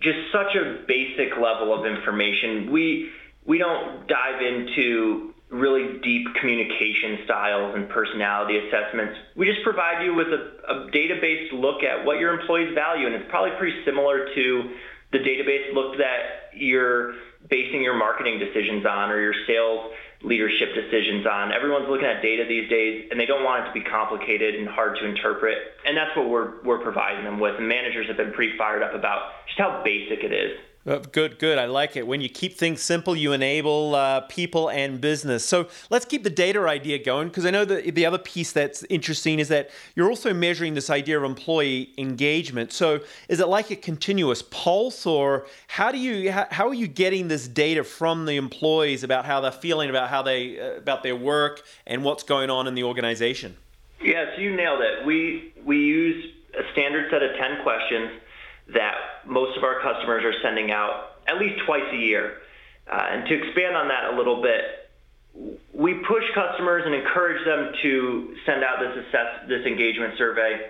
just 0.00 0.18
such 0.32 0.54
a 0.54 0.84
basic 0.86 1.36
level 1.36 1.74
of 1.74 1.86
information. 1.86 2.70
We 2.70 3.10
we 3.44 3.58
don't 3.58 4.06
dive 4.06 4.40
into 4.40 5.33
really 5.54 6.00
deep 6.02 6.26
communication 6.40 7.22
styles 7.24 7.74
and 7.76 7.88
personality 7.88 8.58
assessments. 8.58 9.14
We 9.36 9.46
just 9.46 9.62
provide 9.62 10.04
you 10.04 10.14
with 10.14 10.28
a, 10.28 10.42
a 10.66 10.74
database 10.90 11.52
look 11.52 11.82
at 11.82 12.04
what 12.04 12.18
your 12.18 12.38
employees 12.38 12.74
value, 12.74 13.06
and 13.06 13.14
it's 13.14 13.30
probably 13.30 13.56
pretty 13.56 13.84
similar 13.84 14.26
to 14.34 14.44
the 15.12 15.18
database 15.18 15.72
look 15.72 15.96
that 15.98 16.50
you're 16.58 17.14
basing 17.48 17.82
your 17.82 17.94
marketing 17.94 18.38
decisions 18.38 18.84
on 18.84 19.10
or 19.10 19.20
your 19.20 19.34
sales 19.46 19.92
leadership 20.24 20.74
decisions 20.74 21.26
on. 21.26 21.52
Everyone's 21.52 21.88
looking 21.88 22.06
at 22.08 22.22
data 22.22 22.44
these 22.48 22.68
days, 22.68 23.08
and 23.10 23.20
they 23.20 23.26
don't 23.26 23.44
want 23.44 23.64
it 23.64 23.68
to 23.68 23.74
be 23.74 23.84
complicated 23.84 24.56
and 24.56 24.66
hard 24.66 24.96
to 24.98 25.06
interpret. 25.06 25.58
And 25.86 25.96
that's 25.96 26.16
what 26.16 26.28
we're, 26.28 26.62
we're 26.64 26.82
providing 26.82 27.24
them 27.24 27.38
with. 27.38 27.54
And 27.58 27.68
managers 27.68 28.08
have 28.08 28.16
been 28.16 28.32
pretty 28.32 28.56
fired 28.56 28.82
up 28.82 28.94
about 28.94 29.46
just 29.46 29.58
how 29.58 29.82
basic 29.84 30.24
it 30.24 30.32
is. 30.32 30.58
Uh, 30.86 30.98
good, 30.98 31.38
good. 31.38 31.56
I 31.56 31.64
like 31.64 31.96
it. 31.96 32.06
When 32.06 32.20
you 32.20 32.28
keep 32.28 32.58
things 32.58 32.82
simple, 32.82 33.16
you 33.16 33.32
enable 33.32 33.94
uh, 33.94 34.20
people 34.22 34.68
and 34.68 35.00
business. 35.00 35.42
So 35.42 35.68
let's 35.88 36.04
keep 36.04 36.24
the 36.24 36.30
data 36.30 36.60
idea 36.60 37.02
going 37.02 37.28
because 37.28 37.46
I 37.46 37.50
know 37.50 37.64
that 37.64 37.94
the 37.94 38.04
other 38.04 38.18
piece 38.18 38.52
that's 38.52 38.82
interesting 38.90 39.38
is 39.38 39.48
that 39.48 39.70
you're 39.94 40.10
also 40.10 40.34
measuring 40.34 40.74
this 40.74 40.90
idea 40.90 41.16
of 41.16 41.24
employee 41.24 41.94
engagement. 41.96 42.70
So 42.70 43.00
is 43.28 43.40
it 43.40 43.48
like 43.48 43.70
a 43.70 43.76
continuous 43.76 44.42
pulse, 44.42 45.06
or 45.06 45.46
how 45.68 45.90
do 45.90 45.96
you 45.96 46.30
how 46.30 46.68
are 46.68 46.74
you 46.74 46.86
getting 46.86 47.28
this 47.28 47.48
data 47.48 47.82
from 47.82 48.26
the 48.26 48.36
employees 48.36 49.04
about 49.04 49.24
how 49.24 49.40
they're 49.40 49.52
feeling 49.52 49.88
about 49.88 50.10
how 50.10 50.20
they 50.20 50.60
uh, 50.60 50.76
about 50.76 51.02
their 51.02 51.16
work 51.16 51.62
and 51.86 52.04
what's 52.04 52.24
going 52.24 52.50
on 52.50 52.66
in 52.66 52.74
the 52.74 52.84
organization? 52.84 53.56
Yes, 54.02 54.38
you 54.38 54.54
nailed 54.54 54.82
it. 54.82 55.06
We 55.06 55.54
we 55.64 55.78
use 55.78 56.30
a 56.58 56.70
standard 56.72 57.10
set 57.10 57.22
of 57.22 57.30
ten 57.38 57.62
questions 57.62 58.20
that 58.72 59.26
most 59.26 59.56
of 59.56 59.64
our 59.64 59.80
customers 59.80 60.24
are 60.24 60.34
sending 60.42 60.70
out 60.70 61.18
at 61.26 61.38
least 61.38 61.60
twice 61.66 61.84
a 61.92 61.96
year. 61.96 62.38
Uh, 62.90 63.06
and 63.10 63.28
to 63.28 63.34
expand 63.34 63.76
on 63.76 63.88
that 63.88 64.12
a 64.12 64.16
little 64.16 64.42
bit, 64.42 64.90
we 65.72 65.94
push 65.94 66.24
customers 66.34 66.82
and 66.86 66.94
encourage 66.94 67.44
them 67.44 67.72
to 67.82 68.36
send 68.46 68.62
out 68.62 68.78
this 68.80 69.04
assess 69.04 69.48
this 69.48 69.66
engagement 69.66 70.16
survey 70.16 70.68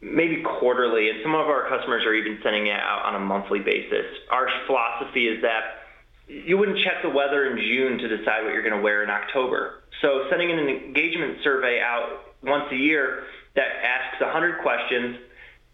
maybe 0.00 0.42
quarterly, 0.42 1.10
and 1.10 1.18
some 1.22 1.34
of 1.34 1.46
our 1.46 1.68
customers 1.68 2.04
are 2.04 2.14
even 2.14 2.38
sending 2.42 2.66
it 2.66 2.80
out 2.80 3.04
on 3.04 3.14
a 3.14 3.18
monthly 3.18 3.60
basis. 3.60 4.06
Our 4.30 4.48
philosophy 4.66 5.28
is 5.28 5.42
that 5.42 5.84
you 6.26 6.56
wouldn't 6.56 6.78
check 6.78 7.02
the 7.02 7.10
weather 7.10 7.50
in 7.50 7.58
June 7.58 7.98
to 7.98 8.08
decide 8.08 8.44
what 8.44 8.52
you're 8.52 8.62
going 8.62 8.76
to 8.76 8.80
wear 8.80 9.02
in 9.02 9.10
October. 9.10 9.82
So 10.00 10.26
sending 10.30 10.50
an 10.50 10.58
engagement 10.58 11.38
survey 11.42 11.80
out 11.80 12.34
once 12.42 12.72
a 12.72 12.76
year 12.76 13.24
that 13.56 13.66
asks 13.82 14.20
100 14.20 14.62
questions, 14.62 15.18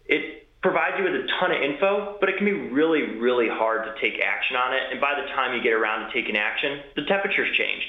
it 0.07 0.46
provides 0.67 0.99
you 0.99 1.05
with 1.05 1.15
a 1.15 1.27
ton 1.39 1.55
of 1.55 1.63
info, 1.63 2.17
but 2.19 2.27
it 2.27 2.35
can 2.35 2.43
be 2.43 2.51
really, 2.51 3.15
really 3.15 3.47
hard 3.47 3.87
to 3.87 3.95
take 4.03 4.19
action 4.19 4.57
on 4.57 4.73
it. 4.73 4.83
And 4.91 4.99
by 4.99 5.15
the 5.15 5.25
time 5.31 5.55
you 5.55 5.63
get 5.63 5.71
around 5.71 6.05
to 6.05 6.11
taking 6.11 6.35
action, 6.35 6.83
the 6.97 7.03
temperature's 7.07 7.55
changed. 7.55 7.87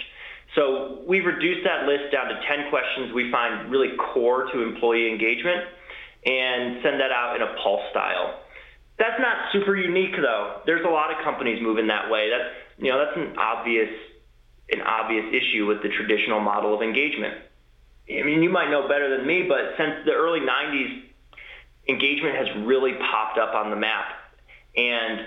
So 0.55 1.03
we've 1.05 1.26
reduced 1.26 1.66
that 1.66 1.87
list 1.91 2.12
down 2.12 2.29
to 2.29 2.39
10 2.47 2.70
questions 2.70 3.12
we 3.12 3.33
find 3.33 3.68
really 3.68 3.97
core 3.97 4.47
to 4.53 4.62
employee 4.62 5.11
engagement 5.11 5.66
and 6.24 6.79
send 6.83 7.01
that 7.01 7.11
out 7.11 7.35
in 7.35 7.43
a 7.43 7.59
pulse 7.62 7.83
style. 7.91 8.47
That's 8.97 9.18
not 9.18 9.51
super 9.53 9.74
unique 9.74 10.14
though. 10.14 10.62
There's 10.64 10.85
a 10.87 10.91
lot 10.91 11.11
of 11.11 11.22
companies 11.24 11.59
moving 11.61 11.89
that 11.89 12.11
way. 12.11 12.31
That's 12.31 12.55
you 12.79 12.91
know 12.91 12.99
that's 12.99 13.16
an 13.16 13.39
obvious 13.39 13.91
an 14.70 14.83
obvious 14.83 15.26
issue 15.31 15.66
with 15.66 15.83
the 15.83 15.89
traditional 15.89 16.41
model 16.41 16.74
of 16.74 16.83
engagement. 16.83 17.35
I 18.11 18.22
mean, 18.22 18.43
you 18.43 18.51
might 18.51 18.70
know 18.70 18.89
better 18.89 19.16
than 19.16 19.26
me, 19.26 19.47
but 19.49 19.76
since 19.76 20.05
the 20.05 20.12
early 20.12 20.41
90s, 20.41 21.07
engagement 21.89 22.36
has 22.36 22.66
really 22.66 22.93
popped 23.11 23.39
up 23.39 23.55
on 23.55 23.70
the 23.70 23.76
map. 23.76 24.07
And 24.76 25.20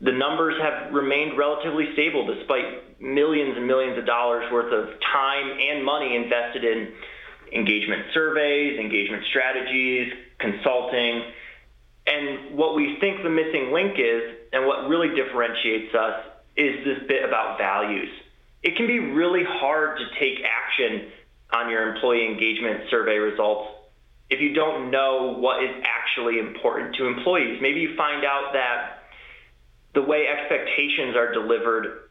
the 0.00 0.12
numbers 0.12 0.54
have 0.60 0.92
remained 0.92 1.38
relatively 1.38 1.92
stable 1.94 2.26
despite 2.26 3.00
millions 3.00 3.56
and 3.56 3.66
millions 3.66 3.98
of 3.98 4.04
dollars 4.04 4.44
worth 4.52 4.72
of 4.72 5.00
time 5.12 5.58
and 5.58 5.84
money 5.84 6.16
invested 6.16 6.64
in 6.64 6.92
engagement 7.52 8.02
surveys, 8.12 8.78
engagement 8.78 9.24
strategies, 9.30 10.12
consulting. 10.38 11.22
And 12.06 12.56
what 12.56 12.74
we 12.74 12.98
think 13.00 13.22
the 13.22 13.30
missing 13.30 13.72
link 13.72 13.98
is, 13.98 14.22
and 14.52 14.66
what 14.66 14.88
really 14.88 15.14
differentiates 15.14 15.94
us, 15.94 16.24
is 16.56 16.84
this 16.84 16.98
bit 17.08 17.24
about 17.24 17.58
values. 17.58 18.08
It 18.62 18.76
can 18.76 18.86
be 18.86 18.98
really 18.98 19.44
hard 19.44 19.98
to 19.98 20.04
take 20.18 20.42
action 20.44 21.10
on 21.52 21.70
your 21.70 21.94
employee 21.94 22.26
engagement 22.26 22.90
survey 22.90 23.16
results 23.18 23.75
if 24.28 24.40
you 24.40 24.54
don't 24.54 24.90
know 24.90 25.36
what 25.38 25.62
is 25.62 25.70
actually 25.84 26.38
important 26.38 26.96
to 26.96 27.06
employees. 27.06 27.58
Maybe 27.62 27.80
you 27.80 27.94
find 27.96 28.24
out 28.24 28.52
that 28.52 29.02
the 29.94 30.02
way 30.02 30.26
expectations 30.26 31.16
are 31.16 31.32
delivered, 31.32 32.08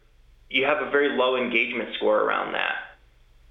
you 0.50 0.66
have 0.66 0.82
a 0.82 0.90
very 0.90 1.18
low 1.18 1.36
engagement 1.36 1.90
score 1.98 2.22
around 2.22 2.54
that. 2.54 2.76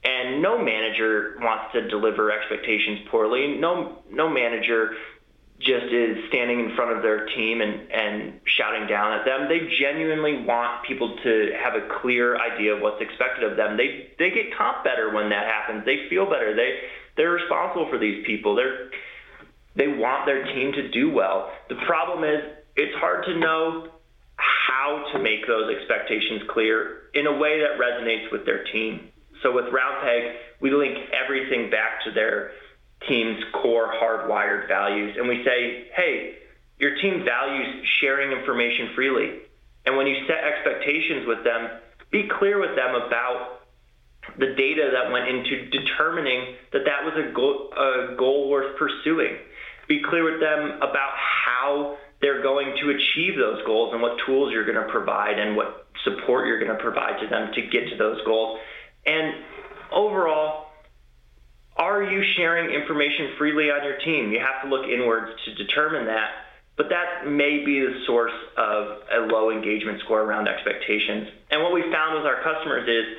And 0.05 0.43
no 0.43 0.63
manager 0.63 1.37
wants 1.41 1.73
to 1.73 1.89
deliver 1.89 2.31
expectations 2.31 3.07
poorly. 3.11 3.57
No, 3.59 4.03
no 4.11 4.29
manager 4.29 4.97
just 5.61 5.87
is 5.87 6.19
standing 6.29 6.61
in 6.61 6.77
front 6.77 6.97
of 6.97 7.03
their 7.03 7.27
team 7.27 7.61
and, 7.63 7.91
and 7.91 8.41
shouting 8.45 8.87
down 8.87 9.13
at 9.13 9.25
them. 9.25 9.49
They 9.49 9.61
genuinely 9.81 10.45
want 10.45 10.85
people 10.85 11.17
to 11.23 11.53
have 11.63 11.75
a 11.75 11.89
clear 12.03 12.37
idea 12.37 12.75
of 12.75 12.83
what's 12.83 13.01
expected 13.01 13.51
of 13.51 13.57
them. 13.57 13.77
They 13.77 14.11
they 14.19 14.31
get 14.31 14.57
comp 14.59 14.85
better 14.85 15.15
when 15.15 15.31
that 15.31 15.47
happens. 15.47 15.85
They 15.87 16.09
feel 16.11 16.27
better. 16.27 16.55
They 16.55 16.81
they're 17.17 17.31
responsible 17.31 17.89
for 17.91 17.99
these 17.99 18.25
people. 18.27 18.55
They're 18.55 18.91
they 19.77 19.89
want 19.89 20.25
their 20.27 20.45
team 20.45 20.73
to 20.73 20.89
do 20.91 21.11
well. 21.11 21.51
The 21.69 21.75
problem 21.87 22.23
is 22.23 22.41
it's 22.77 22.95
hard 22.97 23.25
to 23.25 23.39
know 23.39 23.89
how 24.37 25.05
to 25.13 25.19
make 25.19 25.47
those 25.47 25.75
expectations 25.75 26.43
clear 26.49 27.03
in 27.15 27.27
a 27.27 27.33
way 27.33 27.61
that 27.61 27.79
resonates 27.79 28.31
with 28.31 28.45
their 28.45 28.65
team. 28.65 29.09
So 29.43 29.53
with 29.53 29.67
Roundpegg, 29.67 30.37
we 30.61 30.71
link 30.71 30.97
everything 31.13 31.71
back 31.71 32.05
to 32.05 32.13
their 32.13 32.53
team's 33.09 33.43
core 33.53 33.93
hardwired 33.93 34.69
values. 34.69 35.17
And 35.19 35.29
we 35.29 35.45
say, 35.45 35.89
hey, 35.95 36.39
your 36.79 36.97
team 37.01 37.25
values 37.25 37.87
sharing 38.01 38.37
information 38.37 38.91
freely. 38.95 39.41
And 39.87 39.97
when 39.97 40.07
you 40.07 40.17
set 40.27 40.43
expectations 40.45 41.27
with 41.27 41.45
them, 41.45 41.71
be 42.11 42.29
clear 42.39 42.59
with 42.59 42.75
them 42.77 42.95
about 42.95 43.61
the 44.39 44.55
data 44.57 44.91
that 44.93 45.13
went 45.13 45.29
into 45.29 45.71
determining 45.71 46.57
that 46.73 46.85
that 46.85 47.05
was 47.05 47.15
a 47.17 47.33
goal, 47.33 47.71
a 47.77 48.17
goal 48.17 48.51
worth 48.51 48.77
pursuing. 48.79 49.37
Be 49.89 50.03
clear 50.03 50.25
with 50.25 50.41
them 50.41 50.79
about 50.79 51.13
how 51.15 51.97
they're 52.21 52.43
going 52.43 52.75
to 52.81 52.91
achieve 52.91 53.37
those 53.37 53.65
goals 53.67 53.93
and 53.93 54.01
what 54.01 54.17
tools 54.27 54.53
you're 54.53 54.65
going 54.65 54.81
to 54.81 54.91
provide 54.91 55.39
and 55.39 55.57
what 55.57 55.87
support 56.05 56.47
you're 56.47 56.59
going 56.59 56.77
to 56.77 56.83
provide 56.83 57.21
to 57.21 57.29
them 57.29 57.53
to 57.55 57.63
get 57.63 57.89
to 57.91 57.97
those 57.97 58.19
goals. 58.25 58.59
And 59.07 59.35
overall, 59.93 60.67
are 61.77 62.03
you 62.03 62.23
sharing 62.37 62.75
information 62.75 63.35
freely 63.37 63.71
on 63.71 63.85
your 63.85 63.99
team? 63.99 64.33
You 64.33 64.41
have 64.41 64.63
to 64.63 64.69
look 64.69 64.87
inwards 64.89 65.33
to 65.45 65.55
determine 65.55 66.07
that. 66.07 66.31
But 66.77 66.89
that 66.89 67.27
may 67.31 67.65
be 67.65 67.81
the 67.81 68.03
source 68.07 68.35
of 68.57 68.99
a 69.13 69.21
low 69.31 69.51
engagement 69.51 70.01
score 70.01 70.23
around 70.23 70.49
expectations. 70.49 71.29
And 71.51 71.63
what 71.63 71.73
we 71.73 71.83
found 71.93 72.17
with 72.17 72.27
our 72.27 72.43
customers 72.43 72.89
is 72.89 73.19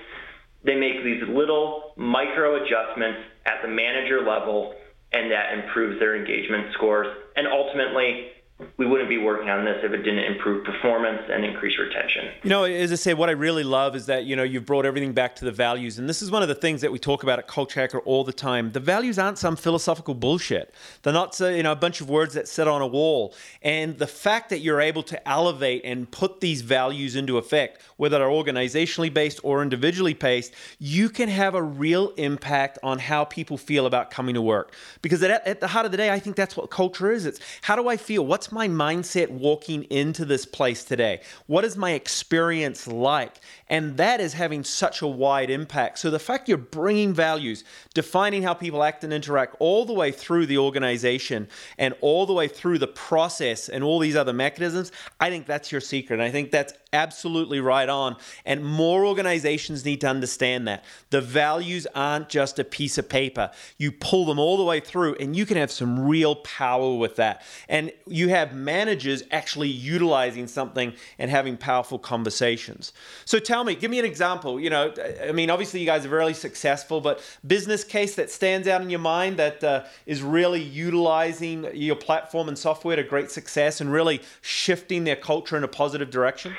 they 0.66 0.76
make 0.76 1.03
these 1.03 1.22
little 1.30 1.93
micro 1.95 2.63
adjustments 2.63 3.20
at 3.45 3.61
the 3.61 3.68
manager 3.68 4.22
level, 4.22 4.74
and 5.13 5.32
that 5.32 5.53
improves 5.53 5.99
their 5.99 6.16
engagement 6.16 6.74
scores. 6.74 7.07
And 7.36 7.47
ultimately, 7.47 8.32
we 8.78 8.86
wouldn't 8.86 9.09
be 9.09 9.18
working 9.18 9.49
on 9.49 9.66
this 9.66 9.78
if 9.84 9.91
it 9.91 9.97
didn't 9.97 10.24
improve 10.24 10.63
performance 10.63 11.24
and 11.30 11.43
increase 11.43 11.78
retention. 11.78 12.32
You 12.43 12.49
know, 12.49 12.63
as 12.63 12.89
I 12.89 12.95
say, 12.95 13.13
what 13.13 13.28
I 13.28 13.34
really 13.34 13.66
love 13.66 13.97
is 13.97 14.05
that, 14.05 14.24
you 14.24 14.38
know, 14.38 14.43
you've 14.43 14.66
brought 14.66 14.86
everything 14.86 15.11
back 15.11 15.36
to 15.38 15.45
the 15.45 15.51
values. 15.51 15.99
And 15.99 16.07
this 16.07 16.22
is 16.22 16.32
one 16.32 16.41
of 16.41 16.47
the 16.47 16.55
things 16.55 16.80
that 16.80 16.89
we 16.89 16.97
talk 16.97 17.24
about 17.24 17.38
at 17.38 17.47
Culture 17.47 17.82
Hacker 17.82 17.99
all 17.99 18.24
the 18.24 18.32
time. 18.32 18.72
The 18.72 18.80
values 18.80 19.20
aren't 19.20 19.38
some 19.39 19.57
philosophical 19.57 20.13
bullshit. 20.13 20.74
They're 21.03 21.11
not, 21.11 21.39
uh, 21.41 21.47
you 21.49 21.63
know, 21.63 21.74
a 21.74 21.76
bunch 21.76 21.99
of 21.99 22.09
words 22.09 22.34
that 22.36 22.47
sit 22.47 22.66
on 22.66 22.82
a 22.82 22.88
wall. 22.88 23.34
And 23.61 23.97
the 23.97 24.07
fact 24.07 24.49
that 24.51 24.59
you're 24.59 24.80
able 24.80 25.03
to 25.03 25.28
elevate 25.28 25.82
and 25.84 26.09
put 26.09 26.39
these 26.39 26.61
values 26.61 27.18
into 27.18 27.38
effect, 27.38 27.82
whether 27.98 28.20
they're 28.20 28.28
organizationally 28.28 29.14
based 29.14 29.39
or 29.43 29.62
individually 29.62 30.14
based, 30.14 30.54
you 30.80 31.10
can 31.10 31.30
have 31.30 31.56
a 31.56 31.62
real 31.62 32.10
impact 32.18 32.78
on 32.84 33.00
how 33.00 33.24
people 33.24 33.58
feel 33.58 33.86
about 33.86 34.12
coming 34.12 34.36
to 34.36 34.41
work. 34.41 34.74
Because 35.02 35.24
at, 35.24 35.46
at 35.48 35.62
the 35.62 35.68
heart 35.68 35.86
of 35.86 35.91
the 35.91 35.98
day, 35.98 36.10
I 36.10 36.20
think 36.20 36.36
that's 36.36 36.58
what 36.58 36.70
culture 36.70 37.12
is. 37.12 37.26
It's 37.26 37.39
how 37.62 37.76
do 37.76 37.88
I 37.88 37.98
feel? 37.98 38.26
What's 38.26 38.52
my 38.52 38.68
mindset 38.68 39.30
walking 39.30 39.84
into 39.86 40.26
this 40.26 40.46
place 40.46 40.84
today? 40.84 41.22
What 41.48 41.64
is 41.64 41.78
my 41.78 41.91
experience 41.91 42.88
like? 42.88 43.39
And 43.70 43.98
that 43.98 44.20
is 44.20 44.34
having 44.34 44.64
such 44.64 45.02
a 45.02 45.08
wide 45.08 45.50
impact. 45.50 46.00
So 46.00 46.12
the 46.12 46.20
fact 46.20 46.48
you're 46.48 46.58
bringing 46.58 47.14
values, 47.14 47.64
defining 47.93 48.43
how 48.43 48.54
people 48.54 48.84
act 48.84 49.04
and 49.04 49.14
interact 49.14 49.56
all 49.60 49.86
the 49.86 49.93
way 49.93 50.12
through 50.12 50.46
the 50.46 50.58
organization 50.58 51.48
and 51.78 51.96
all 52.02 52.26
the 52.26 52.34
way 52.34 52.48
through 52.48 52.80
the 52.80 52.88
process 52.88 53.70
and 53.70 53.84
all 53.84 54.00
these 54.00 54.16
other 54.16 54.34
mechanisms, 54.34 54.91
I 55.20 55.30
think 55.30 55.46
that's 55.46 55.72
your 55.72 55.82
secret. 55.82 56.16
And 56.16 56.24
I 56.24 56.32
think 56.32 56.52
that's 56.52 56.74
absolutely 56.96 57.60
right 57.60 57.89
on. 57.89 58.16
And 58.46 58.66
more 58.66 59.06
organizations 59.06 59.86
need 59.86 60.02
to 60.02 60.08
understand 60.08 60.68
that. 60.68 60.84
The 61.12 61.22
values 61.22 61.86
aren't 61.93 62.30
just 62.30 62.58
a 62.58 62.64
piece 62.64 62.98
of 62.98 63.08
paper. 63.10 63.52
You 63.78 63.91
pull 63.91 64.26
them 64.26 64.39
all 64.39 64.58
the 64.58 64.64
way 64.64 64.80
through 64.80 65.16
and 65.16 65.36
you 65.36 65.46
can 65.46 65.58
have 65.58 65.72
some 65.72 66.00
real 66.00 66.38
power 66.38 66.96
with 66.96 67.18
that. 67.18 67.43
And 67.70 67.91
you 68.08 68.30
have 68.30 68.56
managers 68.56 69.24
actually 69.32 69.70
utilizing 69.70 70.48
something 70.48 70.93
and 71.20 71.30
having 71.30 71.58
powerful 71.58 72.00
conversations. 72.00 72.93
So 73.26 73.39
tell 73.39 73.64
me, 73.64 73.76
give 73.76 73.91
me 73.91 74.00
an 74.00 74.06
example. 74.06 74.60
You 74.60 74.70
know, 74.70 74.93
I 75.28 75.32
mean, 75.32 75.50
obviously 75.50 75.82
you 75.82 75.86
guys 75.86 76.06
are 76.06 76.10
really 76.10 76.34
successful, 76.34 77.02
but 77.02 77.22
business 77.46 77.84
case 77.84 78.16
that 78.16 78.32
stands 78.32 78.68
out 78.68 78.82
in 78.82 78.89
your 78.89 79.00
mind 79.00 79.38
that 79.38 79.64
uh, 79.64 79.84
is 80.06 80.22
really 80.22 80.62
utilizing 80.62 81.68
your 81.76 81.96
platform 81.96 82.48
and 82.48 82.58
software 82.58 82.96
to 82.96 83.04
great 83.04 83.30
success 83.30 83.82
and 83.82 83.91
really 83.91 84.22
shifting 84.41 85.04
their 85.04 85.16
culture 85.16 85.58
in 85.58 85.64
a 85.64 85.68
positive 85.68 86.10
direction? 86.10 86.56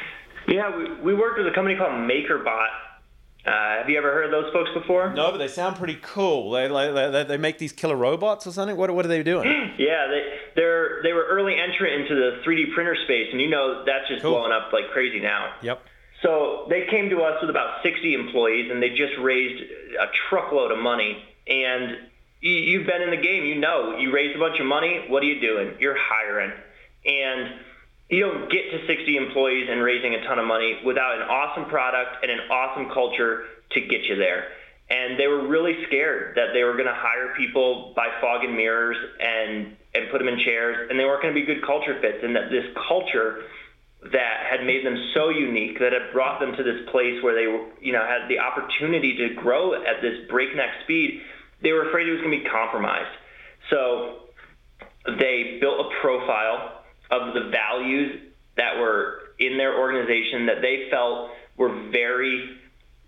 Yeah, 0.49 0.77
we, 0.77 0.95
we 1.01 1.15
worked 1.15 1.39
with 1.39 1.47
a 1.47 1.53
company 1.55 1.77
called 1.77 1.93
MakerBot. 1.93 2.69
Uh, 3.47 3.79
have 3.79 3.89
you 3.89 3.97
ever 3.97 4.13
heard 4.13 4.25
of 4.25 4.31
those 4.33 4.53
folks 4.53 4.71
before? 4.75 5.13
No, 5.15 5.31
but 5.31 5.39
they 5.39 5.47
sound 5.47 5.77
pretty 5.77 5.99
cool. 6.03 6.51
They, 6.51 6.69
like 6.69 7.13
they, 7.13 7.23
they 7.23 7.37
make 7.37 7.59
these 7.59 7.73
killer 7.73 7.95
robots 7.95 8.45
or 8.47 8.53
something. 8.53 8.77
What, 8.77 8.91
what 8.91 9.05
are 9.05 9.09
they 9.09 9.23
doing? 9.23 9.47
yeah, 9.79 10.09
they 10.09 10.39
they're 10.57 11.01
they 11.05 11.13
were 11.13 11.25
early 11.25 11.55
entrant 11.55 12.03
into 12.03 12.17
the 12.17 12.43
3D 12.45 12.75
printer 12.75 12.97
space, 13.05 13.29
and 13.31 13.41
you 13.41 13.49
know 13.49 13.85
that's 13.85 14.09
just 14.09 14.23
cool. 14.23 14.33
blowing 14.33 14.51
up 14.51 14.73
like 14.73 14.91
crazy 14.93 15.21
now. 15.21 15.55
Yep. 15.63 15.81
So 16.23 16.67
they 16.69 16.87
came 16.91 17.09
to 17.11 17.23
us 17.23 17.41
with 17.41 17.51
about 17.51 17.83
60 17.85 18.15
employees, 18.15 18.71
and 18.71 18.83
they 18.83 18.91
just 18.91 19.13
raised 19.21 19.63
a 19.63 20.07
truckload 20.29 20.73
of 20.73 20.79
money. 20.79 21.23
And 21.47 21.99
you, 22.41 22.79
have 22.79 22.87
been 22.89 23.03
in 23.03 23.11
the 23.11 23.23
game, 23.23 23.45
you 23.45 23.61
know, 23.61 23.97
you 23.97 24.13
raise 24.13 24.35
a 24.35 24.39
bunch 24.39 24.59
of 24.59 24.67
money. 24.67 25.05
What 25.09 25.23
are 25.23 25.27
you 25.27 25.41
doing? 25.41 25.77
You're 25.79 25.97
hiring, 25.97 26.53
and 27.05 27.55
you 28.09 28.21
don't 28.21 28.51
get 28.51 28.71
to 28.71 28.87
60 28.87 29.17
employees 29.17 29.69
and 29.71 29.83
raising 29.83 30.15
a 30.15 30.23
ton 30.27 30.39
of 30.39 30.47
money 30.47 30.81
without 30.85 31.17
an 31.17 31.23
awesome 31.23 31.67
product 31.67 32.23
and 32.23 32.31
an 32.31 32.41
awesome 32.51 32.91
culture 32.93 33.45
to 33.73 33.81
get 33.81 34.05
you 34.05 34.17
there. 34.17 34.49
And 34.89 35.19
they 35.19 35.27
were 35.27 35.49
really 35.49 35.85
scared 35.87 36.37
that 36.37 36.53
they 36.53 36.63
were 36.63 36.75
going 36.75 36.87
to 36.87 36.95
hire 36.95 37.35
people 37.37 37.93
by 37.97 38.07
fog 38.21 38.45
and 38.45 38.57
mirrors 38.57 38.97
and 39.21 39.77
and 39.95 40.11
put 40.11 40.19
them 40.19 40.29
in 40.29 40.39
chairs, 40.39 40.89
and 40.91 41.01
they 41.01 41.05
weren't 41.05 41.23
going 41.23 41.35
to 41.35 41.41
be 41.41 41.47
good 41.47 41.65
culture 41.65 41.99
fits, 42.01 42.19
and 42.23 42.37
that 42.37 42.51
this 42.51 42.67
culture 42.87 43.43
that 44.13 44.47
had 44.49 44.65
made 44.65 44.85
them 44.85 44.97
so 45.15 45.31
unique 45.31 45.79
that 45.81 45.93
had 45.93 46.13
brought 46.13 46.39
them 46.39 46.55
to 46.55 46.63
this 46.63 46.89
place 46.91 47.21
where 47.23 47.35
they 47.35 47.49
you 47.85 47.93
know 47.93 48.05
had 48.07 48.29
the 48.29 48.39
opportunity 48.39 49.17
to 49.17 49.35
grow 49.35 49.75
at 49.75 50.01
this 50.03 50.29
breakneck 50.29 50.71
speed 50.85 51.23
they 51.63 51.73
were 51.73 51.89
afraid 51.89 52.07
it 52.07 52.13
was 52.13 52.21
going 52.21 52.39
to 52.39 52.45
be 52.45 52.49
compromised 52.49 53.11
so 53.71 54.29
they 55.19 55.59
built 55.61 55.81
a 55.81 56.01
profile 56.01 56.85
of 57.17 57.35
the 57.35 57.51
values 57.51 58.21
that 58.57 58.79
were 58.79 59.21
in 59.39 59.59
their 59.59 59.79
organization 59.79 60.47
that 60.47 60.63
they 60.63 60.89
felt 60.91 61.31
were 61.57 61.91
very 61.91 62.57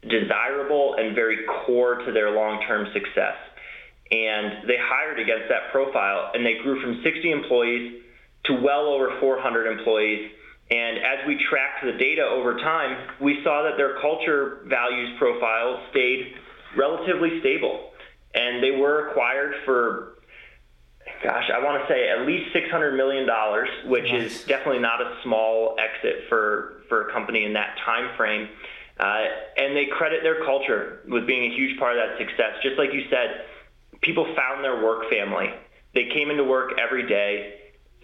desirable 0.03 0.95
and 0.99 1.15
very 1.15 1.39
core 1.65 1.97
to 2.05 2.13
their 2.13 2.31
long-term 2.31 2.89
success. 2.93 3.37
And 4.11 4.69
they 4.69 4.77
hired 4.81 5.19
against 5.21 5.49
that 5.49 5.73
profile 5.73 6.31
and 6.35 6.45
they 6.45 6.57
grew 6.63 6.81
from 6.81 7.03
60 7.03 7.31
employees 7.31 8.03
to 8.45 8.55
well 8.55 8.87
over 8.87 9.19
400 9.21 9.79
employees. 9.79 10.31
And 10.71 10.99
as 10.99 11.27
we 11.27 11.37
tracked 11.49 11.85
the 11.85 11.93
data 11.93 12.23
over 12.23 12.57
time, 12.59 13.09
we 13.21 13.41
saw 13.43 13.65
that 13.65 13.77
their 13.77 14.01
culture 14.01 14.65
values 14.67 15.17
profile 15.19 15.83
stayed 15.91 16.35
relatively 16.77 17.41
stable. 17.41 17.91
And 18.35 18.63
they 18.63 18.73
were 18.73 19.09
acquired 19.09 19.55
for 19.65 20.18
gosh, 21.23 21.51
I 21.55 21.63
want 21.63 21.83
to 21.83 21.89
say 21.93 22.09
at 22.09 22.27
least 22.27 22.55
$600 22.55 22.97
million, 22.97 23.29
which 23.89 24.11
nice. 24.11 24.33
is 24.33 24.45
definitely 24.45 24.81
not 24.81 25.01
a 25.01 25.17
small 25.23 25.77
exit 25.79 26.25
for, 26.29 26.83
for 26.89 27.09
a 27.09 27.13
company 27.13 27.45
in 27.45 27.53
that 27.55 27.77
time 27.85 28.17
frame. 28.17 28.49
Uh, 28.99 29.25
and 29.57 29.77
they 29.77 29.87
credit 29.87 30.23
their 30.23 30.45
culture 30.45 31.01
with 31.09 31.27
being 31.27 31.51
a 31.51 31.55
huge 31.55 31.79
part 31.79 31.97
of 31.97 32.03
that 32.03 32.19
success. 32.19 32.59
Just 32.63 32.79
like 32.79 32.93
you 32.93 33.05
said, 33.11 33.45
people 34.01 34.25
found 34.35 34.65
their 34.65 34.83
work 34.83 35.09
family. 35.11 35.51
They 35.95 36.09
came 36.13 36.31
into 36.31 36.45
work 36.45 36.73
every 36.79 37.07
day, 37.07 37.55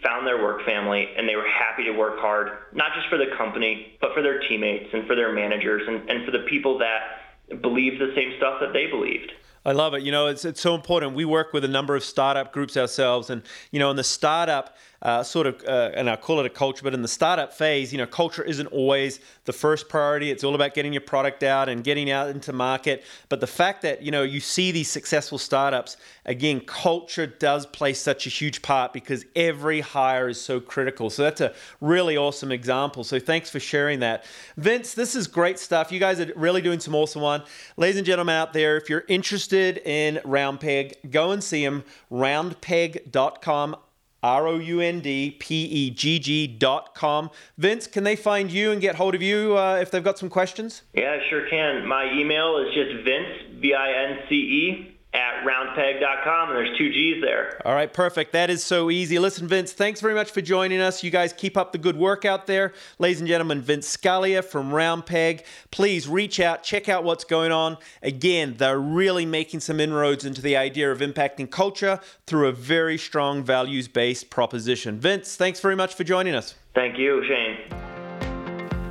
found 0.02 0.26
their 0.26 0.40
work 0.42 0.64
family, 0.64 1.08
and 1.16 1.28
they 1.28 1.34
were 1.34 1.48
happy 1.48 1.84
to 1.84 1.90
work 1.90 2.18
hard, 2.18 2.50
not 2.72 2.94
just 2.94 3.08
for 3.08 3.18
the 3.18 3.34
company, 3.36 3.98
but 4.00 4.14
for 4.14 4.22
their 4.22 4.38
teammates 4.40 4.90
and 4.92 5.06
for 5.06 5.16
their 5.16 5.32
managers 5.32 5.82
and, 5.86 6.08
and 6.08 6.24
for 6.24 6.30
the 6.30 6.44
people 6.48 6.78
that 6.78 7.60
believed 7.60 8.00
the 8.00 8.12
same 8.14 8.34
stuff 8.36 8.60
that 8.60 8.72
they 8.72 8.86
believed. 8.86 9.32
I 9.64 9.72
love 9.72 9.94
it. 9.94 10.02
You 10.02 10.12
know, 10.12 10.26
it's, 10.26 10.44
it's 10.44 10.60
so 10.60 10.74
important. 10.74 11.14
We 11.14 11.24
work 11.24 11.52
with 11.52 11.64
a 11.64 11.68
number 11.68 11.96
of 11.96 12.04
startup 12.04 12.52
groups 12.52 12.76
ourselves, 12.76 13.30
and 13.30 13.42
you 13.70 13.78
know, 13.78 13.90
in 13.90 13.96
the 13.96 14.04
startup 14.04 14.76
uh, 15.04 15.22
sort 15.22 15.46
of, 15.46 15.62
uh, 15.68 15.90
and 15.94 16.08
I 16.08 16.16
call 16.16 16.40
it 16.40 16.46
a 16.46 16.50
culture, 16.50 16.82
but 16.82 16.94
in 16.94 17.02
the 17.02 17.08
startup 17.08 17.52
phase, 17.52 17.92
you 17.92 17.98
know, 17.98 18.06
culture 18.06 18.42
isn't 18.42 18.68
always 18.68 19.20
the 19.44 19.52
first 19.52 19.90
priority. 19.90 20.30
It's 20.30 20.42
all 20.42 20.54
about 20.54 20.72
getting 20.72 20.94
your 20.94 21.02
product 21.02 21.42
out 21.42 21.68
and 21.68 21.84
getting 21.84 22.10
out 22.10 22.30
into 22.30 22.54
market. 22.54 23.04
But 23.28 23.40
the 23.40 23.46
fact 23.46 23.82
that 23.82 24.02
you 24.02 24.10
know 24.10 24.22
you 24.22 24.40
see 24.40 24.72
these 24.72 24.90
successful 24.90 25.36
startups, 25.36 25.98
again, 26.24 26.60
culture 26.60 27.26
does 27.26 27.66
play 27.66 27.92
such 27.92 28.26
a 28.26 28.30
huge 28.30 28.62
part 28.62 28.94
because 28.94 29.26
every 29.36 29.82
hire 29.82 30.28
is 30.28 30.40
so 30.40 30.58
critical. 30.58 31.10
So 31.10 31.22
that's 31.22 31.42
a 31.42 31.52
really 31.82 32.16
awesome 32.16 32.50
example. 32.50 33.04
So 33.04 33.20
thanks 33.20 33.50
for 33.50 33.60
sharing 33.60 34.00
that, 34.00 34.24
Vince. 34.56 34.94
This 34.94 35.14
is 35.14 35.26
great 35.26 35.58
stuff. 35.58 35.92
You 35.92 36.00
guys 36.00 36.18
are 36.18 36.32
really 36.34 36.62
doing 36.62 36.80
some 36.80 36.94
awesome 36.94 37.20
one, 37.20 37.42
ladies 37.76 37.98
and 37.98 38.06
gentlemen 38.06 38.36
out 38.36 38.54
there. 38.54 38.78
If 38.78 38.88
you're 38.88 39.04
interested 39.08 39.82
in 39.84 40.20
Round 40.24 40.60
Pegg, 40.60 40.94
go 41.10 41.32
and 41.32 41.44
see 41.44 41.62
them. 41.62 41.84
Roundpegg.com. 42.10 43.76
R 44.24 44.46
O 44.48 44.58
U 44.58 44.80
N 44.80 45.00
D 45.00 45.36
P 45.38 45.64
E 45.64 45.90
G 45.90 46.18
G 46.18 46.46
dot 46.46 46.94
com. 46.94 47.30
Vince, 47.58 47.86
can 47.86 48.04
they 48.04 48.16
find 48.16 48.50
you 48.50 48.72
and 48.72 48.80
get 48.80 48.94
hold 48.94 49.14
of 49.14 49.20
you 49.20 49.56
uh, 49.58 49.76
if 49.76 49.90
they've 49.90 50.02
got 50.02 50.18
some 50.18 50.30
questions? 50.30 50.82
Yeah, 50.94 51.18
sure 51.28 51.46
can. 51.50 51.86
My 51.86 52.10
email 52.10 52.56
is 52.56 52.74
just 52.74 53.04
Vince, 53.04 53.60
V 53.60 53.74
I 53.74 54.10
N 54.10 54.18
C 54.30 54.34
E, 54.34 54.93
at 55.14 55.44
roundpegg.com, 55.44 56.48
and 56.50 56.58
there's 56.58 56.76
two 56.76 56.90
G's 56.90 57.22
there. 57.22 57.60
All 57.64 57.74
right, 57.74 57.92
perfect. 57.92 58.32
That 58.32 58.50
is 58.50 58.64
so 58.64 58.90
easy. 58.90 59.18
Listen, 59.18 59.46
Vince, 59.46 59.72
thanks 59.72 60.00
very 60.00 60.14
much 60.14 60.32
for 60.32 60.40
joining 60.40 60.80
us. 60.80 61.04
You 61.04 61.10
guys 61.10 61.32
keep 61.32 61.56
up 61.56 61.72
the 61.72 61.78
good 61.78 61.96
work 61.96 62.24
out 62.24 62.46
there. 62.46 62.72
Ladies 62.98 63.20
and 63.20 63.28
gentlemen, 63.28 63.62
Vince 63.62 63.96
Scalia 63.96 64.44
from 64.44 64.70
Roundpegg. 64.70 65.44
Please 65.70 66.08
reach 66.08 66.40
out, 66.40 66.64
check 66.64 66.88
out 66.88 67.04
what's 67.04 67.24
going 67.24 67.52
on. 67.52 67.78
Again, 68.02 68.54
they're 68.58 68.78
really 68.78 69.24
making 69.24 69.60
some 69.60 69.78
inroads 69.78 70.24
into 70.24 70.42
the 70.42 70.56
idea 70.56 70.90
of 70.90 70.98
impacting 70.98 71.50
culture 71.50 72.00
through 72.26 72.48
a 72.48 72.52
very 72.52 72.98
strong 72.98 73.44
values 73.44 73.86
based 73.86 74.30
proposition. 74.30 74.98
Vince, 74.98 75.36
thanks 75.36 75.60
very 75.60 75.76
much 75.76 75.94
for 75.94 76.02
joining 76.02 76.34
us. 76.34 76.56
Thank 76.74 76.98
you, 76.98 77.22
Shane. 77.28 77.93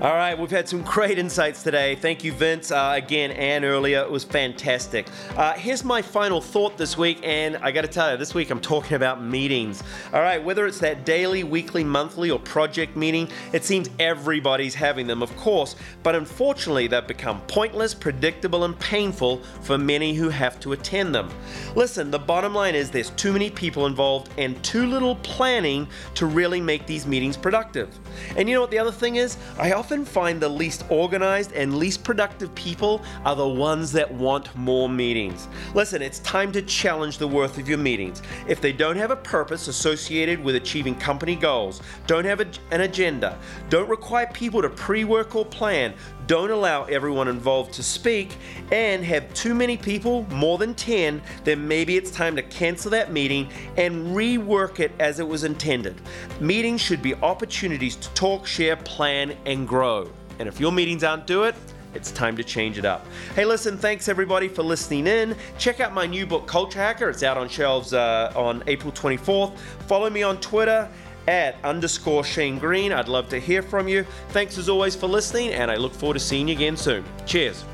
All 0.03 0.15
right, 0.15 0.37
we've 0.37 0.51
had 0.51 0.67
some 0.67 0.81
great 0.81 1.17
insights 1.17 1.63
today. 1.63 1.95
Thank 1.95 2.25
you, 2.25 2.33
Vince. 2.33 2.71
Uh, 2.71 2.91
again, 2.93 3.31
and 3.31 3.63
earlier, 3.63 4.01
it 4.01 4.11
was 4.11 4.25
fantastic. 4.25 5.07
Uh, 5.37 5.53
here's 5.53 5.85
my 5.85 6.01
final 6.01 6.41
thought 6.41 6.77
this 6.77 6.97
week, 6.97 7.21
and 7.23 7.55
I 7.61 7.71
got 7.71 7.83
to 7.83 7.87
tell 7.87 8.11
you, 8.11 8.17
this 8.17 8.33
week 8.33 8.49
I'm 8.49 8.59
talking 8.59 8.97
about 8.97 9.23
meetings. 9.23 9.81
All 10.11 10.19
right, 10.19 10.43
whether 10.43 10.67
it's 10.67 10.79
that 10.79 11.05
daily, 11.05 11.45
weekly, 11.45 11.85
monthly, 11.85 12.31
or 12.31 12.39
project 12.39 12.97
meeting, 12.97 13.29
it 13.53 13.63
seems 13.63 13.89
everybody's 13.97 14.75
having 14.75 15.07
them, 15.07 15.23
of 15.23 15.33
course, 15.37 15.77
but 16.03 16.15
unfortunately, 16.15 16.87
they've 16.87 17.07
become 17.07 17.39
pointless, 17.47 17.93
predictable, 17.93 18.65
and 18.65 18.77
painful 18.81 19.41
for 19.61 19.77
many 19.77 20.13
who 20.13 20.27
have 20.27 20.59
to 20.59 20.73
attend 20.73 21.15
them. 21.15 21.29
Listen, 21.77 22.11
the 22.11 22.19
bottom 22.19 22.53
line 22.53 22.75
is 22.75 22.91
there's 22.91 23.11
too 23.11 23.31
many 23.31 23.49
people 23.49 23.85
involved 23.85 24.33
and 24.37 24.61
too 24.65 24.85
little 24.85 25.15
planning 25.15 25.87
to 26.15 26.25
really 26.25 26.59
make 26.59 26.85
these 26.85 27.07
meetings 27.07 27.37
productive. 27.37 27.97
And 28.37 28.47
you 28.47 28.55
know 28.55 28.61
what 28.61 28.71
the 28.71 28.79
other 28.79 28.91
thing 28.91 29.15
is? 29.15 29.37
I 29.57 29.73
often 29.73 30.05
find 30.05 30.41
the 30.41 30.49
least 30.49 30.85
organized 30.89 31.51
and 31.53 31.77
least 31.77 32.03
productive 32.03 32.53
people 32.55 33.01
are 33.25 33.35
the 33.35 33.47
ones 33.47 33.91
that 33.93 34.11
want 34.11 34.55
more 34.55 34.89
meetings. 34.89 35.47
Listen, 35.73 36.01
it's 36.01 36.19
time 36.19 36.51
to 36.53 36.61
challenge 36.61 37.17
the 37.17 37.27
worth 37.27 37.57
of 37.57 37.67
your 37.67 37.77
meetings. 37.77 38.21
If 38.47 38.61
they 38.61 38.71
don't 38.71 38.97
have 38.97 39.11
a 39.11 39.15
purpose 39.15 39.67
associated 39.67 40.43
with 40.43 40.55
achieving 40.55 40.95
company 40.95 41.35
goals, 41.35 41.81
don't 42.07 42.25
have 42.25 42.39
a, 42.39 42.47
an 42.71 42.81
agenda, 42.81 43.37
don't 43.69 43.89
require 43.89 44.27
people 44.27 44.61
to 44.61 44.69
pre 44.69 45.03
work 45.03 45.35
or 45.35 45.45
plan, 45.45 45.93
don't 46.27 46.51
allow 46.51 46.83
everyone 46.85 47.27
involved 47.27 47.73
to 47.73 47.83
speak, 47.83 48.37
and 48.71 49.03
have 49.03 49.33
too 49.33 49.53
many 49.53 49.77
people, 49.77 50.23
more 50.29 50.57
than 50.57 50.73
10, 50.73 51.21
then 51.43 51.67
maybe 51.67 51.97
it's 51.97 52.11
time 52.11 52.35
to 52.35 52.43
cancel 52.43 52.91
that 52.91 53.11
meeting 53.11 53.49
and 53.77 54.15
rework 54.15 54.79
it 54.79 54.91
as 54.99 55.19
it 55.19 55.27
was 55.27 55.43
intended. 55.43 55.99
Meetings 56.39 56.81
should 56.81 57.01
be 57.01 57.15
opportunities 57.15 57.95
to 57.95 58.09
talk, 58.13 58.45
share, 58.45 58.75
plan, 58.77 59.35
and 59.45 59.67
grow. 59.67 60.09
And 60.39 60.47
if 60.47 60.59
your 60.59 60.71
meetings 60.71 61.03
aren't 61.03 61.27
do 61.27 61.43
it, 61.43 61.55
it's 61.93 62.11
time 62.11 62.35
to 62.37 62.43
change 62.43 62.77
it 62.77 62.85
up. 62.85 63.05
Hey, 63.35 63.45
listen, 63.45 63.77
thanks 63.77 64.07
everybody 64.07 64.47
for 64.47 64.63
listening 64.63 65.05
in. 65.05 65.35
Check 65.59 65.79
out 65.79 65.93
my 65.93 66.07
new 66.07 66.25
book, 66.25 66.47
Culture 66.47 66.79
Hacker. 66.79 67.09
It's 67.09 67.21
out 67.21 67.37
on 67.37 67.47
shelves 67.47 67.93
uh, 67.93 68.33
on 68.35 68.63
April 68.65 68.91
24th. 68.91 69.55
Follow 69.87 70.09
me 70.09 70.23
on 70.23 70.39
Twitter 70.39 70.89
at 71.27 71.55
underscore 71.63 72.23
Shane 72.23 72.59
Green. 72.59 72.91
I'd 72.91 73.07
love 73.07 73.29
to 73.29 73.39
hear 73.39 73.61
from 73.61 73.87
you. 73.87 74.05
Thanks 74.29 74.57
as 74.57 74.69
always 74.69 74.95
for 74.95 75.07
listening, 75.07 75.51
and 75.51 75.69
I 75.69 75.75
look 75.75 75.93
forward 75.93 76.15
to 76.15 76.19
seeing 76.19 76.47
you 76.47 76.55
again 76.55 76.77
soon. 76.77 77.03
Cheers. 77.25 77.65